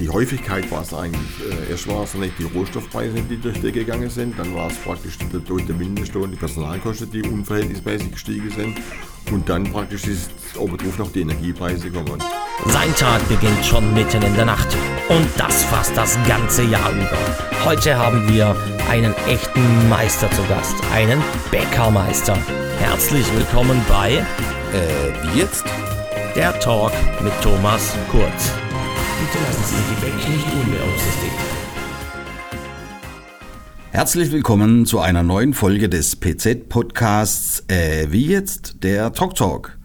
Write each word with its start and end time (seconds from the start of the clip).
die 0.00 0.08
Häufigkeit 0.08 0.70
war 0.70 0.82
es 0.82 0.94
eigentlich. 0.94 1.20
Äh, 1.40 1.70
erst 1.70 1.86
war 1.86 2.04
es 2.04 2.14
nicht 2.14 2.38
die 2.38 2.44
Rohstoffpreise, 2.44 3.20
die 3.22 3.36
durch 3.36 3.60
die 3.60 3.70
gegangen 3.70 4.08
sind, 4.08 4.38
dann 4.38 4.54
war 4.54 4.68
es 4.68 4.76
praktisch 4.78 5.18
der, 5.18 5.40
der 5.40 5.74
Mindestlohn, 5.74 6.30
die 6.30 6.36
Personalkosten, 6.36 7.10
die 7.10 7.22
unverhältnismäßig 7.22 8.12
gestiegen 8.12 8.50
sind 8.50 8.78
und 9.30 9.48
dann 9.48 9.64
praktisch 9.64 10.04
ist 10.06 10.30
obendrauf 10.56 10.98
noch 10.98 11.12
die 11.12 11.20
Energiepreise 11.20 11.90
gekommen. 11.90 12.22
Sein 12.66 12.94
Tag 12.96 13.26
beginnt 13.28 13.64
schon 13.64 13.92
mitten 13.94 14.22
in 14.22 14.34
der 14.34 14.46
Nacht 14.46 14.68
und 15.08 15.26
das 15.36 15.64
fast 15.64 15.96
das 15.96 16.18
ganze 16.26 16.62
Jahr 16.62 16.90
über. 16.92 17.18
Heute 17.64 17.96
haben 17.96 18.26
wir 18.32 18.56
einen 18.90 19.14
echten 19.28 19.88
Meister 19.88 20.30
zu 20.30 20.42
Gast, 20.44 20.76
einen 20.92 21.22
Bäckermeister. 21.50 22.36
Herzlich 22.78 23.26
willkommen 23.34 23.80
bei 23.88 24.24
Äh, 24.72 25.34
wie 25.34 25.40
jetzt? 25.40 25.64
der 26.36 26.58
Talk 26.60 26.92
mit 27.22 27.32
Thomas 27.42 27.96
Kurz. 28.08 28.52
Bitte 29.20 29.44
lassen 29.44 29.64
Sie 29.66 29.94
die 29.94 30.00
Bäckchen 30.00 30.32
nicht 30.32 30.46
unbeaufsichtigt. 30.46 31.34
Herzlich 33.90 34.32
willkommen 34.32 34.86
zu 34.86 34.98
einer 34.98 35.22
neuen 35.22 35.52
Folge 35.52 35.90
des 35.90 36.16
PZ-Podcasts 36.16 37.64
äh, 37.68 38.06
Wie 38.10 38.24
jetzt? 38.24 38.82
Der 38.82 39.12
Talk 39.12 39.34
Talk. 39.34 39.78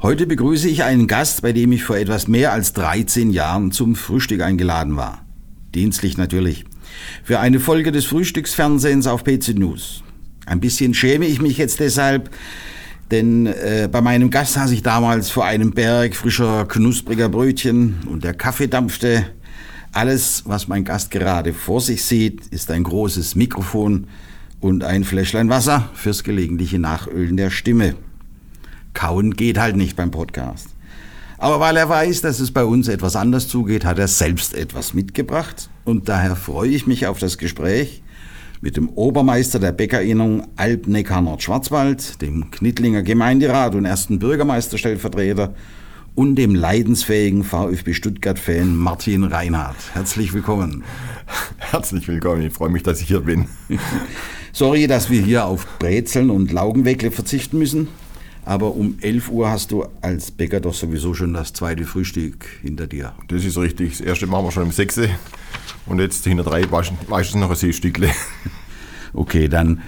Heute 0.00 0.28
begrüße 0.28 0.68
ich 0.68 0.84
einen 0.84 1.08
Gast, 1.08 1.42
bei 1.42 1.52
dem 1.52 1.72
ich 1.72 1.82
vor 1.82 1.96
etwas 1.96 2.28
mehr 2.28 2.52
als 2.52 2.72
13 2.74 3.30
Jahren 3.30 3.72
zum 3.72 3.96
Frühstück 3.96 4.42
eingeladen 4.42 4.96
war. 4.96 5.26
Dienstlich 5.74 6.16
natürlich. 6.16 6.64
Für 7.24 7.40
eine 7.40 7.58
Folge 7.58 7.90
des 7.90 8.04
Frühstücksfernsehens 8.04 9.08
auf 9.08 9.24
PC 9.24 9.56
News. 9.56 10.04
Ein 10.46 10.60
bisschen 10.60 10.94
schäme 10.94 11.26
ich 11.26 11.42
mich 11.42 11.58
jetzt 11.58 11.80
deshalb, 11.80 12.30
denn 13.10 13.46
äh, 13.46 13.88
bei 13.90 14.00
meinem 14.00 14.30
Gast 14.30 14.54
saß 14.54 14.70
ich 14.70 14.82
damals 14.82 15.30
vor 15.30 15.44
einem 15.44 15.70
Berg 15.70 16.14
frischer, 16.14 16.66
knuspriger 16.66 17.28
Brötchen 17.28 17.96
und 18.06 18.24
der 18.24 18.34
Kaffee 18.34 18.68
dampfte. 18.68 19.24
Alles, 19.92 20.42
was 20.44 20.68
mein 20.68 20.84
Gast 20.84 21.10
gerade 21.10 21.54
vor 21.54 21.80
sich 21.80 22.04
sieht, 22.04 22.46
ist 22.48 22.70
ein 22.70 22.84
großes 22.84 23.34
Mikrofon 23.34 24.06
und 24.60 24.84
ein 24.84 25.04
Fläschlein 25.04 25.48
Wasser 25.48 25.88
fürs 25.94 26.22
gelegentliche 26.22 26.78
Nachölen 26.78 27.36
der 27.36 27.50
Stimme. 27.50 27.94
Kauen 28.92 29.34
geht 29.34 29.58
halt 29.58 29.76
nicht 29.76 29.96
beim 29.96 30.10
Podcast. 30.10 30.68
Aber 31.38 31.60
weil 31.60 31.76
er 31.76 31.88
weiß, 31.88 32.20
dass 32.20 32.40
es 32.40 32.50
bei 32.50 32.64
uns 32.64 32.88
etwas 32.88 33.16
anders 33.16 33.48
zugeht, 33.48 33.84
hat 33.84 33.98
er 33.98 34.08
selbst 34.08 34.54
etwas 34.54 34.92
mitgebracht. 34.92 35.70
Und 35.84 36.08
daher 36.08 36.36
freue 36.36 36.70
ich 36.70 36.86
mich 36.86 37.06
auf 37.06 37.18
das 37.18 37.38
Gespräch 37.38 38.02
mit 38.60 38.76
dem 38.76 38.88
Obermeister 38.88 39.58
der 39.58 39.72
Bäckerinnung 39.72 40.46
Alb-Neckar-Nord-Schwarzwald, 40.56 42.20
dem 42.20 42.50
Knittlinger 42.50 43.02
Gemeinderat 43.02 43.74
und 43.74 43.84
ersten 43.84 44.18
Bürgermeisterstellvertreter 44.18 45.54
und 46.14 46.34
dem 46.34 46.54
leidensfähigen 46.54 47.44
VfB 47.44 47.94
Stuttgart-Fan 47.94 48.74
Martin 48.74 49.24
Reinhardt. 49.24 49.76
Herzlich 49.94 50.32
willkommen. 50.32 50.82
Herzlich 51.58 52.08
willkommen, 52.08 52.42
ich 52.42 52.52
freue 52.52 52.70
mich, 52.70 52.82
dass 52.82 53.00
ich 53.00 53.08
hier 53.08 53.20
bin. 53.20 53.46
Sorry, 54.52 54.88
dass 54.88 55.10
wir 55.10 55.22
hier 55.22 55.44
auf 55.44 55.78
Brezeln 55.78 56.30
und 56.30 56.50
Laugenweckle 56.50 57.12
verzichten 57.12 57.58
müssen. 57.58 57.88
Aber 58.48 58.74
um 58.74 58.96
11 59.02 59.28
Uhr 59.28 59.50
hast 59.50 59.72
du 59.72 59.84
als 60.00 60.30
Bäcker 60.30 60.60
doch 60.60 60.72
sowieso 60.72 61.12
schon 61.12 61.34
das 61.34 61.52
zweite 61.52 61.84
Frühstück 61.84 62.46
hinter 62.62 62.86
dir. 62.86 63.12
Das 63.28 63.44
ist 63.44 63.58
richtig, 63.58 63.98
das 63.98 64.00
erste 64.00 64.26
machen 64.26 64.46
wir 64.46 64.52
schon 64.52 64.62
um 64.62 64.72
6 64.72 64.96
Uhr 64.96 65.08
und 65.84 65.98
jetzt 66.00 66.24
hinter 66.24 66.44
drei 66.44 66.62
meistens 66.66 67.34
noch 67.34 67.50
ein 67.50 67.56
Seestückle. 67.56 68.08
Okay, 69.14 69.48
dann 69.48 69.80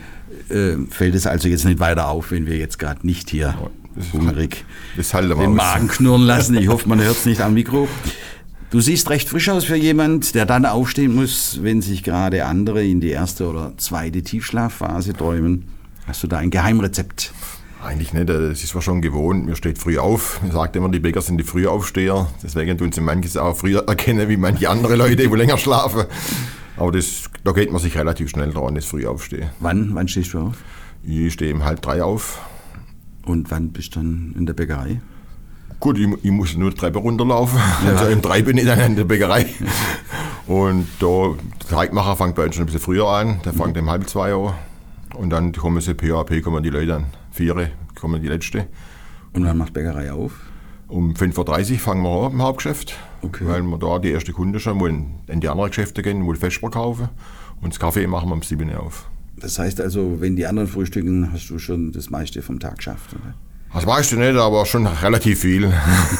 äh, 0.48 0.76
fällt 0.88 1.14
es 1.14 1.26
also 1.26 1.46
jetzt 1.46 1.66
nicht 1.66 1.78
weiter 1.78 2.08
auf, 2.08 2.30
wenn 2.30 2.46
wir 2.46 2.56
jetzt 2.56 2.78
gerade 2.78 3.06
nicht 3.06 3.28
hier 3.28 3.54
das 3.94 4.12
hungrig 4.14 4.64
Das 4.96 5.12
wir 5.12 5.34
den. 5.34 5.54
Magen 5.54 5.88
knurren 5.88 6.22
lassen. 6.22 6.56
Ich 6.56 6.68
hoffe, 6.68 6.88
man 6.88 7.00
hört 7.02 7.16
es 7.16 7.26
nicht 7.26 7.42
am 7.42 7.52
Mikro. 7.52 7.86
Du 8.70 8.80
siehst 8.80 9.10
recht 9.10 9.28
frisch 9.28 9.50
aus 9.50 9.64
für 9.64 9.76
jemand, 9.76 10.34
der 10.34 10.46
dann 10.46 10.64
aufstehen 10.64 11.14
muss, 11.14 11.62
wenn 11.62 11.82
sich 11.82 12.02
gerade 12.02 12.46
andere 12.46 12.82
in 12.82 13.00
die 13.00 13.10
erste 13.10 13.46
oder 13.46 13.74
zweite 13.76 14.22
Tiefschlafphase 14.22 15.12
träumen. 15.12 15.68
Hast 16.06 16.22
du 16.22 16.26
da 16.26 16.38
ein 16.38 16.50
Geheimrezept? 16.50 17.34
Eigentlich 17.82 18.12
nicht, 18.12 18.28
das 18.28 18.62
ist 18.62 18.74
man 18.74 18.82
schon 18.82 19.00
gewohnt. 19.00 19.46
Mir 19.46 19.56
steht 19.56 19.78
früh 19.78 19.98
auf. 19.98 20.42
Man 20.42 20.52
sagt 20.52 20.76
immer, 20.76 20.90
die 20.90 20.98
Bäcker 21.00 21.22
sind 21.22 21.38
die 21.38 21.44
Frühaufsteher. 21.44 22.28
Deswegen 22.42 22.76
tun 22.76 22.92
sie 22.92 23.00
manches 23.00 23.36
auch 23.38 23.56
früher 23.56 23.88
erkennen, 23.88 24.28
wie 24.28 24.36
manche 24.36 24.68
andere 24.68 24.96
Leute, 24.96 25.16
die 25.16 25.34
länger 25.34 25.56
schlafen. 25.56 26.04
Aber 26.76 26.92
das, 26.92 27.24
da 27.42 27.52
geht 27.52 27.72
man 27.72 27.80
sich 27.80 27.96
relativ 27.96 28.28
schnell 28.28 28.52
dran, 28.52 28.74
das 28.74 28.84
Frühaufstehen. 28.84 29.50
Wann, 29.60 29.94
wann 29.94 30.08
stehst 30.08 30.34
du 30.34 30.40
auf? 30.40 30.56
Ich 31.02 31.32
stehe 31.32 31.54
um 31.54 31.64
halb 31.64 31.80
drei 31.80 32.02
auf. 32.02 32.40
Und 33.24 33.50
wann 33.50 33.70
bist 33.70 33.96
du 33.96 34.00
dann 34.00 34.34
in 34.36 34.44
der 34.44 34.52
Bäckerei? 34.52 35.00
Gut, 35.78 35.98
ich, 35.98 36.08
ich 36.22 36.30
muss 36.30 36.54
nur 36.56 36.70
die 36.70 36.76
Treppe 36.76 36.98
runterlaufen. 36.98 37.58
Also 37.86 38.12
um 38.12 38.20
drei 38.20 38.42
bin 38.42 38.58
ich 38.58 38.66
dann 38.66 38.80
in 38.80 38.96
der 38.96 39.04
Bäckerei. 39.04 39.46
Und 40.46 40.86
da, 40.98 41.34
der 41.62 41.68
Teigmacher 41.68 42.16
fängt 42.16 42.34
bei 42.34 42.44
uns 42.44 42.54
schon 42.54 42.64
ein 42.64 42.66
bisschen 42.66 42.82
früher 42.82 43.08
an. 43.08 43.40
Der 43.44 43.54
fängt 43.54 43.78
um 43.78 43.88
halb 43.88 44.06
zwei 44.08 44.34
an. 44.34 44.52
Und 45.14 45.30
dann 45.30 45.52
kommen 45.52 45.80
sie 45.80 45.94
PAP, 45.94 46.42
kommen 46.42 46.62
die 46.62 46.70
Leute 46.70 46.96
an. 46.96 47.06
Vier 47.40 47.70
kommen 47.98 48.20
die 48.20 48.28
Letzte. 48.28 48.66
Und 49.32 49.46
wann 49.46 49.56
macht 49.56 49.72
Bäckerei 49.72 50.12
auf? 50.12 50.32
Um 50.88 51.14
5.30 51.14 51.72
Uhr 51.72 51.78
fangen 51.78 52.02
wir 52.02 52.26
an 52.26 52.32
im 52.32 52.42
Hauptgeschäft. 52.42 52.98
Okay. 53.22 53.46
Weil 53.46 53.62
wir 53.62 53.78
da 53.78 53.98
die 53.98 54.10
erste 54.10 54.34
Kunde 54.34 54.60
schon 54.60 54.78
wollen 54.78 55.20
in 55.26 55.40
die 55.40 55.48
anderen 55.48 55.70
Geschäfte 55.70 56.02
gehen, 56.02 56.26
wollen 56.26 56.36
Vesper 56.36 56.68
kaufen. 56.68 57.08
Und 57.62 57.72
das 57.72 57.80
Kaffee 57.80 58.06
machen 58.06 58.28
wir 58.28 58.34
um 58.34 58.42
7 58.42 58.68
Uhr 58.68 58.80
auf. 58.80 59.08
Das 59.38 59.58
heißt 59.58 59.80
also, 59.80 60.20
wenn 60.20 60.36
die 60.36 60.44
anderen 60.44 60.68
frühstücken, 60.68 61.32
hast 61.32 61.48
du 61.48 61.58
schon 61.58 61.92
das 61.92 62.10
meiste 62.10 62.42
vom 62.42 62.60
Tag 62.60 62.76
geschafft. 62.76 63.14
Oder? 63.14 63.32
Das 63.72 63.86
weißt 63.86 64.12
du 64.12 64.16
nicht, 64.16 64.36
aber 64.36 64.66
schon 64.66 64.86
relativ 64.86 65.40
viel. 65.40 65.72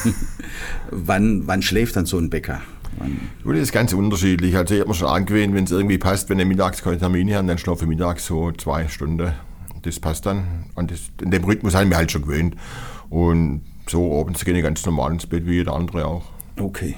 Wann, 0.90 1.46
wann 1.46 1.60
schläft 1.60 1.96
dann 1.96 2.06
so 2.06 2.16
ein 2.16 2.30
Bäcker? 2.30 2.62
Wann? 2.96 3.20
Das 3.44 3.58
ist 3.60 3.72
ganz 3.72 3.92
unterschiedlich. 3.92 4.56
Also 4.56 4.72
ich 4.72 4.80
habe 4.80 4.88
mir 4.88 4.94
schon 4.94 5.08
angewöhnt, 5.08 5.54
wenn 5.54 5.64
es 5.64 5.70
irgendwie 5.70 5.98
passt, 5.98 6.30
wenn 6.30 6.38
ich 6.38 6.46
mittags 6.46 6.82
keine 6.82 6.96
Termine 6.96 7.36
habe, 7.36 7.46
dann 7.46 7.58
schlafe 7.58 7.84
ich 7.84 7.88
mittags 7.90 8.24
so 8.24 8.52
zwei 8.52 8.88
Stunden. 8.88 9.32
Das 9.82 10.00
passt 10.00 10.26
dann. 10.26 10.66
Und 10.74 10.90
das, 10.90 11.00
in 11.22 11.30
dem 11.30 11.44
Rhythmus 11.44 11.74
habe 11.74 11.84
ich 11.84 11.88
mich 11.88 11.98
halt 11.98 12.12
schon 12.12 12.22
gewöhnt. 12.22 12.56
Und 13.08 13.62
so 13.88 14.20
abends 14.20 14.44
gehe 14.44 14.56
ich 14.56 14.62
ganz 14.62 14.84
normal 14.86 15.12
ins 15.12 15.26
Bett, 15.26 15.46
wie 15.46 15.54
jeder 15.54 15.74
andere 15.74 16.06
auch. 16.06 16.24
Okay. 16.58 16.96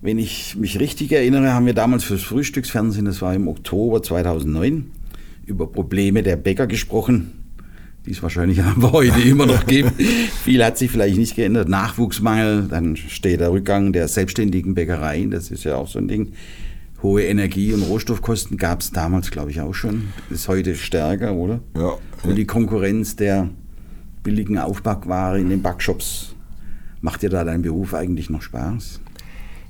Wenn 0.00 0.18
ich 0.18 0.56
mich 0.56 0.80
richtig 0.80 1.12
erinnere, 1.12 1.52
haben 1.52 1.66
wir 1.66 1.74
damals 1.74 2.02
fürs 2.02 2.22
Frühstücksfernsehen, 2.22 3.04
das 3.04 3.22
war 3.22 3.34
im 3.34 3.46
Oktober 3.46 4.02
2009, 4.02 4.90
über 5.46 5.70
Probleme 5.70 6.24
der 6.24 6.34
Bäcker 6.34 6.66
gesprochen, 6.66 7.32
die 8.04 8.10
es 8.10 8.22
wahrscheinlich 8.22 8.60
aber 8.64 8.90
heute 8.90 9.20
immer 9.20 9.46
noch 9.46 9.64
gibt. 9.64 9.92
Viel 10.42 10.64
hat 10.64 10.76
sich 10.76 10.90
vielleicht 10.90 11.18
nicht 11.18 11.36
geändert. 11.36 11.68
Nachwuchsmangel, 11.68 12.66
dann 12.68 12.96
steht 12.96 13.38
der 13.38 13.52
Rückgang 13.52 13.92
der 13.92 14.08
selbstständigen 14.08 14.74
Bäckereien, 14.74 15.30
das 15.30 15.52
ist 15.52 15.62
ja 15.62 15.76
auch 15.76 15.86
so 15.86 16.00
ein 16.00 16.08
Ding. 16.08 16.32
Hohe 17.02 17.24
Energie- 17.24 17.74
und 17.74 17.82
Rohstoffkosten 17.82 18.56
gab 18.56 18.80
es 18.80 18.90
damals, 18.92 19.30
glaube 19.30 19.50
ich, 19.50 19.60
auch 19.60 19.74
schon. 19.74 20.12
Ist 20.30 20.48
heute 20.48 20.76
stärker, 20.76 21.34
oder? 21.34 21.60
Ja. 21.76 21.96
Und 22.22 22.36
die 22.36 22.46
Konkurrenz 22.46 23.16
der 23.16 23.50
billigen 24.22 24.58
Aufbackware 24.58 25.40
in 25.40 25.50
den 25.50 25.62
Backshops. 25.62 26.34
Macht 27.00 27.22
dir 27.22 27.30
da 27.30 27.42
dein 27.42 27.62
Beruf 27.62 27.94
eigentlich 27.94 28.30
noch 28.30 28.42
Spaß? 28.42 29.00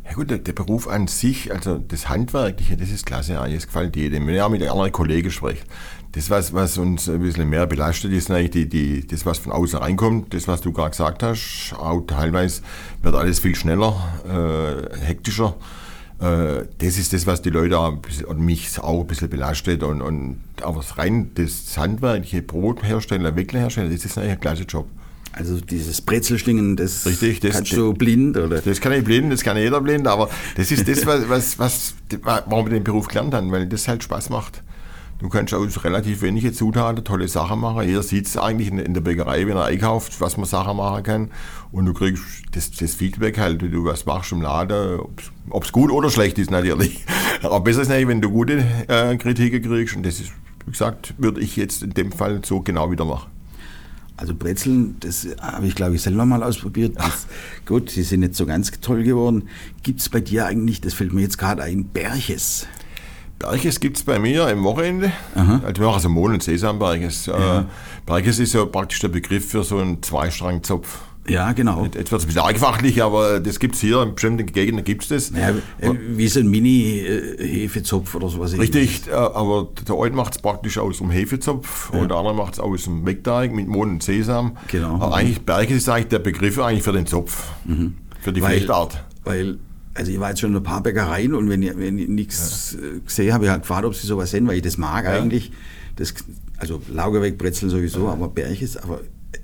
Ja 0.05 0.13
gut, 0.15 0.31
der, 0.31 0.39
der 0.39 0.53
Beruf 0.53 0.89
an 0.89 1.07
sich, 1.07 1.53
also 1.53 1.79
das 1.79 2.09
Handwerkliche, 2.09 2.77
das 2.77 2.91
ist 2.91 3.07
klasse, 3.07 3.35
das 3.35 3.67
gefällt 3.67 3.97
jedem. 3.97 4.27
Wenn 4.27 4.35
ihr 4.35 4.45
auch 4.45 4.51
mit 4.51 4.63
anderen 4.63 4.93
Kollegen 4.93 5.31
spricht, 5.31 5.65
das, 6.13 6.29
was, 6.29 6.53
was 6.53 6.77
uns 6.77 7.09
ein 7.09 7.21
bisschen 7.21 7.49
mehr 7.49 7.67
belastet, 7.67 8.13
ist 8.13 8.31
eigentlich 8.31 8.51
die, 8.51 8.69
die, 8.69 9.07
das, 9.07 9.25
was 9.25 9.39
von 9.39 9.53
außen 9.53 9.79
reinkommt, 9.79 10.35
das, 10.35 10.47
was 10.49 10.61
du 10.61 10.73
gerade 10.73 10.91
gesagt 10.91 11.23
hast. 11.23 11.75
Auch 11.79 12.03
teilweise 12.03 12.61
wird 13.01 13.15
alles 13.15 13.39
viel 13.39 13.55
schneller, 13.55 13.95
äh, 14.29 14.99
hektischer. 14.99 15.57
Äh, 16.23 16.67
das 16.79 16.99
ist 16.99 17.13
das, 17.13 17.27
was 17.27 17.43
die 17.43 17.51
Leute 17.51 17.79
und 17.81 18.41
mich 18.41 18.79
auch 18.79 19.01
ein 19.01 19.07
bisschen 19.07 19.29
belastet. 19.29 19.83
Und, 19.83 20.01
und 20.03 20.41
aber 20.63 20.77
das 20.81 20.97
rein 20.97 21.33
das 21.35 21.77
handwerkliche 21.77 22.43
Brothersteller, 22.43 23.35
Wecklerhersteller, 23.35 23.91
das 23.91 24.05
ist 24.05 24.17
eigentlich 24.17 24.33
ein 24.33 24.41
klasse 24.41 24.63
Job. 24.63 24.87
Also 25.33 25.59
dieses 25.61 26.03
Brezelschlingen, 26.03 26.77
das, 26.77 27.07
Richtig, 27.07 27.41
das- 27.41 27.53
kannst 27.57 27.73
du 27.73 27.95
blind 27.95 28.37
oder? 28.37 28.61
Das 28.61 28.81
kann 28.81 28.93
ich 28.93 29.03
blind, 29.03 29.33
das 29.33 29.43
kann 29.43 29.57
jeder 29.57 29.81
blind, 29.81 30.07
aber 30.07 30.29
das 30.57 30.71
ist 30.71 30.87
das, 30.87 31.07
was, 31.07 31.29
was, 31.29 31.59
was 31.59 31.95
warum 32.23 32.67
wir 32.67 32.75
den 32.75 32.85
Beruf 32.85 33.09
gelernt 33.09 33.33
haben, 33.33 33.51
weil 33.51 33.67
das 33.67 33.89
halt 33.89 34.03
Spaß 34.05 34.29
macht. 34.29 34.63
Du 35.23 35.29
kannst 35.29 35.55
aus 35.55 35.85
relativ 35.85 36.21
wenige 36.23 36.53
Zutaten 36.53 37.05
tolle 37.05 37.29
Sachen 37.29 37.61
machen. 37.61 37.87
Jeder 37.87 38.03
sieht 38.03 38.27
es 38.27 38.37
eigentlich 38.37 38.69
in, 38.69 38.79
in 38.79 38.93
der 38.93 39.03
Bäckerei, 39.03 39.47
wenn 39.47 39.57
er 39.57 39.67
einkauft, 39.67 40.21
was 40.21 40.37
man 40.37 40.47
Sachen 40.47 40.77
machen 40.77 41.05
kann. 41.05 41.31
Und 41.71 41.87
du 41.87 41.95
kriegst 41.95 42.25
das, 42.51 42.73
das 42.73 42.97
Feedback 42.97 43.39
halt, 43.39 43.63
wie 43.63 43.69
du 43.69 43.85
was 43.85 44.05
machst 44.05 44.33
im 44.33 44.43
Laden, 44.43 44.99
ob 45.49 45.65
es 45.65 45.71
gut 45.71 45.93
oder 45.93 46.11
schlecht 46.11 46.41
ist 46.41 46.51
natürlich. 46.51 47.05
Aber 47.45 47.61
besser 47.61 47.83
ist 47.83 47.89
natürlich, 47.89 48.09
wenn 48.09 48.21
du 48.21 48.31
gute 48.31 48.65
äh, 48.89 49.17
Kritiken 49.17 49.63
kriegst. 49.63 49.95
Und 49.95 50.05
das 50.05 50.19
ist, 50.19 50.33
wie 50.67 50.73
gesagt, 50.73 51.15
würde 51.19 51.41
ich 51.41 51.55
jetzt 51.55 51.85
in 51.85 51.91
dem 51.91 52.11
Fall 52.11 52.41
so 52.45 52.61
genau 52.61 52.91
wieder 52.91 53.05
machen. 53.05 53.31
Also 54.17 54.35
Brezeln, 54.35 54.97
das 54.99 55.29
habe 55.41 55.69
ich 55.69 55.77
glaube 55.77 55.95
ich 55.95 56.03
selber 56.03 56.27
mal 56.27 56.43
ausprobiert. 56.43 56.97
Das, 56.97 57.29
gut, 57.65 57.95
die 57.95 58.03
sind 58.03 58.21
nicht 58.21 58.35
so 58.35 58.45
ganz 58.45 58.73
toll 58.81 59.05
geworden. 59.05 59.49
Gibt 59.85 60.01
es 60.01 60.09
bei 60.09 60.21
dir 60.21 60.47
eigentlich, 60.47 60.81
das 60.81 60.95
fällt 60.95 61.13
mir 61.13 61.23
jetzt 61.23 61.39
gerade 61.39 61.63
ein, 61.63 61.85
Berches? 61.85 62.67
Berges 63.43 63.81
gibt 63.81 63.97
es 63.99 64.05
bei 64.05 64.19
mir 64.19 64.49
im 64.49 64.63
Wochenende. 64.65 65.13
Also 65.35 65.81
wir 65.83 65.87
machen 65.89 66.01
so 66.01 66.09
Mohn- 66.09 66.35
und 66.35 66.43
Sesamberges. 66.43 67.29
Äh, 67.29 67.65
Berges 68.07 68.39
ist 68.39 68.53
ja 68.55 68.65
praktisch 68.65 69.01
der 69.01 69.09
Begriff 69.09 69.51
für 69.51 69.65
so 69.65 69.79
einen 69.79 70.03
Zweistrangzopf. 70.03 71.01
Ja, 71.29 71.53
genau. 71.53 71.85
Jetzt 71.85 72.11
wird 72.11 72.13
es 72.13 72.25
ein 72.25 72.27
bisschen 72.27 72.43
einfachlich, 72.43 73.01
aber 73.03 73.39
das 73.39 73.61
gibt 73.61 73.77
es 73.77 73.81
hier, 73.81 74.03
in 74.03 74.15
bestimmten 74.15 74.45
Gegenden 74.47 74.85
gibt 74.85 75.03
es 75.03 75.31
das. 75.31 75.39
Ja, 75.39 75.51
äh, 75.79 75.95
wie 76.17 76.27
so 76.27 76.41
ein 76.41 76.49
Mini-Hefezopf 76.51 78.15
oder 78.17 78.29
sowas. 78.29 78.57
Richtig, 78.59 79.07
äh, 79.09 79.13
aber 79.13 79.69
der 79.89 79.97
eine 80.01 80.17
macht 80.17 80.35
es 80.37 80.43
praktisch 80.43 80.79
aus 80.79 80.99
dem 80.99 81.11
Hefezopf 81.11 81.91
und 81.91 82.09
der 82.11 82.17
andere 82.19 82.35
macht 82.35 82.55
es 82.55 82.61
aus 82.61 82.85
dem 82.85 83.03
Meckteig 83.05 83.53
mit 83.53 83.69
Mohn 83.69 83.91
und 83.91 84.03
Sesam. 84.03 84.57
Genau. 84.69 84.95
Aber 84.97 85.15
eigentlich 85.15 85.43
Berge 85.43 85.75
ist 85.75 85.89
eigentlich 85.89 86.09
der 86.09 86.19
Begriff 86.19 86.59
eigentlich 86.59 86.83
für 86.83 86.93
den 86.93 87.07
Zopf, 87.07 87.45
für 88.21 88.33
die 88.33 88.43
Weil- 88.43 88.57
Flechtart. 88.57 89.05
Weil, 89.25 89.59
also 89.95 90.11
ich 90.11 90.21
war 90.21 90.31
jetzt 90.31 90.41
schon 90.41 90.51
in 90.51 90.57
ein 90.57 90.63
paar 90.63 90.83
Bäckereien 90.83 91.35
und 91.35 91.49
wenn 91.49 91.63
ich, 91.63 91.77
wenn 91.77 91.99
ich 91.99 92.09
nichts 92.09 92.75
äh, 92.75 93.01
gesehen 93.01 93.33
habe, 93.33 93.45
ich 93.45 93.51
halt 93.51 93.63
gefragt, 93.63 93.85
ob 93.85 93.95
sie 93.95 94.07
sowas 94.07 94.31
sehen, 94.31 94.47
weil 94.47 94.57
ich 94.57 94.63
das 94.63 94.79
mag 94.79 95.07
eigentlich. 95.07 95.53
Das, 95.97 96.15
also 96.57 96.81
Laugerweg-Brezel 96.89 97.69
sowieso, 97.69 98.09
aber 98.09 98.29
Berges, 98.29 98.77
aber 98.77 99.01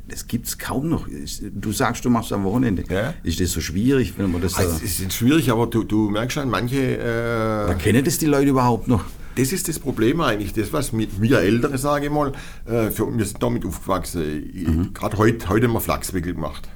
das 0.08 0.26
gibt 0.26 0.46
es 0.46 0.58
kaum 0.58 0.88
noch. 0.88 1.06
Du 1.52 1.72
sagst, 1.72 2.04
du 2.04 2.10
machst 2.10 2.32
am 2.32 2.44
Wochenende. 2.44 2.84
Ja. 2.88 3.14
Ist 3.22 3.40
das 3.40 3.52
so 3.52 3.60
schwierig, 3.60 4.14
wenn 4.16 4.32
man 4.32 4.40
das 4.40 4.54
Also, 4.54 4.70
so... 4.70 4.84
es 4.84 5.00
ist 5.00 5.12
schwierig, 5.12 5.50
aber 5.50 5.66
du, 5.66 5.84
du 5.84 6.08
merkst 6.08 6.34
schon, 6.34 6.48
manche, 6.48 6.96
äh, 6.96 7.64
Oder 7.64 7.74
kennen 7.78 8.04
das 8.04 8.18
die 8.18 8.26
Leute 8.26 8.50
überhaupt 8.50 8.88
noch? 8.88 9.04
das 9.38 9.52
ist 9.52 9.68
das 9.68 9.78
Problem 9.78 10.20
eigentlich, 10.20 10.52
das 10.52 10.72
was 10.72 10.92
mit 10.92 11.18
mir 11.20 11.38
Ältere, 11.38 11.78
sage 11.78 12.06
ich 12.06 12.12
mal, 12.12 12.32
äh, 12.66 12.90
für, 12.90 13.16
wir 13.16 13.24
sind 13.24 13.40
damit 13.40 13.64
aufgewachsen. 13.64 14.22
Mhm. 14.22 14.94
Gerade 14.94 15.16
heute, 15.16 15.48
heute 15.48 15.68
haben 15.68 15.74
wir 15.74 15.80
Flachswickel 15.80 16.34
gemacht. 16.34 16.68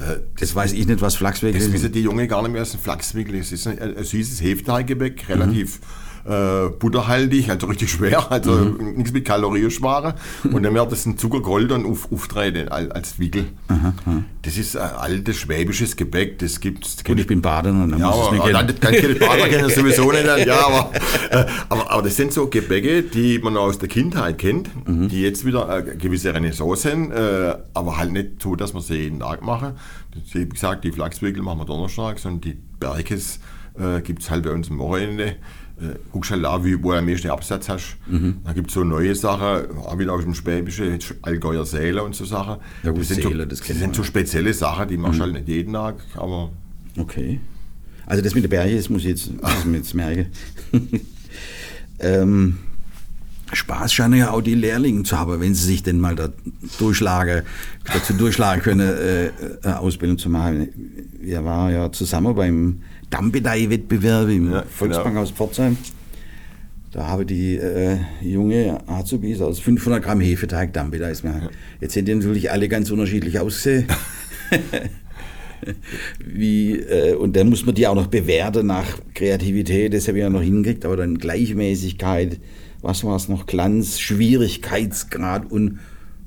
Äh, 0.00 0.16
Das 0.38 0.54
weiß 0.54 0.72
ich 0.72 0.86
nicht, 0.86 1.00
was 1.00 1.14
Flachsweg 1.16 1.54
Das 1.54 1.64
ist. 1.64 1.72
wissen 1.72 1.92
die 1.92 2.00
Jungen 2.00 2.26
gar 2.26 2.42
nicht 2.42 2.52
mehr, 2.52 2.62
ist 2.62 2.74
ein 2.74 2.80
Flachswickel. 2.80 3.34
Es 3.36 3.52
ist 3.52 3.66
ein, 3.66 3.78
ein 3.78 4.02
süßes 4.04 4.40
Hefeteiggebäck, 4.42 5.28
Mhm. 5.28 5.68
Äh, 6.24 6.68
butterhaltig, 6.78 7.48
also 7.50 7.66
richtig 7.66 7.90
schwer, 7.90 8.30
also 8.32 8.50
Mhm. 8.52 8.94
nichts 8.96 9.12
mit 9.12 9.24
Kalorien 9.24 9.70
sparen. 9.70 10.14
Und 10.52 10.62
dann 10.62 10.74
wird 10.74 10.92
das 10.92 11.06
ein 11.06 11.16
Zuckergold 11.18 11.72
und 11.72 11.86
auf, 11.86 12.10
auftreten 12.12 12.68
als, 12.68 13.18
Wickel. 13.18 13.46
Das 14.42 14.56
ist 14.56 14.76
ein 14.76 14.90
altes 14.90 15.36
schwäbisches 15.36 15.96
Gebäck, 15.96 16.38
das 16.38 16.60
gibt 16.60 16.84
es. 16.86 17.04
Gut, 17.04 17.18
ich 17.20 17.26
bin 17.26 17.40
Badener, 17.42 17.86
dann 17.86 17.98
Ja, 18.00 18.08
muss 18.10 18.16
ich 18.16 18.22
es 18.22 18.26
aber 18.28 18.34
nicht 18.36 18.54
dann, 18.54 18.66
kennen. 18.66 18.78
dann 18.80 18.92
kennt 18.94 19.18
Bader 19.20 19.48
kennen 19.48 19.70
sowieso 19.70 20.10
nicht. 20.12 20.26
Dann, 20.26 20.46
ja, 20.46 20.66
aber, 20.66 20.90
äh, 21.30 21.46
aber, 21.68 21.90
aber 21.90 22.02
das 22.02 22.16
sind 22.16 22.32
so 22.32 22.46
Gebäcke, 22.48 23.02
die 23.02 23.38
man 23.38 23.56
aus 23.56 23.78
der 23.78 23.88
Kindheit 23.88 24.38
kennt, 24.38 24.70
Mhm. 24.86 25.08
die 25.08 25.22
jetzt 25.22 25.44
wieder 25.44 25.68
eine 25.68 25.96
gewisse 25.96 26.32
Renaissance 26.34 26.90
haben, 26.90 27.10
äh, 27.12 27.54
aber 27.74 27.96
halt 27.98 28.12
nicht 28.12 28.42
so, 28.42 28.56
dass 28.56 28.74
wir 28.74 28.80
sie 28.80 28.94
jeden 28.96 29.20
Tag 29.20 29.42
machen. 29.42 29.72
Wie 30.32 30.48
gesagt, 30.48 30.84
die 30.84 30.92
Flachswickel 30.92 31.42
machen 31.42 31.58
wir 31.60 31.64
donnerstags 31.66 32.24
und 32.26 32.44
die 32.44 32.56
Berges 32.78 33.40
äh, 33.78 34.00
gibt 34.00 34.22
es 34.22 34.30
halt 34.30 34.42
bei 34.44 34.50
uns 34.50 34.70
am 34.70 34.78
Wochenende. 34.78 35.36
Äh, 35.80 35.98
guckst 36.12 36.30
halt 36.30 36.44
auch, 36.44 36.64
wie, 36.64 36.82
wo 36.82 36.92
du 36.92 36.98
am 36.98 37.06
meisten 37.06 37.30
Absatz 37.30 37.68
hast. 37.68 37.96
Mhm. 38.06 38.38
Da 38.44 38.52
gibt 38.52 38.68
es 38.68 38.74
so 38.74 38.84
neue 38.84 39.14
Sachen, 39.14 39.76
auch 39.78 39.98
wieder 39.98 40.12
aus 40.12 40.24
dem 40.24 40.34
Schwäbischen, 40.34 40.98
Allgäuer 41.22 41.64
Seele 41.64 42.02
und 42.02 42.14
so 42.14 42.24
Sachen. 42.24 42.60
Ja 42.82 42.90
gut, 42.90 43.00
das 43.00 43.08
sind, 43.08 43.22
Seele, 43.22 43.44
so, 43.44 43.48
das 43.48 43.60
das 43.60 43.78
sind 43.78 43.96
so 43.96 44.02
spezielle 44.02 44.52
Sachen, 44.52 44.88
die 44.88 44.96
machst 44.96 45.18
du 45.18 45.24
halt 45.24 45.32
nicht 45.32 45.48
jeden 45.48 45.72
Tag, 45.72 45.96
aber 46.14 46.50
Okay. 46.96 47.40
Also 48.06 48.22
das 48.22 48.34
mit 48.34 48.44
der 48.44 48.48
Berge, 48.48 48.76
das 48.76 48.88
muss 48.88 49.02
ich 49.02 49.08
jetzt, 49.08 49.30
muss 49.42 49.52
ich 49.60 49.64
mir 49.64 49.76
jetzt 49.78 49.94
merken. 49.94 50.26
ähm, 52.00 52.58
Spaß 53.52 53.92
scheinen 53.92 54.18
ja 54.18 54.30
auch 54.30 54.42
die 54.42 54.54
Lehrlinge 54.54 55.02
zu 55.02 55.18
haben, 55.18 55.40
wenn 55.40 55.54
sie 55.54 55.66
sich 55.66 55.82
denn 55.82 56.00
mal 56.00 56.14
da 56.14 56.28
durchschlagen, 56.78 57.42
dazu 57.84 58.12
durchschlagen 58.12 58.62
können, 58.62 58.88
äh, 58.88 59.30
eine 59.62 59.80
Ausbildung 59.80 60.18
zu 60.18 60.28
machen. 60.28 60.68
Wir 61.20 61.44
waren 61.44 61.72
ja 61.72 61.90
zusammen 61.90 62.34
beim 62.34 62.82
Dambedei-Wettbewerb 63.10 64.28
im 64.28 64.52
Ja, 64.52 64.64
Volksbankhaus 64.68 65.30
Pforzheim. 65.30 65.76
Da 66.92 67.06
habe 67.06 67.24
die 67.24 67.56
äh, 67.56 67.98
junge 68.20 68.80
Azubis 68.88 69.40
aus 69.40 69.60
500 69.60 70.02
Gramm 70.02 70.20
Hefeteig 70.20 70.72
Dambedei 70.72 71.12
gemacht. 71.12 71.50
Jetzt 71.80 71.94
sind 71.94 72.08
die 72.08 72.14
natürlich 72.14 72.50
alle 72.50 72.68
ganz 72.68 72.90
unterschiedlich 72.90 73.38
ausgesehen. 73.38 73.86
wie, 76.24 76.78
äh, 76.78 77.14
und 77.14 77.36
dann 77.36 77.48
muss 77.48 77.64
man 77.64 77.76
die 77.76 77.86
auch 77.86 77.94
noch 77.94 78.08
bewerten 78.08 78.66
nach 78.66 78.98
Kreativität, 79.14 79.94
das 79.94 80.08
habe 80.08 80.18
ich 80.18 80.22
ja 80.22 80.30
noch 80.30 80.42
hingekriegt, 80.42 80.84
aber 80.84 80.96
dann 80.96 81.18
Gleichmäßigkeit, 81.18 82.40
was 82.80 83.04
war 83.04 83.14
es 83.14 83.28
noch, 83.28 83.46
Glanz, 83.46 84.00
Schwierigkeitsgrad 84.00 85.50
und 85.50 85.78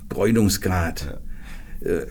Bräunungsgrad. 0.08 1.20
ja 1.84 2.06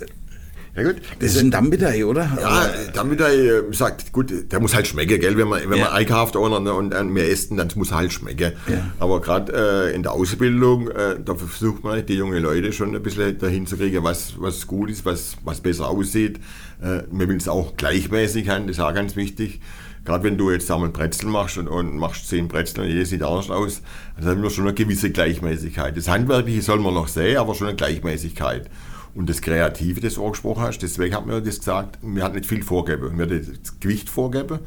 gut. 0.82 0.96
Das 1.20 1.36
ist 1.36 1.40
ein 1.42 1.52
Dambedei, 1.52 2.04
oder? 2.04 2.36
Ja, 2.42 2.68
damit 2.96 3.20
er 3.20 3.30
äh, 3.32 3.62
sagt, 3.74 4.12
gut, 4.12 4.34
der 4.52 4.60
muss 4.60 4.74
halt 4.74 4.88
schmecken, 4.88 5.20
gell? 5.20 5.38
Wenn 5.38 5.48
man, 5.48 5.62
wenn 5.70 5.78
Ja. 5.78 5.86
man 5.86 5.94
einkauft 5.94 6.36
und, 6.36 6.52
und, 6.52 6.94
und 6.94 7.10
mehr 7.14 7.30
essen, 7.30 7.58
dann 7.58 7.70
muss 7.76 7.92
er 7.92 7.98
halt 7.98 8.12
schmecken. 8.12 8.54
Ja. 8.68 8.90
Aber 9.00 9.22
gerade 9.22 9.92
äh, 9.92 9.96
in 9.96 10.02
der 10.02 10.14
Ausbildung, 10.14 10.90
äh, 10.90 11.18
da 11.24 11.36
versucht 11.36 11.84
man 11.84 12.04
die 12.04 12.16
jungen 12.16 12.42
Leute 12.42 12.74
schon 12.74 12.96
ein 12.96 13.04
bisschen 13.04 13.38
dahin 13.38 13.68
zu 13.68 13.78
kriegen, 13.78 14.04
was, 14.04 14.34
was 14.38 14.66
gut 14.66 14.90
ist, 14.90 15.06
was, 15.06 15.36
was 15.44 15.62
besser 15.62 15.90
aussieht. 15.90 16.40
Äh, 16.82 17.04
man 17.12 17.28
will 17.30 17.38
es 17.38 17.48
auch 17.48 17.76
gleichmäßig 17.78 18.50
haben, 18.50 18.66
das 18.66 18.78
ist 18.78 18.84
auch 18.84 18.96
ganz 18.96 19.16
wichtig. 19.16 19.62
Gerade 20.06 20.24
wenn 20.24 20.38
du 20.38 20.50
jetzt 20.52 20.70
einmal 20.72 20.90
Brezel 20.90 21.30
machst 21.30 21.58
und, 21.58 21.68
und 21.68 21.96
machst 21.98 22.28
zehn 22.28 22.48
Brezel 22.48 22.82
und 22.82 22.88
jedes 22.90 23.10
sieht 23.12 23.22
anders 23.24 23.50
aus, 23.50 23.82
also 24.16 24.28
dann 24.28 24.38
haben 24.38 24.44
wir 24.44 24.50
schon 24.50 24.66
eine 24.66 24.74
gewisse 24.74 25.12
Gleichmäßigkeit. 25.12 25.96
Das 25.96 26.10
Handwerkliche 26.10 26.62
soll 26.62 26.80
man 26.80 26.94
noch 26.96 27.08
sehen, 27.08 27.38
aber 27.38 27.54
schon 27.56 27.68
eine 27.68 27.76
Gleichmäßigkeit. 27.78 28.70
Und 29.16 29.30
das 29.30 29.42
Kreative, 29.42 30.02
das 30.02 30.16
du 30.16 30.26
angesprochen 30.26 30.64
hast, 30.64 30.80
deswegen 30.80 31.16
hat 31.16 31.28
mir 31.28 31.40
das 31.40 31.60
gesagt, 31.60 32.00
wir 32.02 32.24
hatten 32.24 32.36
nicht 32.36 32.48
viel 32.48 32.64
vorgegeben. 32.64 33.16
Wir 33.16 33.26
hatten 33.26 33.58
das 33.62 33.80
Gewicht 33.80 34.10
vorgegeben 34.10 34.60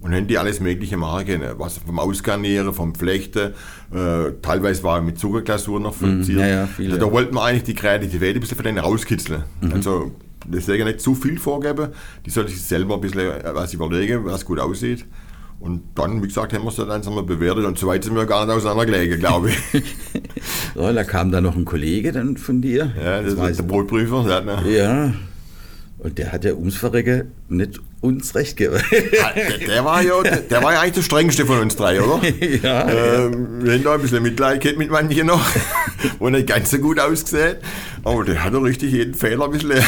und 0.00 0.12
haben 0.12 0.26
die 0.26 0.36
alles 0.36 0.58
Mögliche 0.58 0.96
machen 0.96 1.26
können. 1.26 1.50
Was 1.58 1.78
vom 1.78 2.00
Ausgarnieren, 2.00 2.72
vom 2.74 2.94
Flechten, 2.94 3.52
äh, 3.92 4.32
teilweise 4.42 4.82
war 4.82 5.00
mit 5.00 5.18
Zuckerglasur 5.18 5.78
noch 5.78 5.94
verziert. 5.94 6.40
ja, 6.40 6.46
ja, 6.46 6.66
viel, 6.66 6.86
also, 6.86 6.98
ja. 6.98 7.06
da 7.06 7.12
wollten 7.12 7.34
wir 7.34 7.44
eigentlich 7.44 7.62
die 7.62 7.74
Kreativität 7.74 8.34
ein 8.34 8.40
bisschen 8.40 8.56
von 8.56 8.64
denen 8.64 8.78
rauskitzeln. 8.78 9.44
Also 9.72 10.10
deswegen 10.46 10.86
nicht 10.86 11.00
zu 11.00 11.14
viel 11.14 11.38
vorgeben. 11.38 11.90
Die 12.26 12.30
sollen 12.30 12.48
sich 12.48 12.60
selber 12.60 12.94
ein 12.94 13.00
bisschen 13.00 13.20
äh, 13.20 13.54
was 13.54 13.74
überlegen, 13.74 14.24
was 14.24 14.44
gut 14.44 14.58
aussieht. 14.58 15.04
Und 15.60 15.82
dann, 15.94 16.22
wie 16.22 16.26
gesagt, 16.26 16.52
haben 16.52 16.64
wir 16.64 16.68
es 16.68 16.76
dann 16.76 16.88
langsam 16.88 17.14
mal 17.14 17.22
bewertet 17.22 17.64
und 17.64 17.78
so 17.78 17.86
weit 17.86 18.04
sind 18.04 18.14
wir 18.14 18.26
gar 18.26 18.44
nicht 18.44 18.54
auseinandergelegen, 18.54 19.18
glaube 19.18 19.50
ich. 19.50 19.82
Ja, 20.74 20.92
da 20.92 21.04
kam 21.04 21.30
da 21.30 21.40
noch 21.40 21.56
ein 21.56 21.64
Kollege 21.64 22.10
dann 22.10 22.36
von 22.36 22.60
dir. 22.60 22.90
ja, 23.00 23.22
das 23.22 23.36
weiß 23.36 23.52
ist 23.52 23.60
der 23.60 23.64
Brotprüfer. 23.64 24.24
Hat 24.24 24.46
eine, 24.48 24.76
Ja. 24.76 25.12
Und 25.98 26.18
der 26.18 26.32
hat 26.32 26.44
ja 26.44 26.52
ums 26.52 26.76
Verrecken 26.76 27.32
nicht 27.48 27.80
uns 28.02 28.34
recht 28.34 28.58
gegeben. 28.58 28.82
der, 28.90 29.58
der, 29.66 29.84
war 29.84 30.02
ja, 30.02 30.20
der, 30.22 30.36
der 30.38 30.62
war 30.62 30.74
ja 30.74 30.80
eigentlich 30.80 30.96
der 30.96 31.02
strengste 31.02 31.46
von 31.46 31.60
uns 31.60 31.76
drei, 31.76 32.02
oder? 32.02 32.20
ja. 32.62 32.90
Ähm, 32.90 33.64
wir 33.64 33.72
haben 33.72 33.84
da 33.84 33.94
ein 33.94 34.02
bisschen 34.02 34.22
Mitleid 34.22 34.60
gehabt 34.60 34.78
mit 34.78 34.90
manchen 34.90 35.26
noch, 35.26 35.42
wo 36.18 36.28
nicht 36.28 36.48
ganz 36.48 36.70
so 36.70 36.78
gut 36.78 37.00
ausgesehen. 37.00 37.56
Aber 38.02 38.22
der 38.24 38.44
hat 38.44 38.52
doch 38.52 38.62
richtig 38.62 38.92
jeden 38.92 39.14
Fehler 39.14 39.46
ein 39.46 39.52
bisschen 39.52 39.82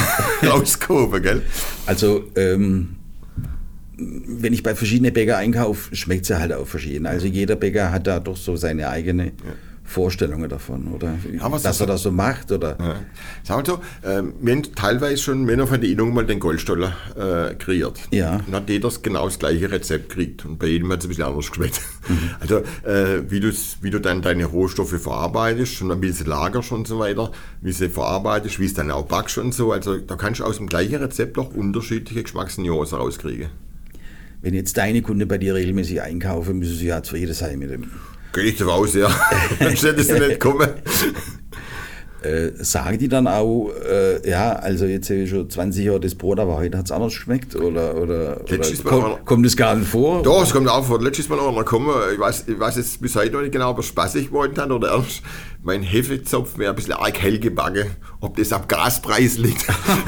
rausgehoben, 0.47 1.23
gell? 1.23 1.43
Also, 1.85 2.25
ähm, 2.37 2.97
wenn 3.99 4.53
ich 4.53 4.63
bei 4.63 4.75
verschiedenen 4.75 5.13
Bäcker 5.13 5.37
einkaufe, 5.39 5.95
schmeckt 5.97 6.23
es 6.25 6.29
ja 6.29 6.39
halt 6.39 6.53
auch 6.53 6.67
verschieden. 6.67 7.07
Also 7.07 7.27
jeder 7.27 7.57
Bäcker 7.57 7.93
hat 7.93 8.07
da 8.07 8.21
doch 8.21 8.37
so 8.37 8.57
seine 8.57 8.89
eigene 8.89 9.33
Vorstellungen 9.89 10.49
davon, 10.51 10.89
oder? 10.89 11.15
Ja, 11.33 11.49
Dass 11.49 11.65
er 11.65 11.73
so- 11.73 11.87
das 11.87 12.03
so 12.03 12.11
macht, 12.11 12.51
oder? 12.51 12.77
Ja. 12.81 12.97
Sag 13.45 13.57
mal 13.59 13.65
so, 13.65 13.79
ähm, 14.05 14.33
wir 14.41 14.53
haben 14.57 14.63
teilweise 14.75 15.19
schon 15.23 15.45
Männer 15.45 15.69
von 15.69 15.81
der 15.81 15.89
Innung 15.89 16.13
mal 16.13 16.27
den 16.27 16.41
Goldstoller 16.41 16.93
äh, 17.17 17.55
kreiert. 17.55 18.01
Ja. 18.11 18.41
Und 18.49 18.53
hat 18.53 18.69
jeder 18.69 18.91
genau 19.01 19.27
das 19.27 19.39
gleiche 19.39 19.71
Rezept 19.71 20.09
gekriegt. 20.09 20.45
Und 20.45 20.59
bei 20.59 20.67
jedem 20.67 20.91
hat 20.91 20.99
es 20.99 21.05
ein 21.07 21.09
bisschen 21.11 21.25
anders 21.25 21.49
geschmeckt. 21.51 21.81
Mhm. 22.09 22.31
Also, 22.39 22.59
äh, 22.85 23.23
wie, 23.29 23.43
wie 23.83 23.91
du 23.91 23.99
dann 24.01 24.23
deine 24.23 24.45
Rohstoffe 24.45 24.91
verarbeitest 25.03 25.83
und 25.83 25.91
ein 25.91 26.01
bisschen 26.01 26.27
lagerst 26.29 26.71
und 26.71 26.87
so 26.87 27.01
weiter, 27.01 27.33
wie 27.63 27.73
sie 27.73 27.89
verarbeitest, 27.89 28.61
wie 28.61 28.67
es 28.67 28.75
dann 28.75 28.93
auch 28.93 29.07
backst 29.07 29.39
und 29.39 29.53
so. 29.53 29.73
Also, 29.73 29.97
da 29.99 30.15
kannst 30.15 30.39
du 30.39 30.45
aus 30.45 30.59
dem 30.59 30.69
gleichen 30.69 30.97
Rezept 31.03 31.37
auch 31.37 31.53
unterschiedliche 31.53 32.23
Geschmacksnuancen 32.23 32.99
rauskriegen. 32.99 33.49
Wenn 34.47 34.55
jetzt 34.55 34.77
deine 34.77 35.03
Kunden 35.03 35.27
bei 35.27 35.39
dir 35.39 35.57
regelmäßig 35.57 36.03
einkaufen, 36.03 36.61
müssen 36.61 36.77
sie 36.77 36.87
ja 36.87 37.03
zu 37.03 37.17
jedes 37.17 37.43
Heim 37.43 37.59
mit 37.59 37.69
dem. 37.73 37.91
Gehe 38.33 38.45
ich 38.45 38.57
davon 38.57 38.75
aus, 38.75 38.95
ja. 38.95 39.09
Dann 39.59 39.75
hättest 39.75 40.09
du 40.09 40.21
nicht 40.21 40.39
kommen. 40.39 40.69
Äh, 42.27 42.53
sagen 42.65 42.99
die 42.99 43.09
dann 43.09 43.29
auch, 43.29 43.71
äh, 43.89 44.29
ja, 44.29 44.53
also 44.55 44.85
jetzt 44.85 45.09
habe 45.11 45.21
ich 45.21 45.31
schon 45.31 45.49
20 45.49 45.85
Jahre 45.85 46.01
das 46.01 46.15
Brot, 46.15 46.41
aber 46.41 46.57
heute 46.57 46.77
hat 46.77 46.87
es 46.87 46.93
anders 46.93 47.13
geschmeckt? 47.13 47.55
Oder, 47.55 47.95
oder, 47.95 48.41
oder 48.43 48.57
Letztes 48.57 48.83
kommt, 48.83 49.25
kommt 49.25 49.47
das 49.47 49.57
gar 49.57 49.77
nicht 49.77 49.89
vor? 49.89 50.23
Doch, 50.23 50.43
es 50.43 50.53
kommt 50.53 50.69
auch 50.69 50.85
vor. 50.85 51.01
Letztes 51.01 51.29
Mal 51.29 51.37
noch 51.37 51.49
einer 51.49 51.59
gekommen, 51.59 51.95
ich 52.13 52.19
weiß, 52.19 52.45
ich 52.49 52.59
weiß 52.59 52.77
jetzt 52.77 53.01
bis 53.01 53.15
heute 53.15 53.33
noch 53.33 53.43
nicht 53.43 53.53
genau, 53.53 53.71
ob 53.71 53.79
er 53.79 53.83
spaßig 53.85 54.29
geworden 54.29 54.57
hat 54.57 54.71
oder 54.71 54.89
ernst. 54.89 55.23
Mein 55.63 55.83
Hefezopf 55.83 56.59
wäre 56.59 56.71
ein 56.71 56.77
bisschen 56.77 56.95
arg 56.95 57.21
hell 57.21 57.39
gebacken. 57.39 57.91
Ob 58.21 58.37
das 58.37 58.53
am 58.53 58.67
Gaspreis 58.67 59.39
liegt, 59.39 59.67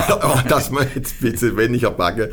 dass 0.48 0.70
man 0.70 0.86
jetzt 0.94 1.22
ein 1.22 1.32
bisschen 1.32 1.56
weniger 1.56 1.90
backen. 1.90 2.28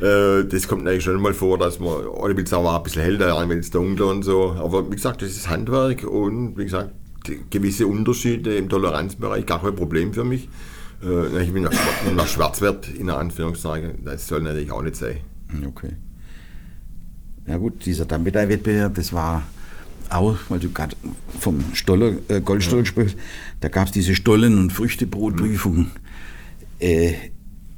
Äh, 0.00 0.44
das 0.44 0.68
kommt 0.68 0.86
eigentlich 0.86 1.04
schon 1.04 1.20
mal 1.20 1.34
vor, 1.34 1.58
dass 1.58 1.80
man, 1.80 2.06
oder 2.06 2.30
ich 2.30 2.36
will 2.36 2.46
sagen, 2.46 2.66
ein 2.66 2.82
bisschen 2.82 3.02
heller, 3.02 3.48
wenn 3.48 3.58
es 3.58 3.70
dunkler 3.70 4.08
und 4.08 4.22
so. 4.22 4.56
Aber 4.58 4.90
wie 4.90 4.96
gesagt, 4.96 5.22
das 5.22 5.30
ist 5.30 5.48
Handwerk 5.48 6.04
und 6.04 6.56
wie 6.56 6.64
gesagt, 6.64 6.90
gewisse 7.50 7.86
Unterschiede 7.86 8.56
im 8.56 8.68
Toleranzbereich, 8.68 9.46
gar 9.46 9.60
kein 9.62 9.74
Problem 9.74 10.12
für 10.12 10.24
mich. 10.24 10.48
Äh, 11.02 11.42
ich 11.42 11.52
bin 11.52 11.64
nach, 11.64 11.72
nach 12.14 12.26
Schwarzwert, 12.26 12.88
in 12.88 13.10
Anführungszeichen, 13.10 14.04
das 14.04 14.26
soll 14.26 14.42
natürlich 14.42 14.70
auch 14.72 14.82
nicht 14.82 14.96
sein. 14.96 15.16
Okay. 15.66 15.92
Ja 17.46 17.56
gut, 17.58 17.84
dieser 17.84 18.06
Dambedei-Wettbewerb, 18.06 18.94
das 18.94 19.12
war 19.12 19.42
auch, 20.10 20.36
weil 20.48 20.60
du 20.60 20.70
gerade 20.70 20.96
vom 21.40 21.62
Stoller, 21.74 22.14
äh, 22.28 22.40
Goldstoller 22.40 22.84
sprichst, 22.84 23.16
da 23.60 23.68
gab 23.68 23.86
es 23.86 23.92
diese 23.92 24.14
Stollen- 24.14 24.58
und 24.58 24.72
Früchtebrotprüfung. 24.72 25.90
Äh, 26.78 27.14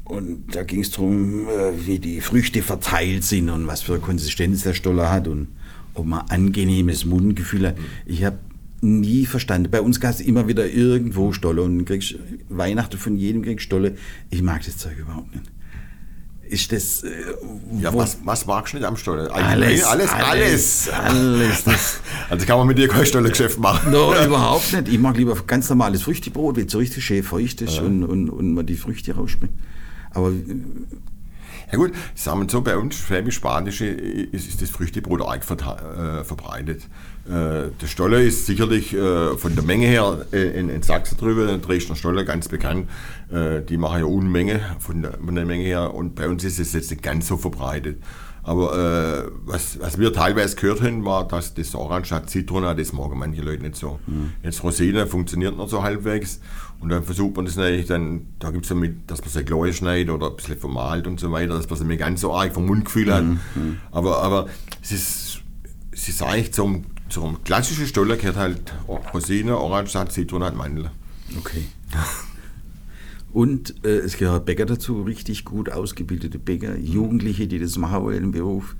Und 0.04 0.54
da 0.54 0.62
ging 0.62 0.82
es 0.82 0.92
darum, 0.92 1.48
äh, 1.48 1.72
wie 1.84 1.98
die 1.98 2.20
Früchte 2.20 2.62
verteilt 2.62 3.24
sind 3.24 3.50
und 3.50 3.66
was 3.66 3.82
für 3.82 3.94
eine 3.94 4.00
Konsistenz 4.02 4.62
der 4.62 4.72
Stoller 4.72 5.10
hat 5.10 5.26
und 5.26 5.48
ob 5.94 6.06
man 6.06 6.20
angenehmes 6.28 7.04
Mundgefühl 7.04 7.66
hat. 7.66 7.76
Ich 8.04 8.22
habe 8.22 8.38
nie 8.80 9.26
verstanden. 9.26 9.70
Bei 9.70 9.80
uns 9.80 10.00
gab 10.00 10.12
es 10.12 10.20
immer 10.20 10.48
wieder 10.48 10.68
irgendwo 10.68 11.32
Stolle 11.32 11.62
und 11.62 11.84
kriegst 11.84 12.16
Weihnachten 12.48 12.98
von 12.98 13.16
jedem 13.16 13.42
kriegst 13.42 13.64
Stolle. 13.64 13.96
Ich 14.30 14.42
mag 14.42 14.64
das 14.64 14.76
Zeug 14.76 14.98
überhaupt 14.98 15.34
nicht. 15.34 15.50
Ist 16.48 16.70
das. 16.70 17.02
Äh, 17.02 17.10
Ja, 17.80 17.92
was, 17.92 18.18
was 18.24 18.46
magst 18.46 18.72
du 18.72 18.78
nicht 18.78 18.86
am 18.86 18.96
Stollen? 18.96 19.28
Alles, 19.28 19.84
alles, 19.84 20.10
alles, 20.12 20.88
alles. 20.88 21.64
alles, 21.64 22.00
Also 22.30 22.46
kann 22.46 22.58
man 22.58 22.68
mit 22.68 22.78
dir 22.78 22.88
kein 22.88 23.04
Stollengeschäft 23.04 23.58
machen. 23.58 23.90
No, 23.90 24.14
überhaupt 24.24 24.72
nicht. 24.72 24.88
Ich 24.88 24.98
mag 24.98 25.16
lieber 25.16 25.34
ganz 25.46 25.68
normales 25.68 26.02
Früchtebrot, 26.02 26.56
wenn 26.56 26.66
es 26.66 26.72
so 26.72 26.78
richtig 26.78 27.04
schön 27.04 27.22
feucht 27.22 27.62
ist 27.62 27.80
und, 27.80 28.04
und, 28.04 28.30
und 28.30 28.54
man 28.54 28.64
die 28.66 28.76
Früchte 28.76 29.14
rausschmeckt. 29.14 29.54
Aber 30.10 30.30
Ja 31.72 31.78
gut, 31.78 31.92
sagen 32.14 32.40
wir 32.42 32.48
so, 32.48 32.60
bei 32.62 32.76
uns 32.76 32.96
Schwäbisch-Spanische 32.96 33.86
ist, 33.86 34.48
ist 34.48 34.62
das 34.62 34.70
Früchtebrot 34.70 35.22
arg 35.22 35.42
äh, 35.42 36.24
verbreitet. 36.24 36.82
Äh, 37.28 37.70
der 37.80 37.86
Stolle 37.86 38.22
ist 38.22 38.46
sicherlich 38.46 38.94
äh, 38.94 39.36
von 39.36 39.54
der 39.54 39.64
Menge 39.64 39.86
her 39.86 40.26
äh, 40.32 40.58
in, 40.58 40.68
in 40.68 40.82
Sachsen 40.82 41.18
drüber, 41.18 41.46
der 41.46 41.58
Dresdner 41.58 41.96
Stolle 41.96 42.24
ganz 42.24 42.48
bekannt. 42.48 42.88
Äh, 43.30 43.62
die 43.62 43.76
machen 43.76 43.98
ja 43.98 44.04
Unmenge 44.04 44.60
von 44.78 45.02
der, 45.02 45.14
von 45.14 45.34
der 45.34 45.44
Menge 45.44 45.64
her 45.64 45.92
und 45.92 46.14
bei 46.14 46.28
uns 46.28 46.44
ist 46.44 46.60
es 46.60 46.72
jetzt 46.72 46.90
nicht 46.90 47.02
ganz 47.02 47.26
so 47.26 47.36
verbreitet. 47.36 47.98
Aber 48.44 49.26
äh, 49.26 49.30
was, 49.44 49.80
was 49.80 49.98
wir 49.98 50.12
teilweise 50.12 50.54
gehört 50.54 50.80
haben, 50.80 51.04
war, 51.04 51.26
dass 51.26 51.54
das 51.54 51.74
Orange 51.74 52.12
hat 52.12 52.30
Zitrone, 52.30 52.76
das 52.76 52.92
mögen 52.92 53.18
manche 53.18 53.42
Leute 53.42 53.64
nicht 53.64 53.74
so. 53.74 53.98
Jetzt 54.44 54.62
Rosine 54.62 55.08
funktioniert 55.08 55.56
noch 55.56 55.68
so 55.68 55.82
halbwegs 55.82 56.40
und 56.78 56.90
dann 56.90 57.02
versucht 57.02 57.34
man 57.34 57.46
das 57.46 57.56
natürlich 57.56 57.86
dann, 57.86 58.28
da 58.38 58.52
gibt 58.52 58.66
es 58.66 58.68
dann 58.68 58.78
mit, 58.78 59.10
dass 59.10 59.20
man 59.20 59.30
sie 59.30 59.42
klein 59.42 59.72
schneidet 59.72 60.10
oder 60.10 60.30
ein 60.30 60.36
bisschen 60.36 60.58
vermalt 60.58 61.08
und 61.08 61.18
so 61.18 61.32
weiter, 61.32 61.54
dass 61.56 61.68
man 61.68 61.76
sie 61.76 61.84
nicht 61.86 61.98
ganz 61.98 62.20
so 62.20 62.32
arg 62.32 62.54
vom 62.54 62.66
Mundgefühl 62.66 63.12
hat. 63.12 63.24
Aber, 63.90 64.22
aber 64.22 64.46
es 64.80 64.92
ist, 64.92 65.40
es 65.90 66.08
ist 66.08 66.22
eigentlich 66.22 66.52
zum, 66.52 66.84
zum 67.08 67.42
klassischen 67.44 67.86
Stoller 67.86 68.16
gehört 68.16 68.36
halt 68.36 68.74
Rosine, 69.14 69.58
Orange, 69.58 70.08
Zitrone 70.08 70.46
und 70.46 70.56
Mandel. 70.56 70.90
okay. 71.38 71.64
Und 73.32 73.84
äh, 73.84 73.98
es 73.98 74.16
gehören 74.16 74.44
Bäcker 74.44 74.64
dazu, 74.64 75.02
richtig 75.02 75.44
gut 75.44 75.70
ausgebildete 75.70 76.38
Bäcker, 76.38 76.76
Jugendliche, 76.78 77.46
die 77.46 77.58
das 77.58 77.76
machen 77.76 78.02
wollen 78.02 78.24
im 78.24 78.32
Beruf. 78.32 78.74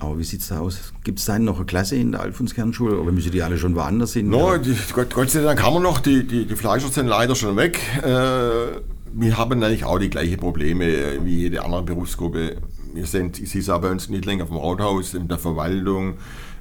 Aber 0.00 0.18
wie 0.18 0.24
sieht 0.24 0.40
es 0.40 0.48
da 0.48 0.58
aus? 0.58 0.92
Gibt 1.04 1.20
es 1.20 1.26
da 1.26 1.38
noch 1.38 1.58
eine 1.58 1.64
Klasse 1.64 1.94
in 1.94 2.10
der 2.10 2.22
Alfonskernschule 2.22 2.98
oder 2.98 3.12
müssen 3.12 3.30
die 3.30 3.40
alle 3.40 3.56
schon 3.56 3.76
woanders 3.76 4.14
hin? 4.14 4.28
No, 4.30 4.58
die, 4.58 4.76
Gott, 4.92 5.14
Gott 5.14 5.30
sei 5.30 5.42
Dank 5.42 5.62
haben 5.62 5.74
wir 5.74 5.80
noch, 5.80 6.00
die, 6.00 6.26
die, 6.26 6.44
die 6.44 6.56
Fleischer 6.56 6.88
sind 6.88 7.06
leider 7.06 7.36
schon 7.36 7.56
weg. 7.56 7.78
Äh, 8.02 8.80
wir 9.14 9.36
haben 9.36 9.62
eigentlich 9.62 9.84
auch 9.84 10.00
die 10.00 10.10
gleichen 10.10 10.38
Probleme 10.38 11.24
wie 11.24 11.42
jede 11.42 11.64
andere 11.64 11.84
Berufsgruppe. 11.84 12.56
Wir 12.94 13.06
sind, 13.06 13.38
ich 13.40 13.50
sehe 13.50 13.60
es 13.60 13.70
auch 13.70 13.80
bei 13.80 13.90
uns 13.90 14.08
nicht 14.08 14.24
länger 14.24 14.42
auf 14.42 14.50
dem 14.50 14.58
Rathaus, 14.58 15.14
in 15.14 15.28
der 15.28 15.38
Verwaltung, 15.38 16.14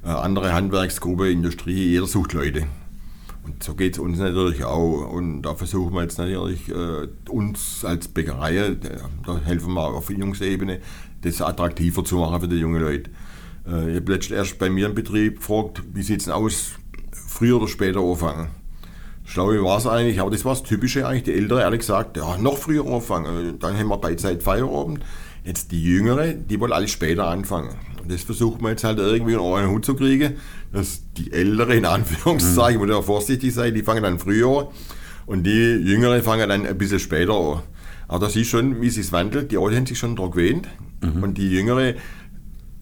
andere 0.09 0.53
Handwerksgruppe, 0.53 1.31
Industrie, 1.31 1.91
jeder 1.91 2.07
sucht 2.07 2.33
Leute. 2.33 2.65
Und 3.43 3.63
so 3.63 3.73
geht 3.73 3.93
es 3.93 3.99
uns 3.99 4.19
natürlich 4.19 4.63
auch. 4.63 5.11
Und 5.11 5.43
da 5.43 5.55
versuchen 5.55 5.93
wir 5.93 6.03
jetzt 6.03 6.17
natürlich, 6.17 6.69
äh, 6.69 7.07
uns 7.29 7.83
als 7.83 8.07
Bäckerei, 8.07 8.57
äh, 8.57 8.75
da 9.25 9.39
helfen 9.43 9.73
wir 9.73 9.81
auf 9.81 10.05
Führungsebene, 10.05 10.79
das 11.21 11.41
attraktiver 11.41 12.03
zu 12.03 12.17
machen 12.17 12.41
für 12.41 12.47
die 12.47 12.57
jungen 12.57 12.81
Leute. 12.81 13.09
Äh, 13.67 13.91
ich 13.91 13.95
habe 13.97 14.11
letztens 14.13 14.37
erst 14.37 14.59
bei 14.59 14.69
mir 14.69 14.87
im 14.87 14.95
Betrieb 14.95 15.37
gefragt, 15.37 15.81
wie 15.93 16.03
sieht 16.03 16.19
es 16.19 16.25
denn 16.25 16.33
aus, 16.33 16.73
früher 17.11 17.57
oder 17.57 17.67
später 17.67 17.99
anfangen. 17.99 18.49
Schlau 19.23 19.47
war 19.47 19.77
es 19.77 19.87
eigentlich, 19.87 20.19
aber 20.19 20.29
das 20.29 20.43
war 20.45 20.53
das 20.53 20.63
Typische 20.63 21.07
eigentlich. 21.07 21.23
Die 21.23 21.33
Ältere 21.33 21.61
ehrlich 21.61 21.79
gesagt, 21.79 22.17
ja, 22.17 22.37
noch 22.37 22.57
früher 22.57 22.85
anfangen. 22.85 23.59
Dann 23.59 23.77
haben 23.77 23.87
wir 23.87 23.97
Beizeit 23.97 24.43
Feierabend. 24.43 24.99
Jetzt 25.43 25.71
die 25.71 25.81
Jüngere, 25.81 26.33
die 26.33 26.59
wollen 26.59 26.73
alles 26.73 26.91
später 26.91 27.27
anfangen. 27.27 27.75
Das 28.11 28.23
versucht 28.23 28.61
man 28.61 28.71
jetzt 28.71 28.83
halt 28.83 28.99
irgendwie 28.99 29.35
unter 29.35 29.57
einen 29.57 29.71
Hut 29.71 29.85
zu 29.85 29.95
kriegen, 29.95 30.35
dass 30.71 31.01
die 31.17 31.31
Ältere, 31.31 31.75
in 31.75 31.85
Anführungszeichen, 31.85 32.79
muss 32.79 32.89
ja 32.89 33.01
vorsichtig 33.01 33.53
sein, 33.53 33.73
die 33.73 33.83
fangen 33.83 34.03
dann 34.03 34.19
früher 34.19 34.59
an 34.59 34.67
und 35.25 35.43
die 35.43 35.75
Jüngere 35.75 36.21
fangen 36.21 36.49
dann 36.49 36.65
ein 36.65 36.77
bisschen 36.77 36.99
später 36.99 37.33
an. 37.33 37.61
Aber 38.07 38.19
da 38.25 38.29
siehst 38.29 38.51
du 38.51 38.57
schon, 38.57 38.81
wie 38.81 38.87
es 38.87 38.95
sich 38.95 39.11
wandelt. 39.11 39.51
Die 39.51 39.57
Alten 39.57 39.75
haben 39.77 39.85
sich 39.85 39.97
schon 39.97 40.15
daran 40.15 40.31
gewöhnt 40.31 40.67
und 41.21 41.37
die 41.37 41.49
Jüngere, 41.49 41.95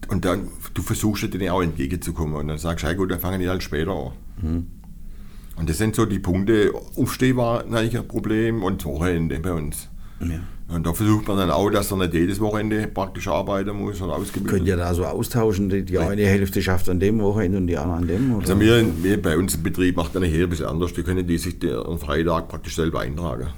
und 0.08 0.24
dann, 0.24 0.48
du 0.74 0.82
versuchst 0.82 1.32
denen 1.32 1.50
auch 1.50 1.62
entgegenzukommen 1.62 2.34
und 2.34 2.48
dann 2.48 2.58
sagst 2.58 2.82
du, 2.82 2.88
hey 2.88 2.96
gut, 2.96 3.10
dann 3.10 3.20
fangen 3.20 3.40
die 3.40 3.48
halt 3.48 3.62
später 3.62 3.92
an. 3.92 4.12
Und 5.56 5.68
das 5.68 5.78
sind 5.78 5.94
so 5.94 6.06
die 6.06 6.18
Punkte, 6.18 6.72
Aufstehen 6.96 7.36
war 7.36 7.64
natürlich 7.64 7.98
ein 7.98 8.08
Problem 8.08 8.62
und 8.62 8.84
Wochenende 8.84 9.38
bei 9.40 9.52
uns. 9.52 9.88
Ja. 10.20 10.40
Und 10.74 10.86
da 10.86 10.92
versucht 10.92 11.26
man 11.26 11.36
dann 11.36 11.50
auch, 11.50 11.68
dass 11.70 11.90
er 11.90 11.96
nicht 11.96 12.14
jedes 12.14 12.38
Wochenende 12.40 12.86
praktisch 12.86 13.26
arbeiten 13.26 13.76
muss 13.76 14.00
oder 14.00 14.14
ausgebildet 14.14 14.50
Könnt 14.50 14.68
ihr 14.68 14.76
da 14.76 14.94
so 14.94 15.04
austauschen? 15.04 15.68
Die, 15.68 15.84
die 15.84 15.98
eine 15.98 16.22
Hälfte 16.22 16.62
schafft 16.62 16.88
an 16.88 17.00
dem 17.00 17.20
Wochenende 17.20 17.58
und 17.58 17.66
die 17.66 17.76
andere 17.76 17.96
an 17.96 18.06
dem? 18.06 18.34
Oder? 18.34 18.42
Also 18.42 18.60
wir, 18.60 18.84
wir 19.02 19.20
bei 19.20 19.36
uns 19.36 19.56
im 19.56 19.62
Betrieb 19.64 19.96
macht 19.96 20.14
dann 20.14 20.22
hier 20.22 20.44
ein 20.44 20.50
bisschen 20.50 20.66
anders. 20.66 20.92
Die 20.92 21.02
können 21.02 21.26
die 21.26 21.38
sich 21.38 21.56
am 21.72 21.98
Freitag 21.98 22.48
praktisch 22.48 22.76
selber 22.76 23.00
eintragen. 23.00 23.48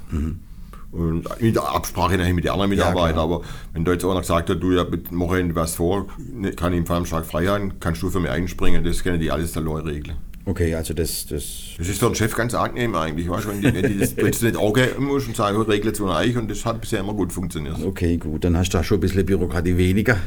Und 0.91 1.27
in 1.39 1.53
der 1.53 1.63
Absprache 1.63 2.17
mit 2.17 2.43
den 2.43 2.51
anderen 2.51 2.69
Mitarbeitern. 2.69 3.13
klar. 3.13 3.23
aber 3.23 3.41
wenn 3.73 3.83
da 3.83 3.93
jetzt 3.93 4.05
einer 4.05 4.19
gesagt 4.19 4.49
hat, 4.49 4.61
du 4.61 4.71
ja 4.73 4.83
mit 4.83 5.11
Wochenende 5.17 5.55
was 5.55 5.75
vor, 5.75 6.05
ne, 6.31 6.51
kann 6.51 6.71
ich 6.73 6.79
am 6.79 6.85
Samstag 6.85 7.25
frei 7.25 7.47
haben, 7.47 7.79
kannst 7.79 8.01
du 8.03 8.09
für 8.11 8.19
mich 8.19 8.29
einspringen. 8.29 8.83
Das 8.83 9.03
können 9.03 9.19
die 9.19 9.31
alles 9.31 9.53
der 9.53 9.63
Leute 9.63 9.87
regeln. 9.87 10.17
Okay, 10.45 10.75
also 10.75 10.93
das, 10.93 11.25
das 11.27 11.43
Das 11.77 11.87
ist 11.87 11.99
für 11.99 12.07
den 12.07 12.15
Chef 12.15 12.35
ganz 12.35 12.53
angenehm 12.53 12.95
eigentlich, 12.95 13.29
weißt, 13.29 13.45
du, 13.45 13.49
wenn, 13.49 13.61
die, 13.61 13.73
wenn 13.73 13.91
die 13.93 13.97
das 13.97 14.13
du 14.15 14.45
nicht 14.45 14.57
angeben 14.57 15.05
musst 15.05 15.27
und 15.27 15.37
sagen, 15.37 15.61
regelt 15.61 15.95
es 15.95 16.01
ohne 16.01 16.15
euch 16.15 16.35
und 16.35 16.51
das 16.51 16.65
hat 16.65 16.81
bisher 16.81 16.99
immer 16.99 17.13
gut 17.13 17.31
funktioniert. 17.31 17.77
Okay, 17.81 18.17
gut, 18.17 18.43
dann 18.43 18.57
hast 18.57 18.73
du 18.73 18.77
da 18.77 18.83
schon 18.83 18.97
ein 18.97 19.01
bisschen 19.01 19.25
Bürokratie 19.25 19.77
weniger. 19.77 20.17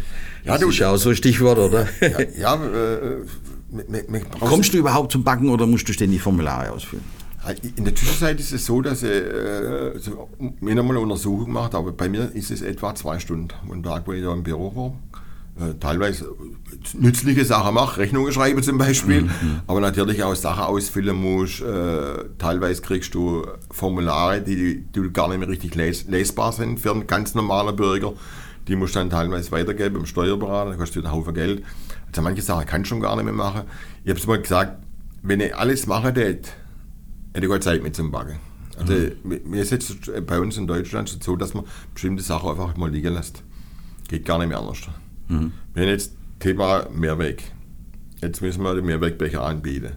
Ja, 0.44 0.52
das 0.52 0.61
du- 0.62 0.68
ist 0.70 0.78
ja 0.78 0.90
auch 0.90 0.96
so 0.96 1.11
ein 1.11 1.16
Stichwort, 1.16 1.58
oder? 1.58 1.87
Ja, 2.00 2.20
ja 2.38 2.54
äh, 2.54 3.16
mit, 3.70 3.90
mit, 3.90 4.11
mit, 4.11 4.40
Kommst 4.40 4.73
du 4.73 4.78
überhaupt 4.78 5.12
zum 5.12 5.23
Backen 5.23 5.50
oder 5.50 5.66
musst 5.66 5.87
du 5.88 5.92
ständig 5.92 6.23
Formulare 6.23 6.73
ausfüllen? 6.73 7.04
In 7.76 7.85
der 7.85 7.94
Zwischenzeit 7.94 8.40
ist 8.40 8.52
es 8.52 8.64
so, 8.66 8.80
dass 8.82 9.02
ich 9.02 9.11
äh, 9.11 9.92
mir 10.61 10.75
nochmal 10.75 10.96
eine 10.96 11.00
Untersuchung 11.00 11.44
gemacht 11.44 11.75
aber 11.75 11.92
bei 11.92 12.08
mir 12.08 12.35
ist 12.35 12.50
es 12.50 12.62
etwa 12.62 12.94
zwei 12.94 13.18
Stunden 13.20 13.49
am 13.70 13.82
Tag, 13.82 14.06
wo 14.06 14.12
ich 14.12 14.23
da 14.23 14.32
im 14.32 14.42
Büro 14.42 14.75
war. 14.75 14.94
Äh, 15.58 15.78
teilweise 15.80 16.34
nützliche 16.92 17.44
Sachen 17.46 17.75
mache, 17.75 18.00
Rechnungen 18.00 18.30
schreibe 18.30 18.60
zum 18.60 18.76
Beispiel, 18.76 19.30
aber 19.66 19.80
natürlich 19.80 20.22
auch 20.22 20.34
Sachen 20.34 20.64
ausfüllen 20.64 21.16
musst. 21.16 21.62
Äh, 21.62 22.25
teilweise 22.36 22.82
kriegst 22.82 23.14
du 23.14 23.46
Formulare, 23.70 24.42
die, 24.42 24.82
die 24.82 25.12
gar 25.12 25.28
nicht 25.28 25.38
mehr 25.38 25.48
richtig 25.48 25.75
les 25.75 26.06
lesbar 26.08 26.52
sind 26.52 26.78
für 26.78 26.90
einen 26.90 27.06
ganz 27.06 27.34
normalen 27.34 27.75
Bürger. 27.75 28.12
Die 28.68 28.76
musst 28.76 28.94
du 28.94 28.98
dann 28.98 29.08
teilweise 29.08 29.50
weitergeben 29.50 29.96
im 29.96 30.06
Steuerberater, 30.06 30.70
dann 30.70 30.78
kostet 30.78 31.06
einen 31.06 31.14
Haufen 31.14 31.32
Geld. 31.32 31.62
Also 32.08 32.20
manche 32.20 32.42
Sachen 32.42 32.66
kann 32.66 32.82
ich 32.82 32.88
schon 32.88 33.00
gar 33.00 33.16
nicht 33.16 33.25
mehr 33.25 33.32
machen. 33.32 33.62
Ich 34.04 34.10
habe 34.10 34.20
es 34.20 34.26
mal 34.26 34.40
gesagt, 34.40 34.84
wenn 35.22 35.40
ich 35.40 35.56
alles 35.56 35.86
machen 35.86 36.14
tät, 36.14 36.52
hätte 37.32 37.46
ich 37.46 37.48
keine 37.48 37.60
Zeit 37.60 37.82
mit 37.82 37.96
zum 37.96 38.10
Backen. 38.10 38.36
Also 38.78 38.92
mir 39.25 39.62
ist 39.62 39.70
jetzt 39.70 40.10
bei 40.26 40.38
uns 40.38 40.58
in 40.58 40.66
Deutschland 40.66 41.16
so, 41.22 41.34
dass 41.36 41.54
man 41.54 41.64
bestimmte 41.94 42.22
Sachen 42.22 42.50
einfach 42.50 42.76
mal 42.76 42.90
liegen 42.90 43.14
lässt. 43.14 43.42
Geht 44.08 44.26
gar 44.26 44.38
nicht 44.38 44.48
mehr 44.48 44.58
anders. 44.58 44.82
Wir 45.75 45.83
haben 45.83 45.90
jetzt 45.90 46.16
Thema 46.38 46.88
Mehrweg. 46.95 47.42
Jetzt 48.21 48.40
müssen 48.40 48.62
wir 48.62 48.75
den 48.75 48.87
Mehrwegbecher 48.87 49.42
anbieten. 49.42 49.92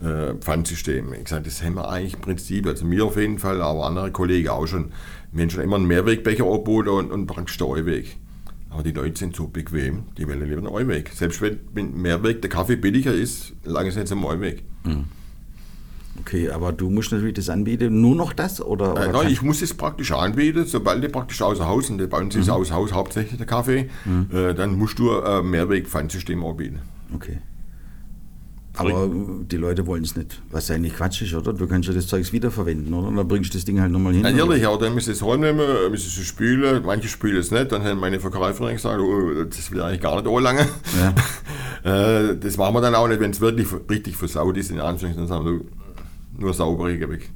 Äh, 0.00 0.34
Pfandsystem. 0.34 1.12
Ich 1.14 1.28
sage, 1.28 1.44
das 1.44 1.62
haben 1.62 1.74
wir 1.74 1.88
eigentlich 1.88 2.14
im 2.14 2.20
Prinzip, 2.20 2.66
also 2.66 2.84
mir 2.84 3.04
auf 3.04 3.16
jeden 3.16 3.38
Fall, 3.38 3.60
aber 3.60 3.84
andere 3.86 4.12
Kollegen 4.12 4.48
auch 4.48 4.66
schon. 4.66 4.92
Wir 5.32 5.42
haben 5.42 5.50
schon 5.50 5.62
immer 5.62 5.76
einen 5.76 5.86
Mehrwegbecher 5.86 6.44
angeboten 6.44 6.88
und, 6.90 7.10
und 7.10 7.26
praktisch 7.26 7.58
den 7.58 7.66
Euweg. 7.66 8.16
Aber 8.70 8.82
die 8.82 8.92
Leute 8.92 9.18
sind 9.18 9.34
so 9.34 9.48
bequem, 9.48 10.04
die 10.16 10.28
wollen 10.28 10.44
lieber 10.44 10.58
einen 10.58 10.68
Euweg. 10.68 11.10
Selbst 11.14 11.40
wenn 11.40 11.58
mit 11.74 11.96
Mehrweg 11.96 12.42
der 12.42 12.50
Kaffee 12.50 12.76
billiger 12.76 13.12
ist, 13.12 13.54
lange 13.64 13.90
sind 13.90 14.06
sie 14.08 14.14
am 14.14 14.24
Euweg. 14.24 14.62
Okay, 16.28 16.50
aber 16.50 16.72
du 16.72 16.90
musst 16.90 17.10
natürlich 17.10 17.32
das 17.32 17.48
anbieten. 17.48 18.02
Nur 18.02 18.14
noch 18.14 18.34
das? 18.34 18.60
Oder, 18.60 18.92
oder 18.92 19.06
Äh, 19.06 19.12
nein, 19.12 19.28
ich 19.30 19.40
muss 19.40 19.62
es 19.62 19.72
praktisch 19.72 20.12
anbieten, 20.12 20.66
sobald 20.66 21.02
du 21.02 21.08
praktisch 21.08 21.40
außer 21.40 21.66
Haus, 21.66 21.88
und 21.88 22.06
bei 22.10 22.18
uns 22.18 22.36
ist 22.36 22.50
außer 22.50 22.74
Haus 22.74 22.92
hauptsächlich 22.92 23.38
der 23.38 23.46
Kaffee, 23.46 23.88
äh, 24.30 24.52
dann 24.52 24.76
musst 24.76 24.98
du 24.98 25.18
ein 25.18 25.48
Mehrweg-Pfandsystem 25.48 26.44
anbieten. 26.44 26.80
Okay. 27.14 27.38
Aber 28.76 29.08
die 29.50 29.56
Leute 29.56 29.86
wollen 29.86 30.04
es 30.04 30.16
nicht. 30.16 30.40
Was 30.50 30.68
ja 30.68 30.74
eigentlich 30.74 30.94
Quatsch 30.94 31.22
ist, 31.22 31.32
oder? 31.32 31.54
Du 31.54 31.66
kannst 31.66 31.88
ja 31.88 31.94
das 31.94 32.06
Zeugs 32.06 32.30
wiederverwenden, 32.32 32.92
oder? 32.92 33.08
Und 33.08 33.16
dann 33.16 33.26
bringst 33.26 33.54
du 33.54 33.58
das 33.58 33.64
Ding 33.64 33.80
halt 33.80 33.90
nochmal 33.90 34.12
hin. 34.12 34.22
Natürlich, 34.22 34.66
aber 34.66 34.78
dann 34.78 34.94
müssen 34.94 35.06
sie 35.06 35.12
es 35.12 35.22
heimnehmen, 35.22 35.66
müssen 35.90 36.10
sie 36.10 36.20
es 36.20 36.26
spülen, 36.26 36.82
manche 36.84 37.08
spülen 37.08 37.38
es 37.38 37.50
nicht, 37.50 37.72
dann 37.72 37.82
haben 37.82 37.98
meine 37.98 38.20
Verkäuferin 38.20 38.74
gesagt, 38.74 39.00
oh, 39.00 39.44
das 39.44 39.70
will 39.70 39.80
eigentlich 39.80 40.02
gar 40.02 40.20
nicht 40.20 40.28
anlangen. 40.28 40.66
Ja. 41.00 41.14
Äh, 41.84 42.36
das 42.36 42.56
machen 42.56 42.74
wir 42.74 42.80
dann 42.80 42.96
auch 42.96 43.06
nicht, 43.06 43.20
wenn 43.20 43.30
es 43.30 43.40
wirklich 43.40 43.68
richtig 43.88 44.16
versaut 44.16 44.56
ist, 44.56 44.72
in 44.72 44.80
Anführungszeichen, 44.80 45.16
dann 45.16 45.28
sagen 45.28 45.44
wir, 45.44 45.60
nur 46.38 46.54
saubere 46.54 46.98
weg. 47.08 47.30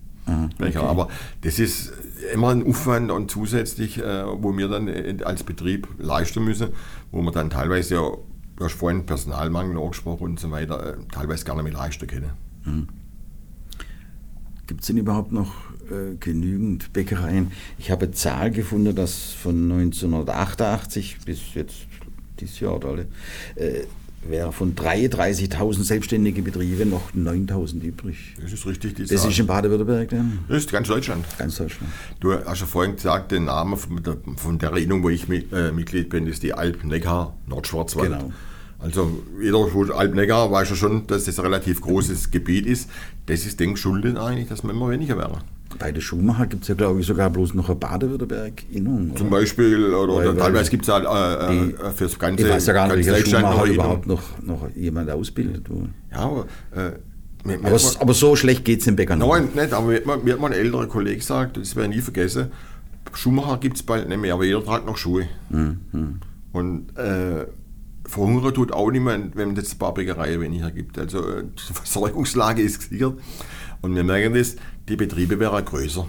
Becher. 0.57 0.85
Aber 0.85 1.09
das 1.41 1.59
ist 1.59 1.93
immer 2.33 2.51
ein 2.51 2.65
Aufwand 2.65 3.11
und 3.11 3.31
zusätzlich, 3.31 3.99
äh, 3.99 4.25
wo 4.25 4.57
wir 4.57 4.69
dann 4.69 4.87
äh, 4.87 5.17
als 5.25 5.43
Betrieb 5.43 5.89
leisten 5.99 6.45
müssen, 6.45 6.69
wo 7.11 7.23
wir 7.23 7.33
dann 7.33 7.51
teilweise 7.51 7.97
ja, 7.97 8.03
du 8.57 8.65
hast 8.65 8.75
vorhin 8.75 9.05
Personalmangel 9.05 9.77
angesprochen 9.79 10.25
und 10.25 10.41
so 10.41 10.51
weiter, 10.53 10.95
äh, 10.95 10.97
teilweise 11.11 11.45
gar 11.45 11.57
nicht 11.57 11.65
mehr 11.65 11.73
leisten 11.73 12.07
können. 12.07 12.31
Gibt 14.69 14.83
es 14.83 14.87
denn 14.87 14.97
überhaupt 14.97 15.33
noch 15.33 15.53
äh, 15.91 16.17
genügend 16.21 16.93
Bäckereien. 16.93 17.51
Ich 17.79 17.91
habe 17.91 18.07
eine 18.07 18.15
Zahl 18.15 18.53
gefunden, 18.53 18.95
dass 18.95 19.33
von 19.33 19.73
1988 19.73 21.19
bis 21.27 21.55
jetzt 21.55 21.75
dieses 22.39 22.61
Jahr 22.61 22.77
oder 22.77 22.89
alle, 22.91 23.07
äh, 23.57 23.85
wäre 24.29 24.53
von 24.53 24.75
33.000 24.75 25.83
selbstständige 25.83 26.43
Betriebe 26.43 26.87
noch 26.87 27.13
9.000 27.13 27.83
übrig. 27.83 28.17
Das 28.41 28.53
ist 28.53 28.67
richtig, 28.67 28.95
die 28.95 29.03
Das 29.07 29.23
Zahl. 29.23 29.31
ist 29.31 29.39
in 29.39 29.47
Baden-Württemberg 29.47 30.09
dann? 30.11 30.39
Das 30.49 30.59
ist 30.59 30.73
ganz 30.73 30.89
Deutschland. 30.89 31.25
Ganz 31.39 31.57
Deutschland. 31.57 31.93
Du 32.21 32.33
hast 32.33 32.61
ja 32.61 32.67
vorhin 32.67 32.95
gesagt, 32.97 33.33
den 33.33 33.45
Namen 33.47 33.77
von 33.77 34.03
der, 34.03 34.17
von 34.37 34.59
der 34.59 34.71
Erinnerung, 34.71 35.03
wo 35.03 35.09
ich 35.09 35.29
äh, 35.29 35.73
Mitglied 35.73 36.09
bin, 36.09 36.27
ist 36.27 36.43
die 36.43 36.55
Alp-Neckar-Nordschwarzwald. 36.55 38.11
Genau. 38.13 38.33
Also 38.79 39.23
jeder 39.41 39.97
Alp-Neckar 39.97 40.51
weiß 40.51 40.71
ja 40.71 40.77
schon, 40.77 41.07
dass 41.07 41.25
das 41.25 41.39
ein 41.39 41.45
relativ 41.45 41.81
großes 41.81 42.31
Gebiet 42.33 42.67
ist. 42.67 42.91
Das 43.27 43.47
ist 43.47 43.61
dem 43.61 43.77
schuldet 43.77 44.17
eigentlich, 44.19 44.49
dass 44.49 44.65
wir 44.65 44.71
immer 44.71 44.91
weniger 44.91 45.17
werden. 45.17 45.39
Bei 45.79 45.93
der 45.93 46.01
Schumacher 46.01 46.47
gibt 46.47 46.63
es 46.63 46.69
ja, 46.69 46.75
glaube 46.75 47.01
ich, 47.01 47.07
sogar 47.07 47.31
bloß 47.31 47.55
noch 47.55 47.69
eine 47.69 47.77
Baden-Württemberg-Innung. 47.77 49.17
Zum 49.17 49.31
Beispiel, 49.31 49.93
oder, 49.95 50.13
oder 50.15 50.37
teilweise 50.37 50.71
gibt 50.71 50.85
es 50.87 50.93
halt 50.93 51.05
äh, 51.05 51.51
die- 51.53 51.75
äh, 51.75 51.91
fürs 51.93 52.19
ganze 52.19 52.45
Ich 52.45 52.51
weiß 52.51 52.67
ja 52.67 52.73
gar 52.73 52.95
nicht, 52.95 53.09
Schuhmacher 53.27 53.43
noch 53.57 53.63
eine 53.65 53.73
überhaupt 53.75 54.07
noch, 54.07 54.23
noch 54.43 54.69
jemand 54.75 55.11
ausbildet. 55.11 55.69
Du. 55.69 55.89
Ja, 56.11 56.19
aber, 56.19 56.47
äh, 56.75 56.91
mir- 57.45 57.59
mir 57.59 57.67
Aber, 57.69 57.77
hat 57.77 57.83
man- 57.85 57.97
aber 58.03 58.15
so 58.15 58.37
schlecht 58.37 58.65
geht 58.65 58.81
es 58.81 58.85
dem 58.87 58.97
Bäcker 58.97 59.17
Nein, 59.17 59.49
nicht, 59.55 59.73
aber 59.73 59.87
mir 59.89 59.97
hat 60.07 60.25
mir 60.25 60.33
hat 60.35 60.41
mal 60.41 60.47
ein 60.49 60.53
älterer 60.59 60.87
Kollege 60.87 61.17
gesagt, 61.19 61.57
das 61.57 61.75
werde 61.77 61.91
ich 61.91 61.97
nie 61.97 62.03
vergessen, 62.03 62.49
Schuhmacher 63.15 63.59
gibt 63.59 63.77
es 63.77 63.83
bald 63.83 64.09
nicht 64.09 64.21
mehr, 64.21 64.35
aber 64.35 64.45
jeder 64.45 64.65
tragt 64.65 64.87
noch 64.87 64.97
Schuhe. 64.97 65.27
Und 66.53 66.97
äh, 66.99 67.47
verhungern 68.05 68.53
tut 68.55 68.73
auch 68.73 68.91
niemand, 68.91 69.37
wenn 69.37 69.53
es 69.53 69.59
jetzt 69.59 69.75
ein 69.75 69.79
paar 69.79 69.95
Bäckereien 69.95 70.41
weniger 70.41 70.71
gibt. 70.71 70.99
Also 70.99 71.21
äh, 71.21 71.45
die 71.45 71.73
Versorgungslage 71.73 72.63
ist 72.63 72.79
gesichert. 72.81 73.15
Und 73.83 73.95
wir 73.95 74.05
merken 74.05 74.35
das, 74.35 74.57
die 74.89 74.97
Betriebe 74.97 75.39
wären 75.39 75.65
größer. 75.65 76.07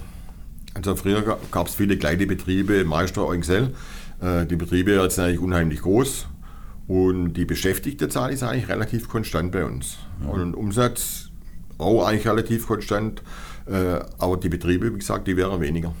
Also 0.74 0.96
früher 0.96 1.38
gab 1.50 1.66
es 1.66 1.74
viele 1.74 1.96
kleine 1.96 2.26
Betriebe, 2.26 2.84
Meister, 2.84 3.26
Eungsel. 3.26 3.74
Äh, 4.20 4.46
die 4.46 4.56
Betriebe 4.56 5.08
sind 5.10 5.24
eigentlich 5.24 5.40
unheimlich 5.40 5.82
groß. 5.82 6.26
Und 6.86 7.34
die 7.34 7.44
Beschäftigtenzahl 7.44 8.32
ist 8.32 8.42
eigentlich 8.42 8.68
relativ 8.68 9.08
konstant 9.08 9.52
bei 9.52 9.64
uns. 9.64 9.98
Und 10.26 10.54
Umsatz 10.54 11.30
auch 11.78 12.06
eigentlich 12.06 12.26
relativ 12.26 12.66
konstant. 12.66 13.22
Äh, 13.66 14.00
aber 14.18 14.36
die 14.36 14.48
Betriebe, 14.48 14.92
wie 14.92 14.98
gesagt, 14.98 15.26
die 15.26 15.36
wären 15.36 15.60
weniger. 15.60 15.94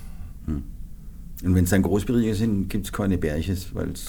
Und 1.44 1.54
wenn 1.54 1.64
es 1.64 1.70
dann 1.70 1.82
Großbetriebe 1.82 2.34
sind, 2.34 2.68
gibt 2.68 2.86
es 2.86 2.92
keine 2.92 3.18
Bärches, 3.18 3.74
weil 3.74 3.90
es 3.90 4.06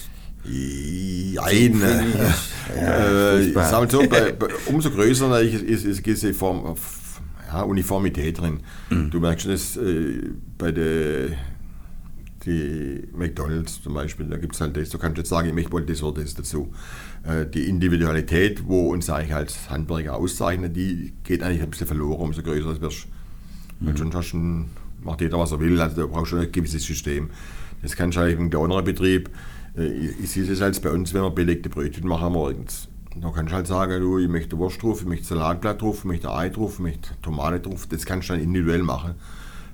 ist. 1.81 2.36
Ja, 2.79 3.84
äh, 3.84 3.88
so, 3.89 4.00
bei, 4.07 4.31
bei, 4.39 4.48
umso 4.67 4.91
größer 4.91 5.41
ist, 5.41 5.62
ist, 5.62 5.86
ist 5.86 6.05
diese 6.05 6.34
Form, 6.34 6.75
ja, 7.55 7.63
Uniformität 7.63 8.39
drin. 8.39 8.59
Mhm. 8.89 9.09
Du 9.12 9.19
merkst 9.19 9.47
das 9.47 9.77
äh, 9.77 10.29
bei 10.57 10.71
der 10.71 11.29
die 12.45 13.07
McDonalds 13.15 13.81
zum 13.81 13.95
Beispiel, 13.95 14.27
da 14.27 14.38
gibt 14.38 14.53
es 14.53 14.62
halt 14.62 14.77
das, 14.77 14.89
du 14.89 15.00
kannst 15.00 15.17
jetzt 15.17 15.29
sagen, 15.29 15.57
ich 15.57 15.71
wohl 15.71 15.83
das 15.83 16.03
oder 16.03 16.21
das 16.21 16.35
dazu. 16.35 16.71
Äh, 17.24 17.47
die 17.47 17.67
Individualität, 17.67 18.67
wo 18.67 18.89
uns 18.89 19.09
eigentlich 19.09 19.33
als 19.33 19.69
Handwerker 19.69 20.15
auszeichnet, 20.15 20.75
die 20.75 21.13
geht 21.24 21.41
eigentlich 21.41 21.63
ein 21.63 21.71
bisschen 21.71 21.88
verloren, 21.88 22.21
umso 22.21 22.43
größer 22.43 22.69
es 22.69 22.81
wirst. 22.81 23.07
Mhm. 23.79 24.13
Hast 24.13 24.33
du 24.33 24.38
ein, 24.38 24.69
macht 25.03 25.21
jeder, 25.21 25.39
was 25.39 25.51
er 25.53 25.59
will, 25.59 25.79
also 25.81 25.95
da 25.95 26.05
brauchst 26.05 26.33
du 26.33 26.38
ein 26.38 26.51
gewisses 26.51 26.83
System. 26.83 27.29
Das 27.81 27.95
kannst 27.95 28.17
du 28.17 28.21
eigentlich 28.21 28.39
im 28.39 28.50
kleineren 28.51 28.85
Betrieb, 28.85 29.29
äh, 29.75 29.88
ich, 29.88 30.19
ich 30.24 30.31
sehe 30.31 30.43
es 30.43 30.62
als 30.62 30.79
bei 30.79 30.91
uns, 30.91 31.13
wenn 31.15 31.24
wir 31.24 31.31
belegte 31.31 31.69
Brötchen 31.69 32.07
machen 32.07 32.33
morgens. 32.33 32.89
Da 33.22 33.31
kannst 33.31 33.51
du 33.51 33.55
halt 33.55 33.67
sagen, 33.67 34.01
du, 34.01 34.19
ich 34.19 34.27
möchte 34.27 34.57
Wurst 34.57 34.81
drauf, 34.81 35.01
ich 35.01 35.07
möchte 35.07 35.25
Salatblatt 35.25 35.81
drauf, 35.81 36.00
ich 36.00 36.03
möchte 36.05 36.29
Ei 36.31 36.50
drauf, 36.50 36.74
ich 36.74 36.79
möchte 36.79 37.10
Tomate 37.22 37.60
drauf. 37.62 37.88
Das 37.89 38.05
kannst 38.05 38.29
du 38.29 38.34
dann 38.34 38.41
individuell 38.41 38.84
machen. 38.84 39.15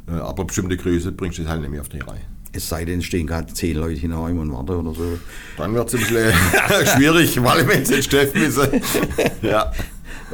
Äh, 0.08 0.14
Aber 0.20 0.46
bestimmte 0.46 0.78
Größe 0.78 1.12
bringst 1.12 1.40
du 1.40 1.44
das 1.44 1.52
halt 1.52 1.62
nicht 1.62 1.72
mehr 1.72 1.82
auf 1.82 1.90
die 1.90 2.00
Reihe. 2.00 2.22
es 2.54 2.70
sei 2.70 2.86
denn, 2.86 3.00
es 3.00 3.06
stehen 3.06 3.26
gerade 3.28 3.52
zehn 3.54 3.78
Leute 3.78 4.00
hinein 4.00 4.38
und 4.38 4.52
warten 4.54 4.72
oder 4.88 4.94
so. 4.94 5.18
Dann 5.58 5.74
wird 5.74 5.88
es 5.88 5.96
ein 5.96 6.00
bisschen 6.02 6.34
schwierig, 6.98 7.40
vor 7.40 7.52
allem 7.52 7.68
wenn 7.68 7.84
sie 7.86 7.96
jetzt 7.96 8.06
Steffen 8.06 8.42
müssen. 8.42 8.82
ja. 9.42 9.72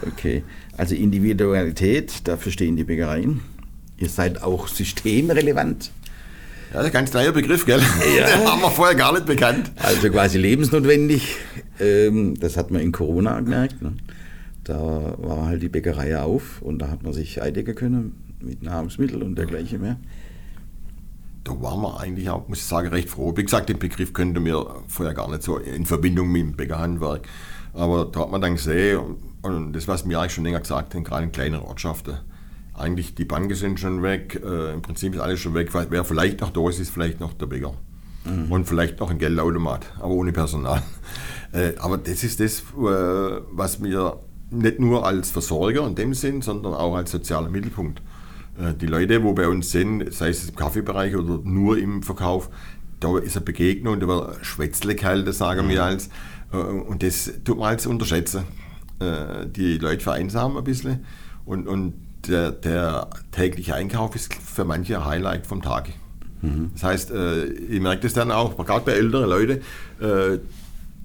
Okay, 0.05 0.43
also 0.77 0.93
Individualität, 0.93 2.27
dafür 2.27 2.51
stehen 2.51 2.75
die 2.75 2.83
Bäckereien. 2.83 3.39
Ihr 3.97 4.09
seid 4.09 4.43
auch 4.43 4.67
systemrelevant, 4.67 5.91
ja, 6.73 6.79
das 6.79 6.87
ist 6.87 6.89
ein 6.89 6.93
ganz 7.05 7.13
neuer 7.13 7.31
Begriff, 7.31 7.65
gell? 7.65 7.79
Den 8.03 8.45
haben 8.47 8.61
wir 8.61 8.69
vorher 8.69 8.93
gar 8.95 9.13
nicht 9.13 9.25
bekannt. 9.25 9.71
also 9.77 10.09
quasi 10.09 10.37
lebensnotwendig. 10.37 11.35
Ähm, 11.79 12.39
das 12.39 12.57
hat 12.57 12.71
man 12.71 12.81
in 12.81 12.91
Corona 12.91 13.39
gemerkt. 13.39 13.81
Ne? 13.81 13.93
Da 14.63 15.15
war 15.17 15.45
halt 15.45 15.61
die 15.61 15.69
Bäckerei 15.69 16.19
auf 16.19 16.61
und 16.61 16.79
da 16.79 16.89
hat 16.89 17.03
man 17.03 17.13
sich 17.13 17.41
eindecken 17.41 17.75
können 17.75 18.23
mit 18.41 18.63
Nahrungsmitteln 18.63 19.21
und 19.21 19.37
dergleichen 19.37 19.81
mehr. 19.81 19.97
Da 21.43 21.51
waren 21.61 21.81
wir 21.81 21.99
eigentlich 21.99 22.29
auch, 22.29 22.47
muss 22.47 22.59
ich 22.59 22.65
sagen, 22.65 22.89
recht 22.89 23.09
froh. 23.09 23.33
Wie 23.35 23.43
gesagt, 23.43 23.69
den 23.69 23.79
Begriff 23.79 24.11
könnte 24.11 24.39
mir 24.39 24.65
vorher 24.87 25.13
gar 25.13 25.29
nicht 25.29 25.43
so 25.43 25.57
in 25.57 25.85
Verbindung 25.85 26.31
mit 26.31 26.41
dem 26.41 26.53
Bäckerhandwerk. 26.53 27.27
Aber 27.73 28.05
da 28.05 28.21
hat 28.21 28.31
man 28.31 28.41
dann 28.41 28.55
gesehen, 28.55 28.99
und, 29.41 29.73
das, 29.73 29.87
was 29.87 30.03
mir 30.05 30.19
eigentlich 30.19 30.33
schon 30.33 30.43
länger 30.43 30.59
gesagt 30.59 30.93
haben, 30.93 31.03
gerade 31.03 31.23
in 31.23 31.31
kleinen 31.31 31.61
Ortschaften, 31.61 32.17
eigentlich 32.73 33.15
die 33.15 33.25
Banken 33.25 33.55
sind 33.55 33.79
schon 33.79 34.03
weg, 34.03 34.41
äh, 34.43 34.73
im 34.73 34.81
Prinzip 34.81 35.15
ist 35.15 35.21
alles 35.21 35.39
schon 35.39 35.53
weg. 35.53 35.69
Wer 35.71 36.03
vielleicht 36.03 36.41
noch 36.41 36.49
da 36.49 36.67
ist, 36.69 36.79
ist 36.79 36.89
vielleicht 36.89 37.19
noch 37.19 37.33
der 37.33 37.45
Bäcker. 37.45 37.73
Und 38.49 38.65
vielleicht 38.65 38.99
noch 38.99 39.09
ein 39.09 39.19
Geldautomat, 39.19 39.93
aber 39.99 40.09
ohne 40.09 40.33
Personal. 40.33 40.81
Äh, 41.53 41.73
aber 41.79 41.97
das 41.97 42.23
ist 42.23 42.39
das, 42.39 42.59
äh, 42.59 43.41
was 43.51 43.79
mir 43.79 44.17
nicht 44.49 44.79
nur 44.79 45.05
als 45.05 45.31
Versorger 45.31 45.85
in 45.87 45.95
dem 45.95 46.13
Sinn, 46.13 46.41
sondern 46.41 46.73
auch 46.73 46.95
als 46.95 47.11
sozialer 47.11 47.49
Mittelpunkt. 47.49 48.01
Äh, 48.59 48.73
Die 48.73 48.85
Leute, 48.87 49.23
wo 49.23 49.33
bei 49.33 49.47
uns 49.47 49.71
sind, 49.71 50.13
sei 50.13 50.29
es 50.29 50.47
im 50.49 50.55
Kaffeebereich 50.55 51.15
oder 51.15 51.39
nur 51.43 51.77
im 51.77 52.03
Verkauf, 52.03 52.49
da 52.99 53.17
ist 53.19 53.35
eine 53.37 53.45
Begegnung, 53.45 53.99
da 53.99 54.07
wird 54.07 54.45
Schwätzle 54.45 54.95
gehalten, 54.95 55.31
sagen 55.31 55.69
wir 55.69 55.83
als. 55.83 56.09
Äh, 56.51 56.57
Und 56.57 57.03
das 57.03 57.31
tut 57.43 57.57
man 57.57 57.69
als 57.69 57.85
unterschätzen. 57.85 58.43
Die 58.99 59.77
Leute 59.77 60.03
vereinsamen 60.03 60.57
ein 60.57 60.63
bisschen 60.63 61.05
und, 61.45 61.67
und 61.67 61.93
der, 62.27 62.51
der 62.51 63.07
tägliche 63.31 63.75
Einkauf 63.75 64.15
ist 64.15 64.33
für 64.33 64.65
manche 64.65 64.97
ein 64.97 65.05
Highlight 65.05 65.45
vom 65.45 65.61
Tag. 65.61 65.89
Das 66.73 66.81
heißt, 66.83 67.11
ich 67.69 67.79
merke 67.79 68.01
das 68.01 68.13
dann 68.13 68.31
auch, 68.31 68.57
gerade 68.65 68.83
bei 68.85 68.93
älteren 68.93 69.29
Leuten, 69.29 69.61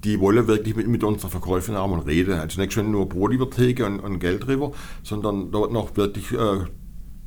die 0.04 0.18
wollen 0.20 0.46
wirklich 0.46 0.74
mit, 0.74 0.88
mit 0.88 1.04
unseren 1.04 1.30
Verkäufern 1.30 1.76
haben 1.76 1.92
und 1.92 2.06
reden. 2.06 2.34
Also 2.34 2.60
nicht 2.60 2.72
schon 2.72 2.90
nur 2.90 3.08
Brot 3.08 3.32
über 3.32 3.46
die 3.46 3.56
Theke 3.56 3.86
und, 3.86 4.00
und 4.00 4.18
Geld 4.18 4.46
drüber, 4.46 4.72
sondern 5.02 5.50
dort 5.52 5.72
noch 5.72 5.96
wirklich 5.96 6.32
äh, 6.32 6.64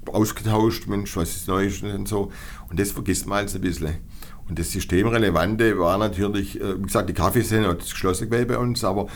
ausgetauscht, 0.09 0.87
Mensch, 0.87 1.15
was 1.15 1.35
ist 1.35 1.47
Neues 1.47 1.81
und 1.81 2.07
so. 2.07 2.31
Und 2.69 2.79
das 2.79 2.91
vergisst 2.91 3.27
man 3.27 3.41
jetzt 3.41 3.55
ein 3.55 3.61
bisschen. 3.61 3.95
Und 4.47 4.59
das 4.59 4.71
Systemrelevante 4.71 5.79
war 5.79 5.97
natürlich, 5.97 6.59
äh, 6.59 6.77
wie 6.77 6.83
gesagt, 6.83 7.09
die 7.09 7.13
Kaffeeszene 7.13 7.67
hat 7.67 7.79
geschlossen 7.79 8.29
bei 8.29 8.57
uns, 8.57 8.83
aber 8.83 9.07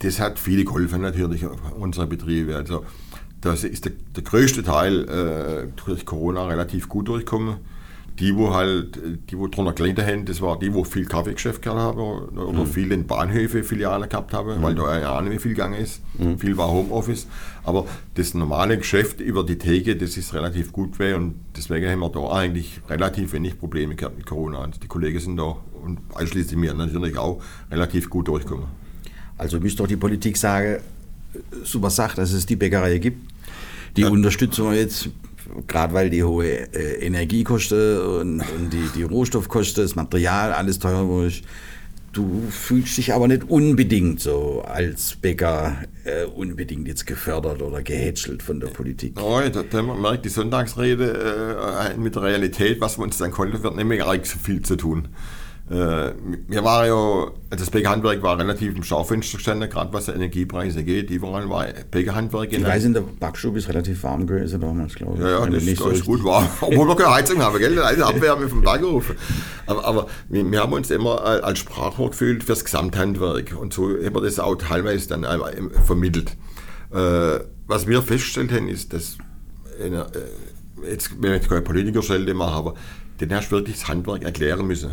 das 0.00 0.18
hat 0.18 0.38
viele 0.38 0.64
geholfen 0.64 1.02
natürlich, 1.02 1.44
unsere 1.78 2.06
Betriebe. 2.06 2.56
Also 2.56 2.84
das 3.40 3.64
ist 3.64 3.84
der, 3.84 3.92
der 4.16 4.22
größte 4.22 4.62
Teil 4.62 5.08
äh, 5.08 5.68
durch 5.84 6.04
Corona 6.06 6.46
relativ 6.46 6.88
gut 6.88 7.08
durchgekommen. 7.08 7.56
Die, 8.20 8.36
wo 8.36 8.54
halt, 8.54 8.96
die, 9.28 9.36
wo 9.36 9.48
drunter 9.48 9.72
gelitten 9.72 10.06
haben, 10.06 10.24
das 10.24 10.40
war 10.40 10.56
die, 10.56 10.72
wo 10.72 10.84
viel 10.84 11.04
Kaffeegeschäft 11.04 11.62
gehabt 11.62 11.80
haben 11.80 11.98
oder 11.98 12.64
viel 12.64 12.92
in 12.92 13.08
Bahnhöfe 13.08 13.64
Filialen 13.64 14.08
gehabt 14.08 14.32
haben, 14.32 14.62
weil 14.62 14.76
da 14.76 15.00
ja 15.00 15.16
auch 15.16 15.20
nicht 15.20 15.30
mehr 15.30 15.40
viel 15.40 15.54
gegangen 15.54 15.80
ist. 15.80 16.00
Viel 16.38 16.56
war 16.56 16.70
Homeoffice. 16.70 17.26
Aber 17.64 17.86
das 18.14 18.34
normale 18.34 18.78
Geschäft 18.78 19.20
über 19.20 19.42
die 19.42 19.58
Theke, 19.58 19.96
das 19.96 20.16
ist 20.16 20.32
relativ 20.32 20.70
gut 20.70 20.92
gewesen 20.92 21.16
und 21.16 21.34
deswegen 21.56 21.90
haben 21.90 22.00
wir 22.00 22.10
da 22.10 22.30
eigentlich 22.30 22.80
relativ 22.88 23.32
wenig 23.32 23.58
Probleme 23.58 23.96
gehabt 23.96 24.16
mit 24.16 24.26
Corona. 24.26 24.60
Also 24.60 24.78
die 24.80 24.86
Kollegen 24.86 25.18
sind 25.18 25.36
da 25.36 25.56
und 25.82 25.98
einschließlich 26.14 26.56
mir 26.56 26.72
natürlich 26.74 27.18
auch 27.18 27.42
relativ 27.70 28.08
gut 28.10 28.28
durchgekommen. 28.28 28.66
Also 29.36 29.58
müsste 29.58 29.82
doch 29.82 29.88
die 29.88 29.96
Politik 29.96 30.36
sagen, 30.36 30.76
äh, 31.34 31.38
super 31.64 31.90
Sache, 31.90 32.16
dass 32.16 32.32
es 32.32 32.46
die 32.46 32.56
Bäckerei 32.56 32.98
gibt. 32.98 33.30
Die 33.96 34.04
unterstützen 34.04 34.64
wir 34.64 34.74
jetzt, 34.74 35.08
gerade 35.66 35.94
weil 35.94 36.10
die 36.10 36.24
hohe 36.24 36.72
äh, 36.74 37.06
Energiekosten 37.06 37.98
und, 37.98 38.40
und 38.40 38.72
die, 38.72 38.88
die 38.94 39.02
Rohstoffkosten, 39.02 39.84
das 39.84 39.94
Material, 39.94 40.52
alles 40.52 40.78
teuer 40.78 41.08
wird. 41.08 41.42
Du 42.12 42.46
fühlst 42.48 42.96
dich 42.96 43.12
aber 43.12 43.26
nicht 43.26 43.50
unbedingt 43.50 44.20
so 44.20 44.62
als 44.62 45.16
Bäcker 45.16 45.78
äh, 46.04 46.24
unbedingt 46.26 46.86
jetzt 46.86 47.06
gefördert 47.06 47.60
oder 47.60 47.82
gehätschelt 47.82 48.40
von 48.40 48.60
der 48.60 48.68
Politik. 48.68 49.14
Ja, 49.18 49.48
da, 49.48 49.64
da 49.64 49.82
man 49.82 50.00
merkt 50.00 50.24
die 50.24 50.28
Sonntagsrede 50.28 51.92
äh, 51.92 51.98
mit 51.98 52.16
Realität, 52.16 52.80
was 52.80 52.98
wir 52.98 53.02
uns 53.02 53.18
dann 53.18 53.32
konnten, 53.32 53.60
wird 53.64 53.74
nicht 53.74 53.86
mehr 53.86 54.06
arg 54.06 54.24
so 54.26 54.38
viel 54.38 54.62
zu 54.62 54.76
tun. 54.76 55.08
Äh, 55.70 56.12
wir 56.46 56.62
waren 56.62 56.86
ja, 56.86 56.94
also 56.94 57.64
das 57.64 57.70
Bäckerhandwerk 57.70 58.22
war 58.22 58.38
relativ 58.38 58.76
im 58.76 58.82
Schaufenster 58.82 59.38
gestanden, 59.38 59.70
gerade 59.70 59.92
was 59.94 60.06
die 60.06 60.10
Energiepreise 60.10 60.84
geht. 60.84 61.08
Überall 61.08 61.48
war 61.48 61.66
Bäckerhandwerk. 61.90 62.52
Ich 62.52 62.62
weiß, 62.62 62.84
in 62.84 62.92
der 62.92 63.00
Backstube 63.00 63.58
ist 63.58 63.68
relativ 63.70 64.02
warm 64.02 64.26
gewesen 64.26 64.60
damals, 64.60 64.94
glaube 64.94 65.14
ich. 65.14 65.20
Ja, 65.20 65.30
ja, 65.40 65.46
das 65.46 65.62
nicht 65.62 65.72
ist, 65.72 65.78
so 65.78 65.88
das 65.88 65.98
ist 66.00 66.04
gut 66.04 66.22
war. 66.22 66.46
Obwohl 66.60 66.86
wir 66.86 66.96
keine 66.96 67.14
Heizung 67.14 67.38
haben, 67.40 67.58
gell? 67.58 67.78
Also 67.78 68.04
Abwärme 68.04 68.46
vom 68.48 68.60
Berg 68.60 68.82
gerufen. 68.82 69.16
Aber, 69.66 69.84
aber 69.86 70.06
wir, 70.28 70.50
wir 70.50 70.60
haben 70.60 70.72
uns 70.74 70.90
immer 70.90 71.22
als 71.22 71.60
Sprachrohr 71.60 72.10
gefühlt 72.10 72.44
fürs 72.44 72.62
Gesamthandwerk. 72.62 73.56
Und 73.58 73.72
so 73.72 73.88
haben 73.88 74.14
wir 74.14 74.20
das 74.20 74.38
auch 74.38 74.56
teilweise 74.56 75.08
dann 75.08 75.26
vermittelt. 75.86 76.36
Äh, 76.92 77.40
was 77.66 77.86
wir 77.86 78.02
festgestellt 78.02 78.52
haben, 78.52 78.68
ist, 78.68 78.92
dass 78.92 79.16
eine, 79.82 80.02
äh, 80.02 80.90
jetzt, 80.90 81.10
wenn 81.22 81.30
ich 81.30 81.38
jetzt 81.38 81.48
keine 81.48 81.62
Politikerstelle 81.62 82.34
mache, 82.34 82.52
aber 82.52 82.74
den 83.22 83.32
hast 83.34 83.48
du 83.48 83.56
wirklich 83.56 83.76
das 83.76 83.88
Handwerk 83.88 84.24
erklären 84.24 84.66
müssen 84.66 84.90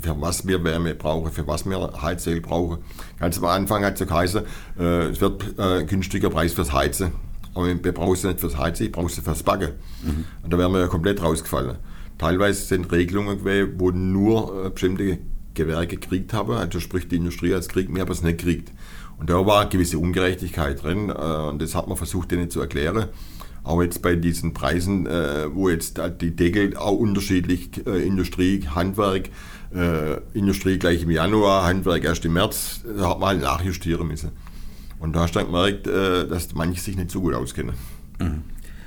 für 0.00 0.20
was 0.20 0.46
wir 0.46 0.62
Wärme 0.64 0.94
brauchen, 0.94 1.32
für 1.32 1.46
was 1.46 1.64
wir 1.64 2.02
Heizöl 2.02 2.40
brauchen. 2.40 2.78
Ganz 3.18 3.38
am 3.38 3.46
Anfang 3.46 3.84
hat 3.84 4.00
es 4.00 4.06
geheißen, 4.06 4.42
äh, 4.78 5.08
es 5.08 5.20
wird 5.20 5.58
äh, 5.58 5.84
günstiger 5.84 6.30
Preis 6.30 6.52
fürs 6.52 6.72
Heizen. 6.72 7.12
Aber 7.54 7.66
wir 7.66 7.92
brauchen 7.92 8.14
es 8.14 8.24
nicht 8.24 8.40
fürs 8.40 8.58
Heizen, 8.58 8.86
ich 8.86 8.92
brauche 8.92 9.06
es 9.06 9.18
fürs 9.18 9.42
Backen. 9.42 9.70
Mhm. 10.02 10.24
Und 10.42 10.52
da 10.52 10.58
wären 10.58 10.72
wir 10.72 10.80
ja 10.80 10.86
komplett 10.88 11.22
rausgefallen. 11.22 11.76
Teilweise 12.18 12.62
sind 12.62 12.90
Regelungen 12.92 13.38
gewesen, 13.38 13.74
wo 13.78 13.90
nur 13.90 14.66
äh, 14.66 14.70
bestimmte 14.70 15.18
Gewerke 15.54 15.96
gekriegt 15.96 16.32
haben, 16.32 16.52
also 16.52 16.80
sprich 16.80 17.08
die 17.08 17.16
Industrie 17.16 17.54
als 17.54 17.68
Krieg, 17.68 17.92
wir 17.92 18.00
haben 18.00 18.10
es 18.10 18.22
nicht 18.22 18.38
gekriegt. 18.38 18.72
Und 19.18 19.30
da 19.30 19.46
war 19.46 19.60
eine 19.60 19.70
gewisse 19.70 19.98
Ungerechtigkeit 19.98 20.82
drin 20.82 21.08
äh, 21.08 21.12
und 21.12 21.62
das 21.62 21.74
hat 21.74 21.88
man 21.88 21.96
versucht, 21.96 22.30
denen 22.30 22.50
zu 22.50 22.60
erklären. 22.60 23.06
Auch 23.62 23.82
jetzt 23.82 24.02
bei 24.02 24.14
diesen 24.14 24.52
Preisen, 24.52 25.06
äh, 25.06 25.46
wo 25.54 25.70
jetzt 25.70 25.98
die 26.20 26.36
Deckel 26.36 26.76
auch 26.76 26.98
unterschiedlich, 26.98 27.70
äh, 27.86 28.06
Industrie, 28.06 28.66
Handwerk, 28.74 29.30
äh, 29.74 30.20
Industrie 30.32 30.78
gleich 30.78 31.02
im 31.02 31.10
Januar, 31.10 31.64
Handwerk 31.64 32.04
erst 32.04 32.24
im 32.24 32.34
März, 32.34 32.82
da 32.96 33.10
hat 33.10 33.20
man 33.20 33.28
halt 33.30 33.42
nachjustieren 33.42 34.06
müssen. 34.06 34.30
Und 34.98 35.14
da 35.14 35.20
hast 35.20 35.34
du 35.34 35.40
dann 35.40 35.46
gemerkt, 35.46 35.86
äh, 35.86 36.26
dass 36.26 36.54
manche 36.54 36.80
sich 36.80 36.96
nicht 36.96 37.10
so 37.10 37.20
gut 37.20 37.34
auskennen. 37.34 37.74
Mhm. 38.18 38.42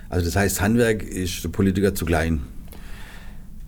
Also 0.10 0.26
das 0.26 0.36
heißt, 0.36 0.62
Handwerk 0.62 1.04
ist 1.04 1.44
der 1.44 1.50
Politiker 1.50 1.94
zu 1.94 2.06
klein. 2.06 2.42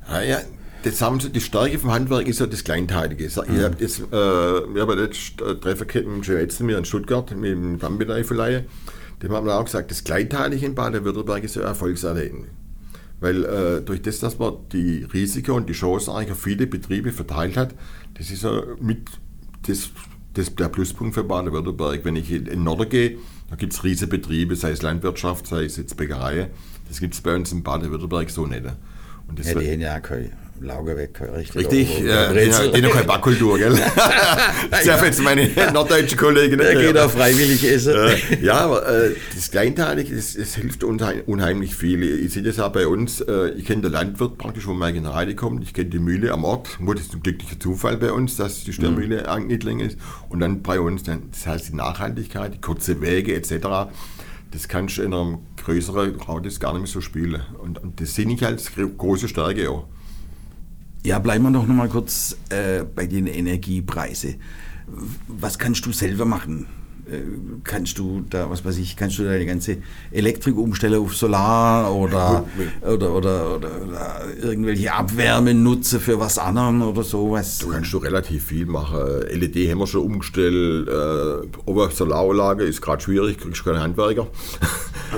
Naja, 0.10 0.40
das 0.84 1.02
haben 1.02 1.20
sie, 1.20 1.30
die 1.30 1.42
Stärke 1.42 1.78
vom 1.78 1.92
Handwerk 1.92 2.28
ist 2.28 2.40
ja 2.40 2.48
das 2.48 2.64
Kleinteilige. 2.64 3.26
Ich 3.26 3.36
mhm. 3.36 3.62
habe 3.62 3.76
jetzt, 3.80 4.00
äh, 4.00 4.12
wir 4.12 4.82
haben 4.82 5.00
jetzt 5.00 5.42
äh, 5.42 5.56
Treffer 5.56 5.86
gehabt 5.86 6.08
mit 6.08 6.28
dem 6.28 6.66
mir 6.66 6.78
in 6.78 6.86
Stuttgart, 6.86 7.36
mit 7.36 7.52
dem 7.52 7.78
Bambi-Leifeleihe. 7.78 8.66
Dem 9.22 9.32
haben 9.34 9.46
wir 9.46 9.56
auch 9.60 9.66
gesagt, 9.66 9.92
das 9.92 10.06
Kleinteilige 10.06 10.66
in 10.66 10.76
Baden-Württemberg 10.76 11.44
ist 11.44 11.56
ja 11.56 11.64
erfolgserregend. 11.64 12.48
Weil 13.20 13.44
äh, 13.44 13.82
durch 13.82 14.02
das, 14.02 14.20
dass 14.20 14.40
man 14.40 14.54
die 14.72 15.04
Risiken 15.04 15.52
und 15.52 15.70
die 15.70 15.74
Chancen 15.74 16.12
eigentlich 16.12 16.32
auf 16.32 16.42
viele 16.42 16.68
Betriebe 16.68 17.12
verteilt 17.12 17.58
hat, 17.58 17.76
das 18.14 18.32
ist 18.32 18.44
ja 18.44 18.64
mit 18.80 19.10
das, 19.68 19.90
das 20.34 20.56
der 20.56 20.70
Pluspunkt 20.70 21.16
für 21.16 21.24
Baden-Württemberg. 21.24 22.06
Wenn 22.06 22.16
ich 22.16 22.32
in 22.32 22.46
den 22.46 22.64
Norden 22.64 22.90
gehe, 22.90 23.18
da 23.50 23.56
gibt 23.56 23.74
es 23.74 23.84
riesige 23.84 24.10
Betriebe, 24.10 24.56
sei 24.56 24.72
es 24.72 24.82
Landwirtschaft, 24.82 25.48
sei 25.48 25.66
es 25.66 25.76
jetzt 25.78 25.98
Bäckerei. 25.98 26.50
Das 26.88 27.00
gibt 27.00 27.14
es 27.14 27.22
bei 27.22 27.36
uns 27.36 27.52
in 27.52 27.64
Baden-Württemberg 27.64 28.30
so 28.30 28.46
nicht. 28.46 28.64
Und 29.28 29.38
das 29.38 29.52
ja, 29.52 29.60
die 29.60 29.72
haben 29.72 29.82
ja 29.82 30.00
keine 30.00 30.32
Lauge 30.62 30.98
weg, 30.98 31.22
richtig. 31.36 31.56
Richtig, 31.56 32.00
ja, 32.02 32.34
die 32.34 32.82
noch 32.82 32.92
keine 32.92 33.06
Backkultur, 33.06 33.58
gell? 33.58 33.74
ich 33.74 34.86
darf 34.86 35.04
jetzt 35.06 35.22
meine 35.22 35.50
norddeutschen 35.74 36.18
Kollegen 36.18 36.58
nicht. 36.58 36.70
Der 36.70 36.82
geht 36.82 36.98
auch 36.98 37.10
freiwillig 37.10 37.64
essen. 37.64 37.96
ja, 38.42 38.56
aber 38.56 38.88
äh, 38.88 39.16
das 39.34 39.52
Kleinteilige, 39.52 40.16
das, 40.16 40.34
das, 40.34 40.56
hilft 40.56 40.84
unheimlich 40.84 41.76
viel. 41.76 42.04
Ich 42.26 42.34
sehe 42.34 42.44
das 42.44 42.60
auch 42.60 42.72
bei 42.72 42.88
uns. 42.88 43.22
Äh, 43.22 43.52
ich 43.52 43.66
kenne 43.66 43.84
den 43.84 43.94
Landwirt 43.94 44.38
praktisch, 44.38 44.68
wo 44.68 44.74
meine 44.74 44.94
Generale 44.94 45.36
kommt. 45.36 45.64
Ich 45.64 45.74
kenne 45.74 45.90
die 45.90 46.00
Mühle 46.00 46.32
am 46.34 46.44
Ort. 46.44 46.78
Wo 46.80 46.94
das 46.94 47.06
ist 47.06 47.14
ein 47.14 47.24
glücklicher 47.24 47.60
Zufall 47.60 47.98
bei 47.98 48.12
uns, 48.12 48.36
dass 48.36 48.64
die 48.64 48.74
Störmühle 48.74 49.26
mhm. 49.40 49.48
Niedling 49.48 49.80
ist. 49.80 49.98
Und 50.28 50.42
dann 50.42 50.62
bei 50.62 50.80
uns, 50.80 51.04
dann, 51.04 51.30
das 51.32 51.48
heißt 51.48 51.70
die 51.70 51.76
Nachhaltigkeit, 51.76 52.54
die 52.54 52.62
kurze 52.62 53.02
Wege 53.02 53.34
etc 53.34 53.88
das 54.52 54.68
kannst 54.68 54.98
du 54.98 55.04
in 55.04 55.14
einem 55.14 55.40
größeren 55.64 56.20
Radius 56.22 56.60
gar 56.60 56.74
nicht 56.74 56.82
mehr 56.82 56.92
so 56.92 57.02
spielen. 57.02 57.42
Und, 57.62 57.80
und 57.80 58.02
das 58.02 58.16
sehe 58.16 58.28
ich 58.30 58.46
als 58.46 58.72
große 58.98 59.28
Stärke 59.28 59.70
auch. 59.70 59.88
Ja, 61.04 61.20
bleiben 61.20 61.44
wir 61.44 61.52
doch 61.52 61.66
noch 61.66 61.76
mal 61.76 61.88
kurz 61.88 62.36
äh, 62.50 62.84
bei 62.84 63.06
den 63.08 63.28
Energiepreisen. 63.28 64.36
Was 65.28 65.58
kannst 65.58 65.86
du 65.86 65.94
selber 65.94 66.26
machen? 66.26 66.68
Äh, 67.10 67.22
kannst 67.64 67.98
du 68.00 68.26
da, 68.30 68.50
was 68.50 68.66
weiß 68.66 68.78
ich, 68.78 68.98
kannst 68.98 69.18
du 69.18 69.24
deine 69.24 69.46
ganze 69.46 69.78
Elektrik 70.12 70.58
umstellen 70.58 71.00
auf 71.00 71.16
Solar 71.16 71.96
oder, 71.96 72.46
oder, 72.82 73.16
oder, 73.16 73.56
oder, 73.56 73.70
irgendwelche 74.42 74.94
Abwärme 74.94 75.54
nutzen 75.54 76.02
für 76.02 76.20
was 76.20 76.38
anderem 76.38 76.82
oder 76.82 77.04
sowas? 77.04 77.60
Du 77.60 77.70
kannst 77.70 77.94
du 77.94 78.00
relativ 78.00 78.46
viel 78.46 78.66
machen. 78.66 79.00
LED 79.32 79.72
haben 79.72 79.80
wir 79.80 79.88
schon 79.88 80.02
umgestellt, 80.02 80.90
äh, 80.90 81.92
Solaranlage 81.92 82.66
ist 82.66 82.82
gerade 82.82 83.02
schwierig, 83.02 83.38
kriegst 83.38 83.64
keinen 83.64 83.80
Handwerker. 83.80 84.28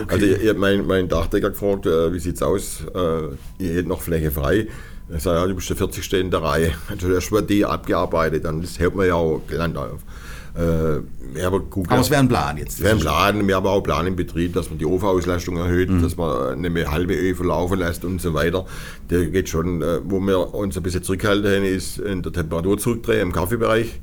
Also 0.08 0.26
ich, 0.26 0.48
habe 0.48 0.58
meinen 0.58 0.88
mein 0.88 1.10
Dachdecker 1.10 1.50
gefragt, 1.50 1.86
äh, 1.86 2.14
wie 2.14 2.20
sieht 2.20 2.36
es 2.36 2.42
aus, 2.42 2.86
äh, 2.96 3.24
ihr 3.62 3.72
hättet 3.72 3.88
noch 3.88 4.02
Fläche 4.02 4.32
frei. 4.32 4.68
Er 5.10 5.20
sagt, 5.20 5.38
ja, 5.38 5.46
du 5.46 5.56
bist 5.56 5.70
der 5.70 5.78
40. 5.78 6.14
in 6.14 6.32
der 6.32 6.42
Reihe. 6.42 6.74
Also 6.90 7.12
erst 7.12 7.32
wird 7.32 7.50
die 7.50 7.66
abgearbeitet, 7.66 8.46
dann 8.46 8.62
das 8.62 8.80
hält 8.80 8.96
man 8.96 9.08
ja 9.08 9.16
auch 9.16 9.42
gelernt 9.48 9.78
auf. 9.78 10.00
Äh, 10.54 11.46
aber, 11.46 11.62
gut, 11.62 11.90
aber 11.90 12.02
es 12.02 12.10
wäre 12.10 12.22
ein 12.22 12.28
Plan 12.28 12.58
jetzt. 12.58 12.82
Wäre 12.82 12.96
ein 12.96 13.00
Plan, 13.00 13.48
wir 13.48 13.56
haben 13.56 13.66
auch 13.66 13.76
einen 13.76 13.84
Plan 13.84 14.08
im 14.08 14.16
Betrieb, 14.18 14.54
dass 14.54 14.70
man 14.70 14.78
die 14.78 14.86
Ofenauslastung 14.86 15.56
erhöht, 15.58 15.90
mhm. 15.90 16.02
dass 16.02 16.18
man 16.18 16.66
eine 16.66 16.92
halbe 16.92 17.14
Öfe 17.14 17.44
laufen 17.44 17.80
lässt 17.80 18.04
und 18.04 18.22
so 18.22 18.34
weiter. 18.34 18.66
Der 19.10 19.28
geht 19.28 19.48
schon, 19.48 19.82
äh, 19.82 20.00
wo 20.04 20.20
wir 20.20 20.54
uns 20.54 20.76
ein 20.76 20.84
bisschen 20.84 21.04
zurückhalten, 21.04 21.64
ist 21.64 22.00
in 22.00 22.22
der 22.22 22.34
Temperatur 22.34 22.78
zurückdrehen 22.78 23.22
im 23.22 23.32
Kaffeebereich. 23.32 24.00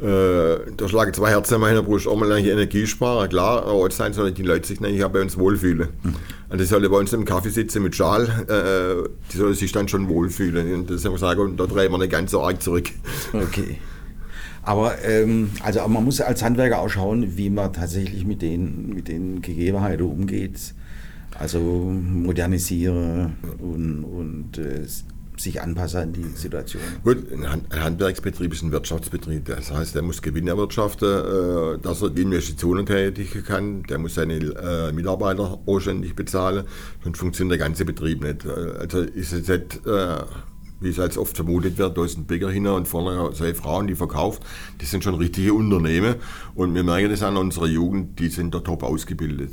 Äh, 0.00 0.72
da 0.76 0.88
schlagen 0.88 1.12
zwei 1.12 1.30
Herzen 1.30 1.54
in 1.54 1.60
meiner 1.60 1.82
Brust, 1.82 2.08
auch 2.08 2.16
mal 2.16 2.30
Energie 2.38 2.86
sparen, 2.86 3.28
klar, 3.28 3.66
aber 3.66 3.82
jetzt 3.82 3.98
sollen 4.14 4.34
die 4.34 4.42
Leute 4.42 4.66
sich 4.66 5.04
auch 5.04 5.10
bei 5.10 5.20
uns 5.20 5.36
wohlfühlen. 5.36 5.88
Mhm. 6.02 6.14
Und 6.48 6.58
die 6.58 6.64
sollen 6.64 6.90
bei 6.90 6.96
uns 6.96 7.12
im 7.12 7.26
Kaffee 7.26 7.50
sitzen 7.50 7.82
mit 7.82 7.94
Schal, 7.94 8.24
äh, 8.24 9.08
die 9.30 9.36
sollen 9.36 9.54
sich 9.54 9.72
dann 9.72 9.88
schon 9.88 10.08
wohlfühlen. 10.08 10.72
Und 10.72 10.90
das 10.90 11.04
haben 11.04 11.12
wir 11.12 11.16
gesagt, 11.16 11.38
und 11.38 11.58
da 11.58 11.66
drehen 11.66 11.92
wir 11.92 11.98
nicht 11.98 12.12
ganz 12.12 12.30
so 12.30 12.42
arg 12.42 12.62
zurück. 12.62 12.90
Okay. 13.32 13.76
Aber 14.62 15.02
ähm, 15.04 15.50
also 15.62 15.86
man 15.88 16.04
muss 16.04 16.20
als 16.20 16.42
Handwerker 16.42 16.80
auch 16.80 16.88
schauen, 16.88 17.36
wie 17.36 17.50
man 17.50 17.72
tatsächlich 17.72 18.24
mit 18.24 18.42
den, 18.42 18.90
mit 18.90 19.08
den 19.08 19.42
Gegebenheiten 19.42 20.06
umgeht. 20.06 20.74
Also 21.38 21.60
modernisieren 21.60 23.36
und, 23.58 24.04
und 24.04 24.58
äh, 24.58 24.86
sich 25.42 25.62
anpassen 25.62 26.00
an 26.00 26.12
die 26.12 26.24
Situation. 26.34 26.82
Gut, 27.04 27.26
ein 27.32 27.46
Handwerksbetrieb 27.70 28.52
ist 28.52 28.62
ein 28.62 28.72
Wirtschaftsbetrieb. 28.72 29.46
Das 29.46 29.72
heißt, 29.72 29.94
der 29.94 30.02
muss 30.02 30.22
Gewinn 30.22 30.48
erwirtschaften, 30.48 31.08
äh, 31.08 31.78
dass 31.78 32.02
er 32.02 32.10
die 32.10 32.22
Investitionen 32.22 32.86
tätigen 32.86 33.44
kann. 33.44 33.82
Der 33.84 33.98
muss 33.98 34.14
seine 34.14 34.34
äh, 34.34 34.92
Mitarbeiter 34.92 35.58
anständig 35.66 36.14
bezahlen. 36.14 36.64
Sonst 37.02 37.18
funktioniert 37.18 37.60
der 37.60 37.66
ganze 37.66 37.84
Betrieb 37.84 38.22
nicht. 38.22 38.44
Äh, 38.44 38.78
also 38.78 39.00
ist 39.00 39.32
es 39.32 39.48
nicht 39.48 39.80
wie 40.80 40.88
es 40.88 40.98
als 40.98 41.18
oft 41.18 41.36
vermutet 41.36 41.76
wird, 41.78 41.96
da 41.96 42.04
ist 42.04 42.16
ein 42.16 42.24
Bäcker 42.24 42.50
hin 42.50 42.66
und 42.66 42.88
vorne 42.88 43.32
zwei 43.34 43.54
Frauen, 43.54 43.86
die 43.86 43.94
verkauft. 43.94 44.42
Das 44.78 44.90
sind 44.90 45.04
schon 45.04 45.14
richtige 45.14 45.52
Unternehmen. 45.52 46.16
Und 46.54 46.74
wir 46.74 46.82
merken 46.82 47.10
das 47.10 47.22
an 47.22 47.36
unserer 47.36 47.66
Jugend, 47.66 48.18
die 48.18 48.28
sind 48.28 48.54
da 48.54 48.60
top 48.60 48.82
ausgebildet. 48.82 49.52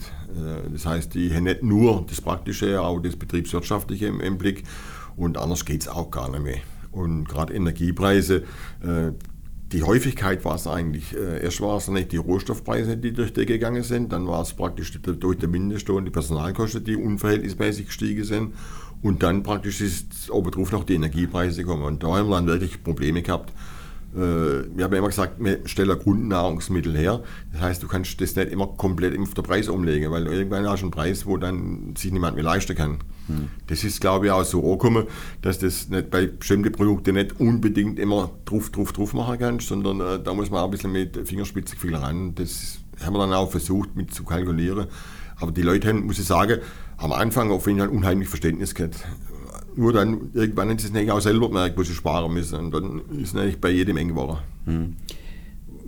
Das 0.71 0.86
heißt, 0.86 1.13
die 1.15 1.34
haben 1.34 1.43
nicht 1.43 1.63
nur 1.63 2.06
das 2.08 2.21
Praktische, 2.21 2.82
auch 2.82 3.00
das 3.02 3.17
Betriebswirtschaftliche 3.17 4.08
im, 4.08 4.21
im 4.21 4.38
Blick. 4.38 4.63
Und 5.17 5.38
anders 5.38 5.65
geht 5.65 5.82
es 5.82 5.88
auch 5.89 6.12
gar 6.12 6.30
nicht 6.32 6.43
mehr. 6.43 6.60
Und 6.91 7.27
gerade 7.27 7.53
Energiepreise, 7.53 8.43
äh, 8.82 9.12
die 9.71 9.84
Häufigkeit 9.84 10.45
war 10.45 10.56
es 10.56 10.65
eigentlich, 10.65 11.13
äh, 11.13 11.43
erst 11.43 11.60
war 11.60 11.75
es 11.75 11.89
nicht 11.89 12.13
die 12.13 12.17
Rohstoffpreise, 12.17 12.95
die 12.95 13.12
durch 13.12 13.34
die 13.34 13.45
gegangen 13.45 13.84
sind, 13.84 14.13
dann 14.13 14.25
war 14.25 14.41
es 14.41 14.53
praktisch 14.53 14.97
durch 15.01 15.38
den 15.38 15.51
Mindestlohn, 15.51 16.06
die 16.06 16.12
Personalkosten, 16.12 16.86
die 16.86 16.95
unverhältnismäßig 16.95 17.88
gestiegen 17.88 18.23
sind 18.23 18.53
und 19.01 19.23
dann 19.23 19.43
praktisch 19.43 19.82
ist 19.82 20.32
obendrauf 20.32 20.71
noch 20.71 20.86
die 20.86 20.95
Energiepreise 20.95 21.63
gekommen. 21.63 21.84
Und 21.84 22.03
da 22.03 22.08
haben 22.08 22.30
wir 22.30 22.36
dann 22.36 22.47
wirklich 22.47 22.84
Probleme 22.84 23.21
gehabt, 23.21 23.53
äh, 24.15 24.20
wir 24.76 24.84
haben 24.84 24.93
immer 24.93 25.08
gesagt, 25.08 25.36
wir 25.39 25.60
stellen 25.65 25.98
Grundnahrungsmittel 25.98 26.96
her. 26.98 27.24
Das 27.52 27.62
heißt, 27.62 27.84
du 27.84 27.88
kannst 27.88 28.20
das 28.22 28.36
nicht 28.36 28.52
immer 28.52 28.67
komplett 28.67 29.17
auf 29.20 29.34
den 29.34 29.43
Preis 29.43 29.70
umlegen, 29.70 30.12
weil 30.12 30.28
irgendwann 30.28 30.67
hast 30.67 30.82
du 30.82 30.86
einen 30.86 30.91
Preis, 30.91 31.26
wo 31.26 31.38
dann 31.38 31.96
sich 31.98 32.12
niemand 32.12 32.36
mehr 32.36 32.43
leisten 32.43 32.76
kann. 32.76 33.00
Hm. 33.28 33.50
Das 33.67 33.84
ist, 33.84 34.00
glaube 34.02 34.28
ich, 34.28 34.32
auch 34.32 34.43
so 34.43 34.63
angekommen, 34.63 35.06
dass 35.41 35.60
das 35.60 35.89
nicht 35.89 36.10
bei 36.10 36.28
bestimmten 36.28 36.72
Produkten 36.72 37.15
nicht 37.15 37.39
unbedingt 37.39 38.00
immer 38.00 38.32
drauf, 38.46 38.70
drauf, 38.70 38.93
drauf 38.93 39.13
machen 39.13 39.38
kannst, 39.39 39.67
sondern 39.67 40.00
äh, 40.00 40.24
da 40.24 40.34
muss 40.34 40.50
man 40.50 40.62
auch 40.62 40.65
ein 40.65 40.72
bisschen 40.72 40.91
mit 40.91 41.28
Fingerspitzengefühl 41.28 41.96
ran. 41.96 42.34
Das 42.36 42.80
haben 43.04 43.13
wir 43.13 43.20
dann 43.20 43.34
auch 43.34 43.52
versucht 43.52 43.96
mit 43.96 44.13
zu 44.13 44.24
kalkulieren. 44.24 44.88
Aber 45.39 45.52
die 45.52 45.62
Leute 45.62 45.89
haben, 45.89 46.06
muss 46.06 46.17
ich 46.17 46.26
sagen, 46.26 46.60
am 46.98 47.12
Anfang 47.12 47.52
auf 47.52 47.67
jeden 47.67 47.80
Fall 47.80 47.89
unheimlich 47.89 48.28
Verständnis 48.28 48.74
gehabt 48.74 49.06
nur 49.77 49.93
dann 49.93 50.31
irgendwann 50.33 50.77
sie 50.77 50.87
es 50.87 50.93
nicht 50.93 51.11
auch 51.11 51.21
selber 51.21 51.47
gemerkt, 51.47 51.77
wo 51.77 51.83
sie 51.83 51.93
sparen 51.93 52.33
müssen. 52.33 52.55
Und 52.55 52.71
dann 52.71 53.01
ist 53.21 53.33
es 53.33 53.39
eigentlich 53.39 53.61
bei 53.61 53.69
jedem 53.69 53.97
eng 53.97 54.09
geworden. 54.09 54.39
Hm. 54.65 54.95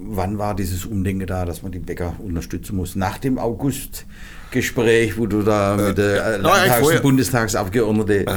Wann 0.01 0.37
war 0.37 0.55
dieses 0.55 0.85
Umdenken 0.85 1.27
da, 1.27 1.43
dass 1.43 1.61
man 1.61 1.73
die 1.73 1.79
Bäcker 1.79 2.15
unterstützen 2.19 2.77
muss? 2.77 2.95
Nach 2.95 3.17
dem 3.17 3.37
August-Gespräch, 3.37 5.17
wo 5.17 5.25
du 5.25 5.41
da 5.41 5.75
äh, 5.75 5.89
mit 5.89 5.97
der 5.97 6.37
Landtags- 6.37 6.87
und 6.87 7.01
Bundestagsabgeordnete 7.01 8.25
äh, 8.25 8.33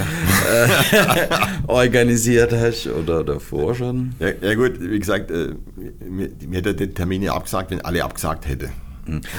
organisiert 1.69 2.53
hast 2.53 2.89
oder 2.89 3.23
davor 3.23 3.77
schon? 3.77 4.15
Ja, 4.19 4.31
ja 4.41 4.55
gut, 4.55 4.81
wie 4.81 4.99
gesagt, 4.99 5.31
äh, 5.31 5.55
mir, 6.09 6.31
mir 6.49 6.59
hätte 6.59 6.75
den 6.75 6.95
Termin 6.95 7.23
ja 7.23 7.35
abgesagt, 7.35 7.71
wenn 7.71 7.81
alle 7.83 8.03
abgesagt 8.03 8.49
hätten. 8.49 8.71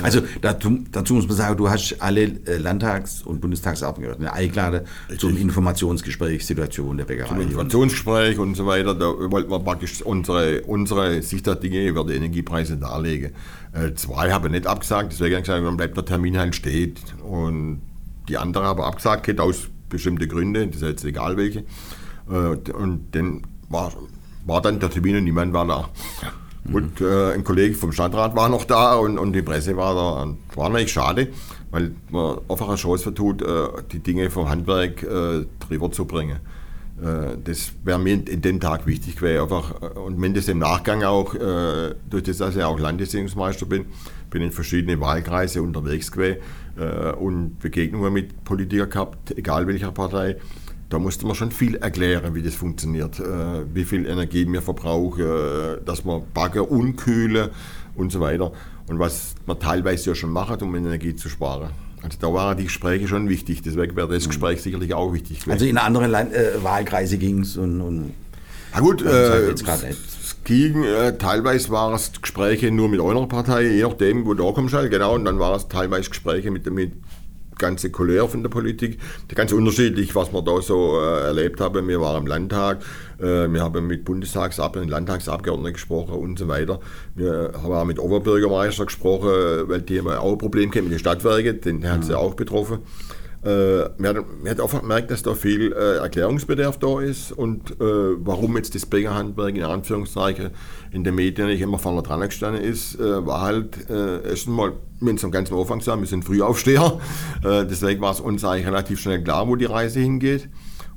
Also 0.02 0.22
dazu, 0.42 0.80
dazu, 0.92 1.16
muss 1.16 1.28
man 1.28 1.38
sagen, 1.38 1.58
du 1.58 1.70
hast 1.70 1.96
alle 2.00 2.24
äh, 2.24 2.58
Landtags- 2.58 3.24
und 3.24 3.42
Bundestagsabgeordneten 3.42 4.28
eingeladen 4.28 4.82
zum 5.18 5.38
Informationsgespräch 5.38 6.46
Situation 6.46 6.98
der 6.98 7.06
Bäckerei. 7.06 7.30
Zum 7.30 7.42
Informationsgespräch 7.42 8.38
und 8.38 8.56
so 8.56 8.66
weiter. 8.66 8.94
Da 8.94 9.06
wollten 9.06 9.50
wir 9.50 9.60
praktisch 9.60 10.02
unsere, 10.02 10.62
unsere 10.64 11.22
Sicht 11.22 11.48
der 11.48 11.56
Dinge 11.56 11.88
über 11.88 12.04
die 12.04 12.14
Energiepreise 12.14 12.78
darlegen. 12.78 13.32
Äh, 13.74 13.94
zwei 13.96 14.32
haben 14.32 14.52
nicht 14.52 14.68
abgesagt, 14.68 15.14
deswegen 15.14 15.36
haben 15.36 15.44
gesagt, 15.44 15.66
dann 15.66 15.78
bleibt 15.78 15.98
der 15.98 16.06
Termin 16.06 16.38
halt 16.38 16.56
steht. 16.56 17.00
Und 17.24 17.82
die 18.28 18.38
andere 18.38 18.66
haben 18.66 18.82
abgesagt, 18.82 19.40
aus 19.40 19.70
bestimmte 19.90 20.28
Gründe, 20.28 20.68
das 20.68 20.78
ist 20.78 20.82
jetzt 20.84 21.06
egal 21.06 21.38
welche. 21.38 21.64
Äh, 22.30 22.72
und 22.72 23.16
dann 23.16 23.44
war, 23.70 23.94
war 24.46 24.62
dann 24.62 24.80
der 24.80 24.90
Termin 24.90 25.18
und 25.18 25.24
niemand 25.24 25.54
war 25.54 25.66
da. 25.66 25.90
Und 26.72 27.02
äh, 27.02 27.34
ein 27.34 27.44
Kollege 27.44 27.76
vom 27.76 27.92
Stadtrat 27.92 28.36
war 28.36 28.48
noch 28.48 28.64
da 28.64 28.96
und, 28.96 29.18
und 29.18 29.34
die 29.34 29.42
Presse 29.42 29.76
war 29.76 29.96
da. 29.96 30.24
Und 30.24 30.38
war 30.56 30.70
natürlich 30.70 30.94
schade, 30.94 31.28
weil 31.72 31.94
man 32.10 32.38
einfach 32.48 32.68
eine 32.68 32.78
Chance 32.78 33.04
vertut, 33.04 33.42
äh, 33.42 33.68
die 33.92 34.00
Dinge 34.00 34.30
vom 34.30 34.50
Handwerk 34.50 35.04
äh, 35.04 35.46
drüber 35.60 35.92
zu 35.92 36.06
bringen. 36.06 36.40
Äh, 37.02 37.38
das 37.44 37.74
wäre 37.84 38.00
mir 38.00 38.14
in, 38.14 38.42
dem 38.42 38.60
Tag 38.60 38.86
wichtig 38.86 39.16
gewesen. 39.18 39.42
Einfach, 39.42 39.82
äh, 39.82 40.00
und 40.00 40.22
wenn 40.22 40.34
das 40.34 40.48
im 40.48 40.60
Nachgang 40.60 41.04
auch, 41.04 41.34
äh, 41.36 41.96
durch 42.10 42.24
das, 42.24 42.38
dass 42.38 42.56
ich 42.56 42.64
auch 42.64 42.80
Landesjungsmeister 42.80 43.66
bin, 43.66 43.86
bin 44.30 44.42
in 44.42 44.52
verschiedene 44.52 45.00
Wahlkreise 45.00 45.62
unterwegs 45.62 46.12
gewesen 46.12 46.38
und 47.20 47.60
Begegnungen 47.60 48.12
mit 48.12 48.44
Politikern 48.44 48.90
gehabt, 48.90 49.38
egal 49.38 49.68
welcher 49.68 49.92
Partei. 49.92 50.38
Da 50.90 51.00
musste 51.00 51.26
man 51.26 51.36
schon 51.36 51.52
viel 51.52 51.76
erklären, 51.76 52.36
wie 52.36 52.44
das 52.44 52.54
funktioniert, 52.54 53.20
wie 53.74 53.84
viel 53.84 54.06
Energie 54.06 54.46
wir 54.48 54.62
verbrauchen, 54.62 55.26
dass 55.86 56.06
man 56.06 56.22
Bagger 56.34 56.70
unkühlen 56.70 57.50
und 57.96 58.12
so 58.12 58.20
weiter. 58.20 58.52
Und 58.88 59.00
was 59.00 59.34
man 59.46 59.60
teilweise 59.60 60.12
ja 60.12 60.16
schon 60.16 60.32
macht, 60.32 60.62
um 60.62 60.76
Energie 60.76 61.16
zu 61.16 61.30
sparen. 61.30 61.72
Also 62.04 62.18
da 62.20 62.34
waren 62.34 62.58
die 62.58 62.66
Gespräche 62.66 63.08
schon 63.08 63.30
wichtig, 63.30 63.62
deswegen 63.62 63.96
wäre 63.96 64.14
das 64.14 64.28
Gespräch 64.28 64.62
sicherlich 64.62 64.94
auch 64.94 65.14
wichtig. 65.14 65.40
Gewesen. 65.40 65.52
Also 65.52 65.66
in 65.66 65.78
anderen 65.78 66.12
Land, 66.12 66.34
äh, 66.34 66.62
Wahlkreise 66.62 67.18
ging 67.18 67.40
es 67.40 67.56
und, 67.56 67.80
und 67.80 68.14
Na 68.74 68.82
gut, 68.82 69.02
äh, 69.02 69.52
es 69.52 69.64
ging, 70.44 70.84
äh, 70.84 71.18
teilweise 71.18 71.70
waren 71.70 71.96
es 71.96 72.12
Gespräche 72.22 72.72
nur 72.72 72.90
mit 72.90 73.00
einer 73.00 73.26
Partei, 73.28 73.70
je 73.70 73.84
nachdem, 73.84 74.26
wo 74.26 74.34
du 74.34 74.52
kommst 74.52 74.74
halt, 74.74 74.92
genau, 74.92 75.16
und 75.16 75.24
dann 75.24 75.40
waren 75.40 75.56
es 75.56 75.70
teilweise 75.70 76.10
Gespräche 76.10 76.52
mit, 76.52 76.70
mit 76.70 76.92
ganze 77.58 77.92
Couleur 77.92 78.28
von 78.28 78.44
der 78.44 78.50
Politik, 78.50 79.00
ganz 79.34 79.52
unterschiedlich, 79.52 80.16
was 80.16 80.32
wir 80.34 80.42
da 80.42 80.62
so 80.62 81.00
äh, 81.00 81.24
erlebt 81.26 81.60
haben. 81.62 81.88
Wir 81.88 82.02
waren 82.02 82.24
im 82.24 82.28
Landtag, 82.28 82.82
äh, 83.20 83.48
wir 83.48 83.62
haben 83.62 83.88
mit 83.88 84.06
Bundestagsabgeordneten, 84.06 84.92
Landtagsabgeordneten 84.92 85.74
gesprochen 85.74 86.16
und 86.16 86.40
so 86.40 86.48
weiter. 86.48 86.80
Wir 87.16 87.52
haben 87.54 87.74
auch 87.74 87.86
mit 87.86 88.00
Oberbürgermeister 88.00 88.86
gesprochen, 88.86 89.30
weil 89.68 89.82
die 89.82 90.00
haben 90.00 90.10
auch 90.10 90.34
ein 90.34 90.38
Problem 90.38 90.70
mit 90.74 90.92
den 90.92 91.00
Stadtwerken, 91.00 91.62
den 91.62 91.90
hat 91.90 92.04
sie 92.06 92.18
auch 92.18 92.34
betroffen. 92.34 92.80
Äh, 93.46 93.90
man, 93.98 94.26
hat, 94.48 94.62
einfach 94.62 94.80
gemerkt, 94.80 95.12
dass 95.12 95.22
da 95.22 95.34
viel 95.34 95.74
äh, 95.74 95.98
Erklärungsbedarf 95.98 96.80
da 96.80 97.02
ist 97.02 97.34
und 97.34 97.72
äh, 97.72 97.76
warum 97.82 98.56
jetzt 98.56 98.74
das 98.74 98.86
Bäckerhandwerk 98.86 99.56
in 99.56 99.64
Anführungszeichen 99.64 100.52
in 100.92 101.04
den 101.04 101.16
Medien 101.16 101.48
nicht 101.48 101.60
immer 101.60 101.78
vorne 101.78 102.04
dran 102.04 102.22
gestanden 102.22 102.64
ist, 102.64 102.96
äh, 102.96 103.26
war 103.26 103.42
halt 103.42 103.90
äh, 103.90 104.30
erstens 104.30 104.56
mal, 104.56 104.74
wenn 105.02 105.18
es 105.18 105.26
am 105.26 105.32
ganzen 105.32 105.56
Anfang 105.56 105.82
sagen, 105.82 106.00
wir 106.00 106.08
sind 106.08 106.24
Frühaufsteher, 106.24 107.00
äh, 107.44 107.66
deswegen 107.66 108.00
war 108.00 108.12
es 108.12 108.22
uns 108.22 108.46
eigentlich 108.46 108.68
relativ 108.68 109.02
schnell 109.02 109.22
klar, 109.22 109.46
wo 109.48 109.58
die 109.58 109.66
Reise 109.66 110.00
hingeht. 110.00 110.48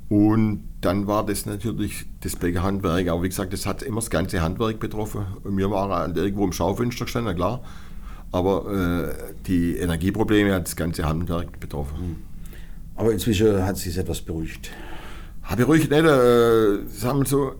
Und 0.09 0.63
dann 0.79 1.05
war 1.05 1.25
das 1.25 1.45
natürlich 1.45 2.05
das 2.21 2.37
Bäckerhandwerk, 2.37 3.09
aber 3.09 3.23
wie 3.23 3.29
gesagt, 3.29 3.51
das 3.51 3.65
hat 3.65 3.83
immer 3.83 3.99
das 3.99 4.09
ganze 4.09 4.41
Handwerk 4.41 4.79
betroffen. 4.79 5.25
Wir 5.43 5.69
waren 5.69 6.15
irgendwo 6.15 6.45
im 6.45 6.53
Schaufenster 6.53 7.03
gestanden, 7.03 7.35
klar. 7.35 7.61
Aber 8.31 8.71
äh, 8.71 9.33
die 9.47 9.75
Energieprobleme 9.75 10.53
hat 10.53 10.65
das 10.65 10.77
ganze 10.77 11.03
Handwerk 11.03 11.59
betroffen. 11.59 12.23
Aber 12.97 13.11
inzwischen 13.11 13.65
hat 13.65 13.77
sich 13.77 13.97
etwas 13.97 14.21
beruhigt. 14.21 14.69
Ha, 15.43 15.55
beruhigt 15.55 15.89
nicht. 15.89 16.03
Äh, 16.03 16.85
sagen 16.87 17.19
wir 17.19 17.25
so, 17.25 17.53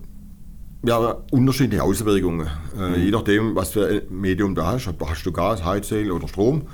ja, 0.84 1.16
unterschiedliche 1.30 1.82
Auswirkungen. 1.82 2.48
Äh, 2.76 2.88
mhm. 2.88 3.04
Je 3.04 3.10
nachdem, 3.10 3.54
was 3.54 3.70
für 3.70 3.86
ein 3.86 4.02
Medium 4.10 4.54
du 4.54 4.66
hast. 4.66 4.88
Hast 5.00 5.24
du 5.24 5.32
Gas, 5.32 5.64
Heizöl 5.64 6.10
oder 6.10 6.28
Strom? 6.28 6.66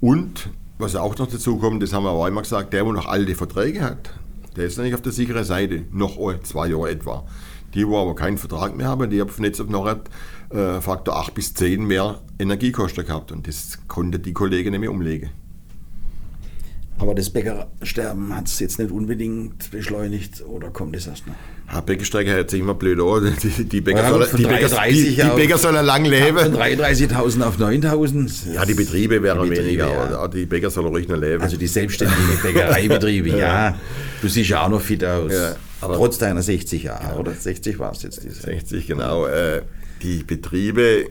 Und 0.00 0.50
was 0.78 0.96
auch 0.96 1.16
noch 1.16 1.28
dazu 1.28 1.58
kommt, 1.58 1.82
das 1.82 1.92
haben 1.92 2.04
wir 2.04 2.10
auch 2.10 2.24
einmal 2.24 2.42
gesagt, 2.42 2.72
der, 2.72 2.84
der 2.84 2.92
noch 2.92 3.06
alte 3.06 3.34
Verträge 3.34 3.82
hat, 3.82 4.10
der 4.56 4.66
ist 4.66 4.78
nicht 4.78 4.94
auf 4.94 5.02
der 5.02 5.12
sicheren 5.12 5.44
Seite, 5.44 5.84
noch 5.92 6.18
zwei 6.42 6.68
Jahre 6.68 6.90
etwa. 6.90 7.24
Die, 7.74 7.84
die 7.84 7.94
aber 7.94 8.14
keinen 8.14 8.36
Vertrag 8.36 8.76
mehr 8.76 8.88
haben, 8.88 9.08
die 9.08 9.20
haben 9.20 9.30
von 9.30 9.44
jetzt 9.44 9.60
auf 9.60 9.68
nachher 9.68 10.00
äh, 10.50 10.80
Faktor 10.80 11.16
8 11.16 11.34
bis 11.34 11.54
10 11.54 11.84
mehr 11.84 12.20
Energiekosten 12.38 13.06
gehabt. 13.06 13.32
Und 13.32 13.48
das 13.48 13.78
konnte 13.88 14.18
die 14.18 14.32
Kollegen 14.32 14.72
nicht 14.72 14.80
mehr 14.80 14.90
umlegen. 14.90 15.30
Aber 16.98 17.14
das 17.14 17.30
Bäckersterben 17.30 18.34
hat 18.36 18.46
es 18.46 18.60
jetzt 18.60 18.78
nicht 18.78 18.92
unbedingt 18.92 19.70
beschleunigt 19.70 20.44
oder 20.46 20.70
kommt 20.70 20.94
es 20.94 21.06
erst 21.06 21.26
noch? 21.26 21.34
Ja, 21.72 21.80
Bäckerstrecke 21.80 22.30
hört 22.30 22.50
sich 22.50 22.60
immer 22.60 22.74
blöd 22.74 23.00
an. 23.00 23.34
Die, 23.42 23.64
die, 23.64 23.80
Bäcker, 23.80 24.02
ja, 24.02 24.10
soll, 24.10 24.28
die, 24.36 24.44
Bäcker, 24.44 24.68
die, 24.88 25.16
die 25.16 25.36
Bäcker 25.36 25.58
sollen 25.58 25.84
lang 25.84 26.04
leben. 26.04 26.38
Von 26.38 26.54
33.000 26.54 27.42
auf 27.42 27.58
9.000. 27.58 28.52
Ja, 28.52 28.64
die 28.66 28.74
Betriebe 28.74 29.22
wären 29.22 29.50
weniger. 29.50 29.88
Ja. 29.88 30.28
Die 30.28 30.44
Bäcker 30.44 30.70
sollen 30.70 30.88
ruhig 30.88 31.08
noch 31.08 31.16
leben. 31.16 31.42
Also 31.42 31.56
die 31.56 31.66
selbstständigen 31.66 32.38
Bäckereibetriebe, 32.42 33.28
ja. 33.38 33.74
Du 34.20 34.28
siehst 34.28 34.50
ja 34.50 34.64
auch 34.64 34.68
noch 34.68 34.82
fit 34.82 35.04
aus. 35.04 35.32
Ja, 35.32 35.56
Trotz 35.80 36.18
deiner 36.18 36.42
60 36.42 36.84
Jahre, 36.84 37.18
oder? 37.18 37.32
60 37.32 37.78
war 37.78 37.92
es 37.92 38.02
jetzt. 38.02 38.22
Diese. 38.22 38.42
60, 38.42 38.86
genau. 38.86 39.26
Äh, 39.26 39.62
die 40.02 40.22
Betriebe 40.22 41.06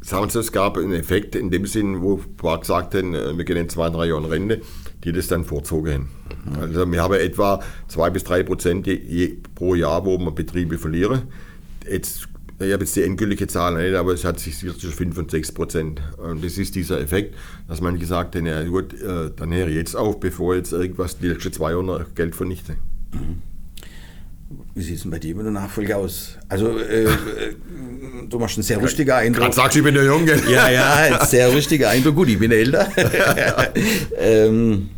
sagen 0.00 0.30
Sie, 0.30 0.38
es 0.38 0.52
gab 0.52 0.76
einen 0.76 0.92
Effekt 0.92 1.34
in 1.34 1.50
dem 1.50 1.66
Sinn, 1.66 2.02
wo 2.02 2.20
wir 2.42 2.58
gesagt 2.58 2.94
haben, 2.94 3.14
äh, 3.14 3.36
wir 3.36 3.44
gehen 3.44 3.56
in 3.56 3.68
zwei, 3.68 3.90
drei 3.90 4.06
Jahren 4.06 4.24
Rente, 4.24 4.60
die 5.04 5.12
das 5.12 5.28
dann 5.28 5.44
vorzogen. 5.44 6.08
Also 6.58 6.90
wir 6.90 7.02
haben 7.02 7.14
etwa 7.14 7.60
zwei 7.88 8.10
bis 8.10 8.24
drei 8.24 8.42
Prozent 8.42 8.88
pro 9.54 9.74
Jahr, 9.74 10.04
wo 10.04 10.18
wir 10.18 10.30
Betriebe 10.30 10.78
verlieren. 10.78 11.22
Jetzt, 11.90 12.28
ich 12.58 12.72
habe 12.72 12.84
jetzt 12.84 12.96
die 12.96 13.02
endgültige 13.02 13.46
Zahl 13.46 13.82
nicht, 13.82 13.94
aber 13.94 14.12
es 14.12 14.24
hat 14.24 14.38
sich 14.38 14.58
zwischen 14.58 14.92
5 14.92 15.18
und 15.18 15.30
6 15.30 15.52
Prozent. 15.52 16.02
Und 16.18 16.44
das 16.44 16.58
ist 16.58 16.74
dieser 16.74 17.00
Effekt, 17.00 17.34
dass 17.68 17.80
man 17.80 17.98
gesagt 17.98 18.36
hat, 18.36 18.44
ja 18.44 18.62
gut, 18.64 18.94
äh, 19.00 19.30
dann 19.34 19.52
höre 19.52 19.68
ich 19.68 19.76
jetzt 19.76 19.96
auf, 19.96 20.20
bevor 20.20 20.54
jetzt 20.54 20.72
irgendwas 20.72 21.18
die 21.18 21.28
letzten 21.28 21.52
zwei 21.52 21.72
Jahre 21.72 22.06
Geld 22.14 22.34
vernichte. 22.34 22.76
Mhm. 23.12 23.49
Wie 24.74 24.82
sieht 24.82 24.96
es 24.96 25.02
denn 25.02 25.12
bei 25.12 25.18
dir 25.20 25.34
mit 25.36 25.44
der 25.44 25.52
Nachfolge 25.52 25.96
aus? 25.96 26.36
Also, 26.48 26.78
äh, 26.78 27.04
äh, 27.04 27.08
du 28.28 28.38
machst 28.38 28.56
einen 28.56 28.64
sehr 28.64 28.80
lustigen 28.80 29.12
Eindruck. 29.12 29.44
Gerade 29.44 29.54
sagst 29.54 29.76
du, 29.76 29.78
ich 29.78 29.84
bin 29.84 29.94
der 29.94 30.04
Junge. 30.04 30.42
Ja, 30.50 30.68
ja, 30.68 31.24
sehr 31.24 31.52
lustiger 31.52 31.90
Eindruck. 31.90 32.16
Gut, 32.16 32.28
ich 32.28 32.38
bin 32.38 32.50
älter. 32.50 32.88
ähm, 34.18 34.88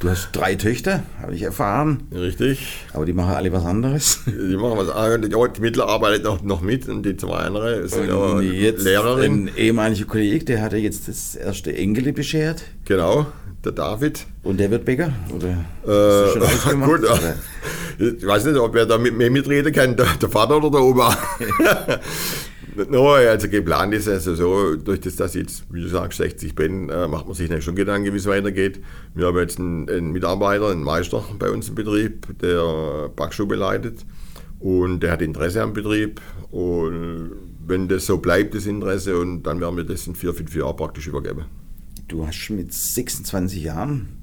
du 0.00 0.10
hast 0.10 0.30
drei 0.32 0.56
Töchter, 0.56 1.04
habe 1.22 1.34
ich 1.34 1.42
erfahren. 1.42 2.02
Richtig. 2.12 2.84
Aber 2.92 3.06
die 3.06 3.12
machen 3.12 3.34
alle 3.34 3.52
was 3.52 3.64
anderes. 3.64 4.20
Die 4.26 4.56
machen 4.56 4.76
was 4.76 4.90
anderes. 4.90 5.52
Die 5.54 5.60
Mittler 5.60 5.86
arbeitet 5.86 6.24
noch, 6.24 6.42
noch 6.42 6.60
mit 6.60 6.88
und 6.88 7.04
die 7.04 7.16
zwei 7.16 7.36
andere 7.36 7.86
sind 7.88 8.08
ja 8.08 8.40
jetzt 8.40 8.82
Lehrerin. 8.82 9.48
Ein 9.48 9.50
ehemaliger 9.56 10.06
Kollege, 10.06 10.44
der 10.44 10.62
hatte 10.62 10.76
jetzt 10.78 11.06
das 11.06 11.36
erste 11.36 11.74
Enkel 11.74 12.12
beschert. 12.12 12.64
Genau 12.84 13.26
der 13.64 13.72
David. 13.72 14.26
Und 14.42 14.58
der 14.58 14.70
wird 14.70 14.84
Bäcker? 14.84 15.12
Oder 15.34 15.64
äh, 15.86 16.74
gut, 16.74 17.00
oder? 17.00 17.34
ich 17.98 18.26
weiß 18.26 18.46
nicht, 18.46 18.56
ob 18.56 18.74
er 18.74 18.86
da 18.86 18.96
mit 18.98 19.14
mir 19.14 19.30
mitreden 19.30 19.72
kann, 19.72 19.96
der, 19.96 20.06
der 20.20 20.28
Vater 20.28 20.56
oder 20.56 20.70
der 20.70 20.80
Oma. 20.80 21.16
no, 22.88 23.08
also 23.12 23.48
geplant 23.48 23.94
ist 23.94 24.08
also 24.08 24.34
so, 24.34 24.76
durch 24.76 25.00
das, 25.00 25.16
dass 25.16 25.34
ich 25.34 25.42
jetzt, 25.42 25.64
wie 25.72 25.80
du 25.80 25.88
sagst, 25.88 26.18
60 26.18 26.54
bin, 26.54 26.88
äh, 26.88 27.08
macht 27.08 27.26
man 27.26 27.34
sich 27.34 27.50
nicht 27.50 27.64
schon 27.64 27.74
Gedanken, 27.74 28.12
wie 28.12 28.16
es 28.16 28.26
weitergeht. 28.26 28.80
Wir 29.14 29.26
haben 29.26 29.38
jetzt 29.38 29.58
einen, 29.58 29.88
einen, 29.88 30.12
Mitarbeiter, 30.12 30.68
einen 30.68 30.82
Meister 30.82 31.24
bei 31.38 31.50
uns 31.50 31.68
im 31.68 31.74
Betrieb, 31.74 32.26
der 32.40 33.08
Backstube 33.14 33.56
leitet 33.56 34.04
und 34.58 35.00
der 35.00 35.12
hat 35.12 35.22
Interesse 35.22 35.62
am 35.62 35.72
Betrieb 35.72 36.20
und 36.50 37.32
wenn 37.66 37.88
das 37.88 38.06
so 38.06 38.18
bleibt, 38.18 38.54
das 38.54 38.66
Interesse, 38.66 39.18
und 39.18 39.44
dann 39.44 39.60
werden 39.60 39.76
wir 39.76 39.84
das 39.84 40.06
in 40.06 40.14
vier, 40.14 40.34
fünf 40.34 40.54
Jahren 40.54 40.76
praktisch 40.76 41.06
übergeben. 41.06 41.44
Du 42.08 42.26
hast 42.26 42.50
mit 42.50 42.72
26 42.72 43.62
Jahren 43.62 44.19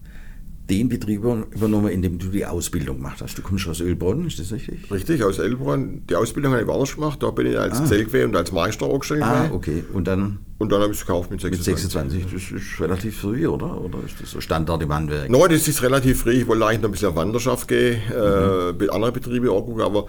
den 0.69 0.89
Betrieb 0.89 1.23
übernommen, 1.23 1.89
in 1.89 2.01
dem 2.01 2.19
du 2.19 2.27
die 2.27 2.45
Ausbildung 2.45 2.97
gemacht 2.97 3.21
hast. 3.21 3.38
Du 3.38 3.41
kommst 3.41 3.67
aus 3.67 3.80
Ölbronn, 3.80 4.27
ist 4.27 4.39
das 4.39 4.51
richtig? 4.51 4.91
Richtig, 4.91 5.23
aus 5.23 5.39
Ölbronn. 5.39 6.01
Die 6.10 6.15
Ausbildung 6.15 6.51
habe 6.51 6.63
ich 6.63 6.67
woanders 6.67 6.95
gemacht. 6.95 7.23
Da 7.23 7.32
bin 7.32 7.47
ich 7.47 7.58
als 7.58 7.80
ah. 7.80 7.86
Zellgewehr 7.86 8.25
und 8.25 8.36
als 8.36 8.51
Meister 8.51 8.91
angestellt. 8.91 9.23
Ah, 9.23 9.49
okay. 9.53 9.84
Und 9.93 10.08
dann? 10.08 10.39
Und 10.58 10.71
dann 10.71 10.82
habe 10.82 10.91
ich 10.91 10.99
es 10.99 11.06
gekauft 11.06 11.32
mit 11.32 11.39
26. 11.39 11.86
Mit 11.86 11.91
26, 11.93 12.51
das 12.51 12.62
ist 12.62 12.82
relativ 12.82 13.17
früh, 13.17 13.47
oder? 13.47 13.80
Oder 13.80 13.99
ist 14.06 14.19
das 14.19 14.32
so 14.32 14.41
Standard 14.41 14.82
im 14.82 14.93
Handwerk? 14.93 15.30
Nein, 15.30 15.49
das 15.49 15.67
ist 15.67 15.82
relativ 15.84 16.21
früh. 16.21 16.32
Ich 16.32 16.47
wollte 16.47 16.65
eigentlich 16.65 16.82
noch 16.82 16.89
ein 16.89 16.91
bisschen 16.91 17.10
auf 17.10 17.15
Wanderschaft 17.15 17.67
gehen, 17.67 18.01
mhm. 18.10 18.82
äh, 18.82 18.89
andere 18.89 19.12
Betriebe 19.12 19.49
angucken, 19.51 19.82
aber 19.82 20.08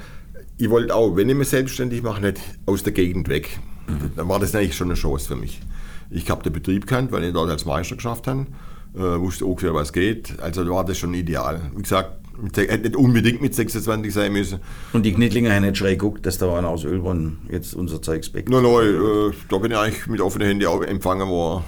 ich 0.56 0.70
wollte 0.70 0.94
auch, 0.94 1.14
wenn 1.16 1.28
ich 1.28 1.36
mich 1.36 1.48
selbstständig 1.48 2.02
mache, 2.02 2.20
nicht 2.20 2.40
aus 2.66 2.82
der 2.82 2.92
Gegend 2.92 3.28
weg. 3.28 3.60
Mhm. 3.86 4.10
Dann 4.16 4.28
war 4.28 4.40
das 4.40 4.54
eigentlich 4.54 4.74
schon 4.74 4.88
eine 4.88 4.94
Chance 4.94 5.28
für 5.28 5.36
mich. 5.36 5.60
Ich 6.10 6.30
habe 6.30 6.42
den 6.42 6.52
Betrieb 6.52 6.86
kennt, 6.86 7.12
weil 7.12 7.24
ich 7.24 7.32
dort 7.32 7.50
als 7.50 7.64
Meister 7.64 7.96
geschafft 7.96 8.26
habe, 8.26 8.46
äh, 8.94 8.98
wusste 8.98 9.46
ungefähr, 9.46 9.74
was 9.74 9.92
geht. 9.92 10.38
Also 10.40 10.68
war 10.68 10.84
das 10.84 10.98
schon 10.98 11.14
ideal. 11.14 11.70
Wie 11.74 11.82
gesagt, 11.82 12.18
hätte 12.54 12.78
nicht 12.78 12.96
unbedingt 12.96 13.40
mit 13.40 13.54
26 13.54 14.12
sein 14.12 14.32
müssen. 14.32 14.60
Und 14.92 15.04
die 15.04 15.12
Knittlinger 15.12 15.54
haben 15.54 15.64
nicht 15.64 15.76
schräg 15.76 15.98
geguckt, 15.98 16.26
dass 16.26 16.38
da 16.38 16.56
einer 16.56 16.68
aus 16.68 16.84
Ölbronn 16.84 17.38
jetzt 17.50 17.74
unser 17.74 18.00
Zeugs 18.00 18.30
backt. 18.30 18.48
Nein, 18.48 18.62
nein, 18.62 18.86
äh, 18.86 19.32
da 19.48 19.58
bin 19.58 19.72
ich 19.72 19.76
eigentlich 19.76 20.06
mit 20.06 20.20
offenen 20.20 20.48
Händen 20.48 20.66
auch 20.66 20.82
empfangen 20.82 21.28
worden. 21.28 21.64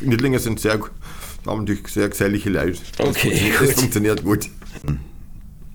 Knittlinger 0.00 0.38
sind 0.38 0.60
sehr, 0.60 0.80
haben 1.46 1.60
natürlich 1.60 1.88
sehr 1.88 2.08
gesellige 2.08 2.50
Leute. 2.50 2.78
Okay, 2.98 3.52
das, 3.58 3.68
das 3.68 3.80
funktioniert 3.80 4.24
gut. 4.24 4.48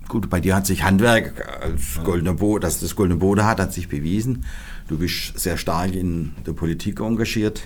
Gut, 0.08 0.30
bei 0.30 0.40
dir 0.40 0.54
hat 0.54 0.66
sich 0.66 0.84
Handwerk 0.84 1.60
als 1.60 2.00
goldener 2.04 2.34
Bo 2.34 2.58
dass 2.58 2.78
das 2.80 2.94
goldene 2.94 3.18
Boden 3.18 3.44
hat, 3.44 3.58
hat 3.58 3.72
sich 3.72 3.88
bewiesen. 3.88 4.44
Du 4.88 4.98
bist 4.98 5.38
sehr 5.38 5.56
stark 5.56 5.94
in 5.94 6.32
der 6.46 6.52
Politik 6.52 7.00
engagiert 7.00 7.62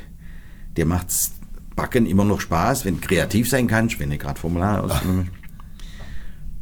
dir 0.76 0.86
macht's 0.86 1.32
Backen 1.76 2.06
immer 2.06 2.24
noch 2.24 2.40
Spaß, 2.40 2.85
wenn 2.85 3.00
du 3.00 3.06
kreativ 3.06 3.48
sein 3.48 3.66
kannst, 3.66 3.98
wenn 4.00 4.11
du 4.11 4.18
gerade 4.18 4.38
Formular 4.38 4.85
aus. 4.85 4.92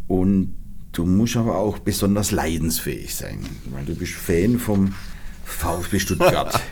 Und 0.06 0.54
du 0.92 1.04
musst 1.06 1.36
aber 1.36 1.56
auch 1.56 1.78
besonders 1.78 2.30
leidensfähig 2.30 3.14
sein, 3.14 3.40
weil 3.66 3.84
du 3.84 3.94
bist 3.94 4.12
Fan 4.14 4.58
vom 4.58 4.94
VfB 5.44 5.98
Stuttgart. 5.98 6.58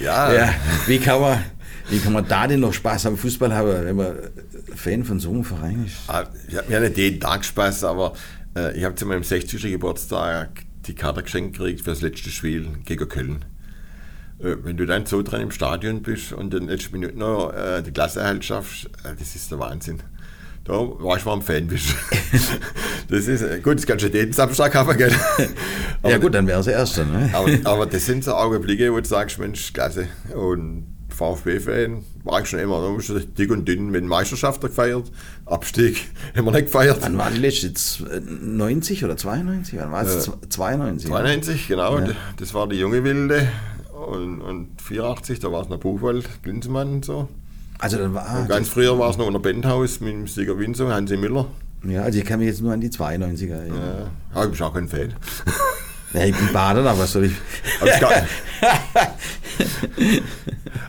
Ja. 0.00 0.32
ja. 0.32 0.54
Wie 0.88 0.98
kann 0.98 1.20
man, 1.20 1.44
wie 1.88 1.98
kann 2.00 2.12
man 2.12 2.26
da 2.26 2.48
denn 2.48 2.58
noch 2.60 2.72
Spaß 2.72 3.06
am 3.06 3.16
Fußball 3.16 3.54
haben, 3.54 3.68
wenn 3.84 3.94
man 3.94 4.16
Fan 4.74 5.04
von 5.04 5.20
so 5.20 5.30
einem 5.30 5.44
Verein 5.44 5.84
ist? 5.86 5.98
Ah, 6.08 6.24
Ich 6.48 6.56
habe 6.56 6.68
mir 6.68 6.80
nicht 6.80 6.96
jeden 6.98 7.20
Tag 7.20 7.44
Spaß, 7.44 7.84
aber 7.84 8.14
äh, 8.56 8.76
ich 8.76 8.82
habe 8.84 8.96
zu 8.96 9.06
meinem 9.06 9.22
60. 9.22 9.62
Geburtstag 9.62 10.64
die 10.86 10.94
Karte 10.96 11.22
geschenkt 11.22 11.56
gekriegt 11.58 11.82
für 11.82 11.90
das 11.90 12.00
letzte 12.00 12.30
Spiel 12.30 12.66
gegen 12.84 13.08
Köln. 13.08 13.44
Äh, 14.42 14.56
wenn 14.62 14.76
du 14.76 14.86
dann 14.86 15.06
so 15.06 15.22
dran 15.22 15.40
im 15.40 15.50
Stadion 15.50 16.02
bist 16.02 16.32
und 16.32 16.54
in 16.54 16.60
den 16.60 16.68
letzten 16.68 16.98
Minuten 16.98 17.18
noch 17.18 17.52
äh, 17.52 17.82
die 17.82 17.92
Klasse 17.92 18.24
halt 18.24 18.44
schaffst, 18.44 18.86
äh, 19.04 19.14
das 19.18 19.34
ist 19.36 19.50
der 19.50 19.58
Wahnsinn. 19.58 20.02
Da 20.64 20.74
weißt 20.74 21.22
du, 21.22 21.26
warum 21.26 21.42
Fan 21.42 21.66
bist. 21.66 21.94
das 23.08 23.26
ist, 23.26 23.42
äh, 23.42 23.60
gut, 23.60 23.78
das 23.78 23.86
kannst 23.86 24.04
du 24.04 24.08
jeden 24.08 24.32
Samstag 24.32 24.74
haben, 24.74 24.96
gell? 24.96 25.12
ja 26.04 26.18
gut, 26.18 26.34
dann 26.34 26.46
wäre 26.46 26.60
es 26.60 26.66
Erster. 26.66 27.04
Ne? 27.04 27.30
aber, 27.34 27.50
aber 27.64 27.86
das 27.86 28.06
sind 28.06 28.24
so 28.24 28.34
Augenblicke, 28.34 28.92
wo 28.92 29.00
du 29.00 29.08
sagst, 29.08 29.38
Mensch, 29.38 29.72
klasse. 29.72 30.08
Und 30.34 30.86
VfB-Fan 31.08 32.04
war 32.24 32.40
ich 32.40 32.48
schon 32.48 32.60
immer. 32.60 32.80
Da 32.80 32.90
musst 32.90 33.08
du 33.08 33.18
dick 33.18 33.50
und 33.50 33.66
dünn 33.66 33.90
mit 33.90 34.04
Meisterschaft 34.04 34.60
gefeiert. 34.60 35.10
Abstieg 35.44 36.08
wir 36.34 36.42
nicht 36.42 36.66
gefeiert. 36.66 36.98
Wann 37.02 37.18
war 37.18 37.30
die 37.30 37.38
letzte? 37.38 37.74
Z- 37.74 38.22
90 38.42 39.04
oder 39.04 39.16
92? 39.16 39.78
Wann 39.78 39.92
war 39.92 40.02
es? 40.02 40.30
92. 40.48 41.08
92, 41.10 41.68
genau. 41.68 42.00
Das 42.38 42.54
war 42.54 42.68
die 42.68 42.76
junge 42.76 43.04
Wilde. 43.04 43.48
Und, 44.06 44.40
und 44.40 44.68
84, 44.82 45.38
da 45.40 45.52
war 45.52 45.62
es 45.62 45.68
noch 45.68 45.78
Buchwald, 45.78 46.28
Glinsemann 46.42 46.88
und 46.94 47.04
so. 47.04 47.28
Also 47.78 47.96
dann 47.98 48.12
war 48.14 48.40
Und 48.40 48.48
ganz 48.48 48.68
früher 48.68 48.98
war 48.98 49.10
es 49.10 49.16
noch 49.16 49.26
unter 49.26 49.38
Benthaus 49.40 50.00
mit 50.00 50.12
dem 50.12 50.26
Sieger 50.26 50.58
Winzo, 50.58 50.88
Hansi 50.88 51.16
Müller. 51.16 51.46
ja, 51.84 52.02
also 52.02 52.18
ich 52.18 52.24
kann 52.24 52.38
mich 52.40 52.48
jetzt 52.48 52.60
nur 52.60 52.72
an 52.72 52.80
die 52.80 52.90
92er 52.90 53.52
erinnern. 53.52 53.80
Ja, 53.80 54.10
aber 54.34 54.50
ich 54.52 54.58
bin 54.58 54.66
auch 54.66 54.74
kein 54.74 54.88
Fan. 54.88 55.14
Ja, 56.12 56.24
ich 56.24 56.36
bin 56.36 56.52
Baden, 56.52 56.84
aber 56.88 56.98
was 56.98 57.12
soll 57.12 57.26
ich. 57.26 57.32
Aber 57.80 57.90
gab- 58.00 58.26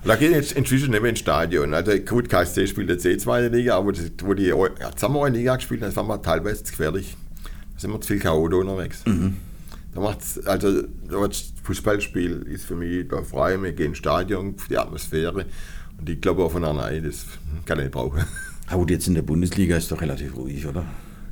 da 0.04 0.15
geht 0.15 0.32
jetzt 0.32 0.54
inzwischen 0.54 0.89
nicht 0.89 1.02
mehr 1.02 1.12
ins 1.12 1.19
Stadion. 1.19 1.76
Also 1.76 1.91
gut, 2.00 2.28
KSC 2.28 2.65
spielt 2.65 2.89
jetzt 2.89 3.06
eh 3.06 3.17
zweite 3.19 3.56
Liga, 3.56 3.78
aber 3.78 3.91
das, 3.91 4.06
wo 4.24 4.34
die 4.34 4.45
ja, 4.45 5.28
Liga 5.28 5.56
gespielt 5.58 5.82
haben, 5.82 5.89
das 5.89 5.95
war 5.95 6.04
mal 6.06 6.17
teilweise 6.17 6.63
zu 6.63 6.71
gefährlich. 6.71 7.15
Da 7.76 7.80
sind 7.82 7.91
wir 7.91 8.02
zu 8.02 8.08
viel 8.08 8.19
Chaote 8.19 8.56
unterwegs. 8.58 9.04
Da 9.93 9.99
macht's, 9.99 10.39
also 10.45 10.84
das 11.10 11.54
Fußballspiel 11.63 12.43
ist 12.43 12.65
für 12.65 12.75
mich 12.75 13.08
da 13.10 13.23
frei, 13.23 13.62
wir 13.62 13.73
gehen 13.73 13.88
ins 13.88 13.97
Stadion, 13.97 14.56
die 14.69 14.77
Atmosphäre. 14.77 15.45
Und 15.99 16.10
ich 16.10 16.21
glaube 16.21 16.49
einer 16.56 16.73
Nein, 16.73 17.04
das 17.04 17.25
kann 17.65 17.77
ich 17.80 17.86
nicht 17.86 17.93
brauchen. 17.93 18.23
Gut, 18.71 18.89
jetzt 18.89 19.08
in 19.08 19.15
der 19.15 19.21
Bundesliga 19.21 19.75
ist 19.75 19.91
doch 19.91 20.01
relativ 20.01 20.36
ruhig, 20.38 20.65
oder? 20.65 20.86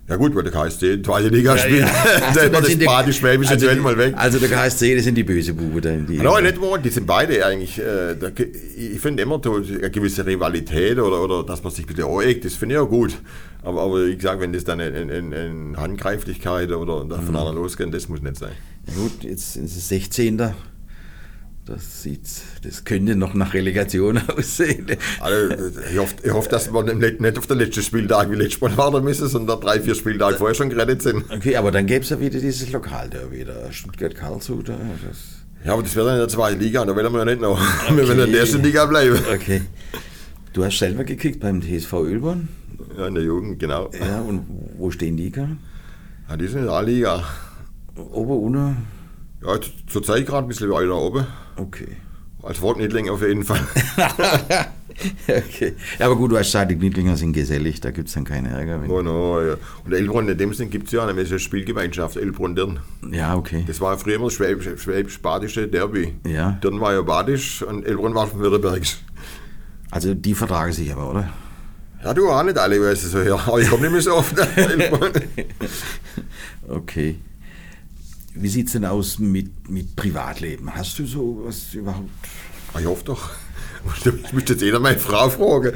Ja 0.10 0.16
gut, 0.16 0.36
weil 0.36 0.42
der 0.44 0.52
KSC 0.52 1.02
zweite 1.04 1.28
Liga 1.30 1.56
spielt, 1.56 1.84
Also, 2.28 2.28
ist 2.28 2.36
dann 2.38 2.52
man 2.52 2.64
das 2.64 2.76
badisch-schwäbische 2.78 3.52
also, 3.52 3.70
die- 3.70 3.76
mal 3.80 3.98
weg. 3.98 4.14
Also 4.18 4.40
der 4.40 4.50
KSC, 4.50 4.96
das 4.96 5.04
sind 5.04 5.16
die 5.16 5.24
böse 5.24 5.54
Buben 5.54 5.82
da. 5.82 5.92
Die, 5.92 6.18
Nein, 6.18 6.44
nicht 6.44 6.60
wahr, 6.60 6.80
die 6.80 6.90
sind 6.90 7.06
beide 7.06 7.46
eigentlich. 7.46 7.78
Äh, 7.78 8.16
da, 8.20 8.30
ich 8.36 9.00
finde 9.00 9.22
immer 9.22 9.40
so 9.44 9.56
eine 9.58 9.92
gewisse 9.92 10.26
Rivalität 10.26 10.98
oder, 10.98 11.22
oder 11.24 11.44
dass 11.44 11.64
man 11.64 11.72
sich 11.72 11.86
bisschen 11.86 12.06
aneckt, 12.06 12.44
das 12.44 12.56
finde 12.56 12.76
ich 12.76 12.82
auch 12.82 12.90
gut. 12.90 13.14
Aber, 13.62 13.82
aber 13.82 14.06
ich 14.06 14.22
sage, 14.22 14.42
wenn 14.42 14.52
das 14.52 14.64
dann 14.64 14.80
in, 14.80 15.10
in, 15.10 15.32
in 15.32 15.78
Handgreiflichkeit 15.78 16.72
oder 16.72 17.06
von 17.22 17.36
einer 17.36 17.54
losgehen, 17.54 17.92
das 17.92 18.10
muss 18.10 18.22
nicht 18.22 18.38
sein. 18.38 18.52
Ja, 18.88 18.94
gut, 18.96 19.24
jetzt 19.24 19.58
ist 19.58 19.78
es 19.78 19.90
16. 19.90 20.42
Das 21.70 22.08
das 22.64 22.84
könnte 22.84 23.16
noch 23.16 23.36
nach 23.36 23.54
Relegation 23.54 24.20
aussehen. 24.38 24.88
Also, 25.20 25.54
ich, 25.92 25.98
hoffe, 26.00 26.16
ich 26.24 26.32
hoffe, 26.32 26.50
dass 26.50 26.74
wir 26.74 26.94
nicht, 26.96 27.22
nicht 27.22 27.38
auf 27.38 27.46
den 27.46 27.60
letzten 27.60 27.84
Spieltag 27.84 28.32
wie 28.32 28.36
letztes 28.36 28.60
Mal 28.62 28.76
warten 28.76 29.04
müssen, 29.04 29.28
sondern 29.28 29.62
drei, 29.62 29.80
vier 29.80 29.94
Spieltage 29.94 30.38
vorher 30.38 30.56
schon 30.56 30.70
gerettet 30.70 31.04
sind. 31.04 31.30
Okay, 31.32 31.56
aber 31.58 31.70
dann 31.70 31.86
gäbe 31.86 32.04
es 32.04 32.10
ja 32.10 32.20
wieder 32.20 32.40
dieses 32.40 32.72
Lokalderby 32.72 33.46
da, 33.46 33.72
Stuttgart-Karlsruhe. 33.72 34.64
Ja, 35.64 35.74
aber 35.74 35.84
das 35.84 35.96
wird 35.96 36.08
dann 36.08 36.16
in 36.16 36.22
der 36.22 36.28
zweiten 36.28 36.60
Liga, 36.60 36.84
da 36.86 36.96
wollen 36.96 37.12
wir 37.14 37.20
ja 37.20 37.26
nicht 37.26 37.42
noch. 37.42 37.60
Wir 37.96 38.08
wollen 38.08 38.20
in 38.20 38.32
der 38.32 38.42
ersten 38.42 38.64
Liga 38.64 38.86
bleiben. 38.88 39.20
okay. 39.32 39.62
Du 40.54 40.66
hast 40.66 40.80
selber 40.80 41.04
gekickt 41.04 41.40
beim 41.40 41.62
TSV 41.62 41.94
Ölborn. 41.94 42.48
Ja, 42.98 43.08
in 43.08 43.14
der 43.16 43.24
Jugend, 43.24 43.60
genau. 43.60 43.92
Ja, 44.00 44.22
und 44.22 44.46
wo 44.78 44.90
stehen 44.90 45.18
die 45.18 45.32
gerade? 45.32 45.58
Ja, 46.28 46.36
die 46.36 46.48
sind 46.48 46.62
in 46.62 46.66
der 46.66 46.74
A-Liga. 46.74 47.24
Ober, 47.96 48.36
unter? 48.36 48.76
Ja, 49.46 49.60
zu- 49.62 49.72
zurzeit 49.88 50.26
gerade 50.26 50.46
ein 50.46 50.48
bisschen 50.50 50.70
weiter 50.70 50.96
oben. 50.96 51.26
Okay. 51.56 51.98
Als 52.44 52.62
Wortniedling 52.62 53.10
auf 53.10 53.22
jeden 53.22 53.44
Fall. 53.44 53.60
okay. 55.28 55.74
Ja, 55.98 56.06
aber 56.06 56.16
gut, 56.16 56.32
du 56.32 56.38
hast 56.38 56.48
gesagt, 56.48 56.72
die 56.72 56.76
Niedlinger 56.76 57.18
sind 57.18 57.34
gesellig, 57.34 57.82
da 57.82 57.92
gibt 57.92 58.08
es 58.08 58.14
dann 58.14 58.24
keinen 58.24 58.46
Ärger. 58.48 58.82
Wenn 58.82 58.90
Oh 58.90 59.02
no, 59.02 59.42
ja. 59.42 59.56
Und 59.86 59.94
Elbrunn, 59.94 60.30
in 60.30 60.38
dem 60.38 60.54
Sinn 60.54 60.70
gibt 60.70 60.86
es 60.88 60.94
ja 60.94 61.06
eine 61.06 61.40
Spielgemeinschaft, 61.40 62.16
Elbrunn-Dirn. 62.16 62.80
ja, 63.12 63.36
okay. 63.36 63.64
Das 63.68 63.82
war 63.82 63.98
früher 63.98 64.16
immer 64.16 64.26
das 64.26 64.36
schwäbisch- 64.36 64.78
schwäbisch-badische 64.78 65.68
Derby. 65.68 66.16
Ja. 66.26 66.52
Dirn 66.64 66.80
war 66.80 66.94
ja 66.94 67.02
badisch 67.02 67.62
und 67.62 67.86
Elbrunn 67.86 68.16
war 68.16 68.28
von 68.28 68.40
Württembergisch. 68.40 68.98
Also 69.92 70.14
die 70.14 70.34
vertragen 70.36 70.72
sich 70.72 70.92
aber, 70.94 71.10
oder? 71.10 71.30
Ja, 72.04 72.14
du 72.14 72.30
auch 72.30 72.44
nicht 72.44 72.58
alle, 72.58 72.80
weißt 72.82 73.04
du 73.04 73.08
so, 73.10 73.20
ja. 73.22 73.36
Aber 73.36 73.60
ich 73.60 73.70
komme 73.70 73.82
nicht 73.84 73.92
mehr 73.92 74.02
so 74.02 74.16
oft. 74.16 74.34
Okay. 76.68 77.18
Wie 78.36 78.48
sieht 78.50 78.68
es 78.68 78.74
denn 78.74 78.86
aus 78.86 79.20
mit, 79.20 79.70
mit 79.70 79.96
Privatleben? 79.96 80.74
Hast 80.76 81.00
du 81.00 81.06
so 81.06 81.42
was 81.46 81.74
überhaupt? 81.74 82.10
Ah, 82.74 82.80
Ich 82.80 82.86
hoffe 82.86 83.06
doch. 83.06 83.30
Ich 84.06 84.34
müsste 84.34 84.54
jetzt 84.54 84.62
jeder 84.62 84.80
meine 84.82 85.00
Frau 85.00 85.30
fragen. 85.30 85.72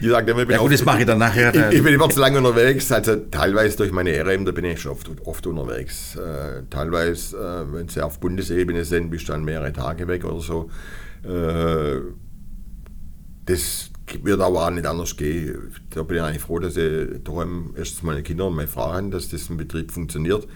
Die 0.00 0.08
sagt 0.08 0.28
immer, 0.28 0.42
ich 0.42 0.46
bin 0.46 0.56
Ja 0.56 0.62
gut, 0.62 0.72
das 0.72 0.84
mache 0.84 1.00
ich 1.00 1.06
dann 1.06 1.18
nachher. 1.18 1.54
Ich, 1.54 1.78
ich 1.78 1.82
bin 1.82 1.94
immer 1.94 2.10
zu 2.10 2.20
lange 2.20 2.36
unterwegs, 2.36 2.92
also 2.92 3.16
teilweise 3.16 3.78
durch 3.78 3.92
meine 3.92 4.10
RM, 4.22 4.44
da 4.44 4.52
bin 4.52 4.66
ich 4.66 4.80
schon 4.80 4.92
oft, 4.92 5.10
oft 5.24 5.46
unterwegs. 5.46 6.16
Äh, 6.16 6.64
teilweise, 6.68 7.36
äh, 7.36 7.72
wenn 7.74 7.88
sie 7.88 8.02
auf 8.04 8.20
Bundesebene 8.20 8.84
sind, 8.84 9.10
bist 9.10 9.26
du 9.28 9.32
dann 9.32 9.44
mehrere 9.44 9.72
Tage 9.72 10.06
weg 10.06 10.24
oder 10.26 10.40
so. 10.40 10.70
Äh, 11.24 12.00
das 13.46 13.90
wird 14.22 14.40
aber 14.40 14.66
auch 14.66 14.70
nicht 14.70 14.86
anders 14.86 15.16
gehen. 15.16 15.72
Da 15.90 16.02
bin 16.02 16.18
ich 16.18 16.22
eigentlich 16.22 16.42
froh, 16.42 16.58
dass 16.58 16.76
ich 16.76 17.22
daheim 17.24 17.74
erstens 17.76 18.02
meine 18.02 18.22
Kinder 18.22 18.46
und 18.48 18.54
meine 18.56 18.68
Frau 18.68 18.92
habe, 18.92 19.08
dass 19.08 19.28
das 19.30 19.48
im 19.48 19.56
Betrieb 19.56 19.90
funktioniert. 19.92 20.46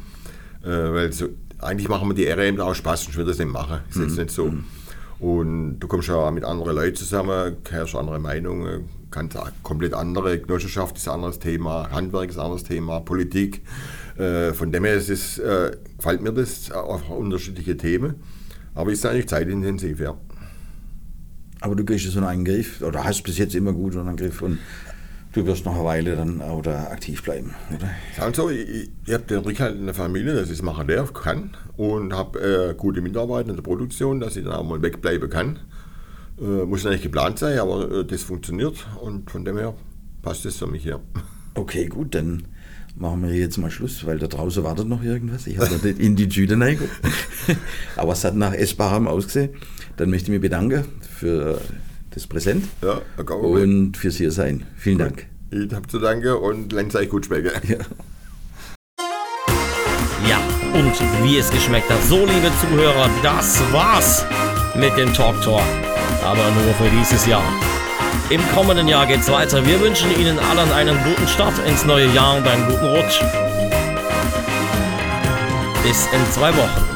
Äh, 0.64 0.68
weil 0.68 1.12
so, 1.12 1.29
eigentlich 1.59 1.88
machen 1.88 2.09
wir 2.09 2.14
die 2.14 2.27
RM 2.27 2.57
da 2.57 2.64
auch 2.64 2.74
Spaß, 2.74 3.05
sonst 3.05 3.16
würde 3.16 3.31
das 3.31 3.38
nicht 3.38 3.53
machen. 3.53 3.81
Ist 3.90 3.98
jetzt 3.98 4.16
nicht 4.16 4.31
so. 4.31 4.53
Und 5.18 5.79
du 5.79 5.88
kommst 5.88 6.09
ja 6.09 6.16
auch 6.16 6.31
mit 6.31 6.44
anderen 6.44 6.74
Leuten 6.74 6.96
zusammen, 6.96 7.57
hörst 7.70 7.94
andere 7.94 8.18
Meinungen, 8.18 8.88
kannst 9.11 9.38
komplett 9.62 9.94
andere, 9.94 10.38
Genossenschaft 10.38 10.96
ist 10.96 11.09
ein 11.09 11.14
anderes 11.14 11.38
Thema, 11.38 11.88
Handwerk 11.90 12.31
ist 12.31 12.37
ein 12.37 12.44
anderes 12.44 12.64
Thema, 12.64 13.00
Politik. 13.00 13.62
Äh, 14.18 14.53
von 14.53 14.72
dem 14.72 14.85
her 14.85 14.94
ist 14.94 15.09
es, 15.09 15.38
äh, 15.38 15.77
gefällt 15.96 16.20
mir 16.20 16.33
das, 16.33 16.70
auch 16.72 17.09
unterschiedliche 17.11 17.77
Themen. 17.77 18.16
Aber 18.74 18.90
ist 18.90 19.07
eigentlich 19.07 19.29
zeitintensiv, 19.29 20.00
ja. 20.00 20.16
Aber 21.61 21.77
du 21.77 21.85
gehst 21.85 22.11
so 22.11 22.20
einen 22.20 22.44
Griff, 22.44 22.83
oder 22.83 23.05
hast 23.05 23.22
bis 23.22 23.38
jetzt 23.38 23.55
immer 23.55 23.72
gut 23.72 23.96
einen 23.96 24.16
Griff 24.16 24.42
und 24.42 24.59
du 25.35 25.44
wirst 25.47 25.64
noch 25.66 25.75
eine 25.75 25.85
Weile 25.85 26.16
dann 26.16 26.40
auch 26.40 26.62
da 26.62 26.85
aktiv 26.85 27.23
bleiben, 27.23 27.55
oder? 27.75 27.90
Sagen 28.16 28.35
so, 28.35 28.51
ich, 28.51 28.90
ich 29.05 29.12
habe 29.12 29.25
den 29.25 29.38
Rückhalt 29.38 29.77
in 29.77 29.85
der 29.85 29.94
Familie, 29.94 30.35
dass 30.35 30.47
ich 30.47 30.55
es 30.55 30.62
machen 30.62 30.88
darf, 30.88 31.12
kann 31.12 31.51
und 31.77 32.14
habe 32.14 32.70
äh, 32.70 32.75
gute 32.75 33.01
Mitarbeiter 33.01 33.51
in 33.51 33.57
der 33.57 33.62
Produktion, 33.62 34.20
dass 34.20 34.37
ich 34.37 34.44
dann 34.44 34.55
auch 34.55 34.64
mal 34.64 34.81
wegbleiben 34.81 35.29
kann. 35.29 35.59
Äh, 36.40 36.64
muss 36.64 36.85
nicht 36.85 37.03
geplant 37.03 37.38
sein, 37.38 37.59
aber 37.59 37.90
äh, 37.90 38.05
das 38.05 38.23
funktioniert 38.23 38.87
und 39.01 39.31
von 39.31 39.44
dem 39.44 39.59
her 39.59 39.75
passt 40.23 40.44
das 40.44 40.57
für 40.57 40.66
mich 40.66 40.85
hier. 40.85 41.01
Okay, 41.55 41.87
gut, 41.87 42.14
dann 42.14 42.44
machen 42.97 43.23
wir 43.23 43.35
jetzt 43.35 43.59
mal 43.59 43.70
Schluss, 43.70 44.07
weil 44.07 44.18
da 44.18 44.29
draußen 44.29 44.62
wartet 44.62 44.88
noch 44.88 45.03
irgendwas. 45.03 45.47
Ich 45.47 45.59
habe 45.59 45.75
nicht 45.83 45.99
in 45.99 46.16
die 46.16 46.29
Tüte 46.29 46.59
reingeguckt. 46.59 46.92
Aber 47.97 48.12
es 48.12 48.25
hat 48.25 48.37
nach 48.37 48.53
Essbarem 48.53 49.09
ausgesehen. 49.09 49.51
Dann 49.97 50.11
möchte 50.11 50.27
ich 50.27 50.31
mich 50.31 50.40
bedanken 50.40 50.85
für 51.01 51.61
das 52.14 52.27
Präsent 52.27 52.66
Ja, 52.83 53.00
und 53.35 53.96
fürs 53.96 54.16
Hiersein. 54.16 54.66
Vielen 54.77 54.98
Dank. 54.98 55.27
Ich 55.50 55.72
habe 55.72 55.87
zu 55.88 55.98
danken 55.98 56.35
und 56.35 56.72
lernt 56.72 56.94
euch 56.94 57.09
gut 57.09 57.27
schmecken. 57.27 57.50
Ja. 57.68 57.79
Ja, 60.28 60.39
und 60.72 60.93
wie 61.22 61.36
es 61.36 61.51
geschmeckt 61.51 61.91
hat. 61.91 62.03
So, 62.05 62.20
liebe 62.20 62.51
Zuhörer, 62.61 63.11
das 63.22 63.61
war's 63.72 64.24
mit 64.74 64.97
dem 64.97 65.12
Talk 65.12 65.41
Talk. 65.43 65.62
Aber 66.24 66.51
nur 66.53 66.72
für 66.74 66.89
dieses 66.99 67.26
Jahr. 67.26 67.45
Im 68.30 68.41
kommenden 68.55 68.89
Jahr 68.89 69.07
geht's 69.07 69.30
weiter. 69.30 69.64
Wir 69.66 69.78
wünschen 69.80 70.11
Ihnen 70.18 70.39
allen 70.39 70.72
einen 70.72 70.97
guten 71.05 71.28
Start 71.28 71.59
ins 71.66 71.84
neue 71.84 72.11
Jahr 72.14 72.39
und 72.39 72.47
einen 72.47 72.64
guten 72.66 72.86
Rutsch. 72.86 73.20
Bis 75.82 76.07
in 76.07 76.32
zwei 76.32 76.57
Wochen. 76.57 76.93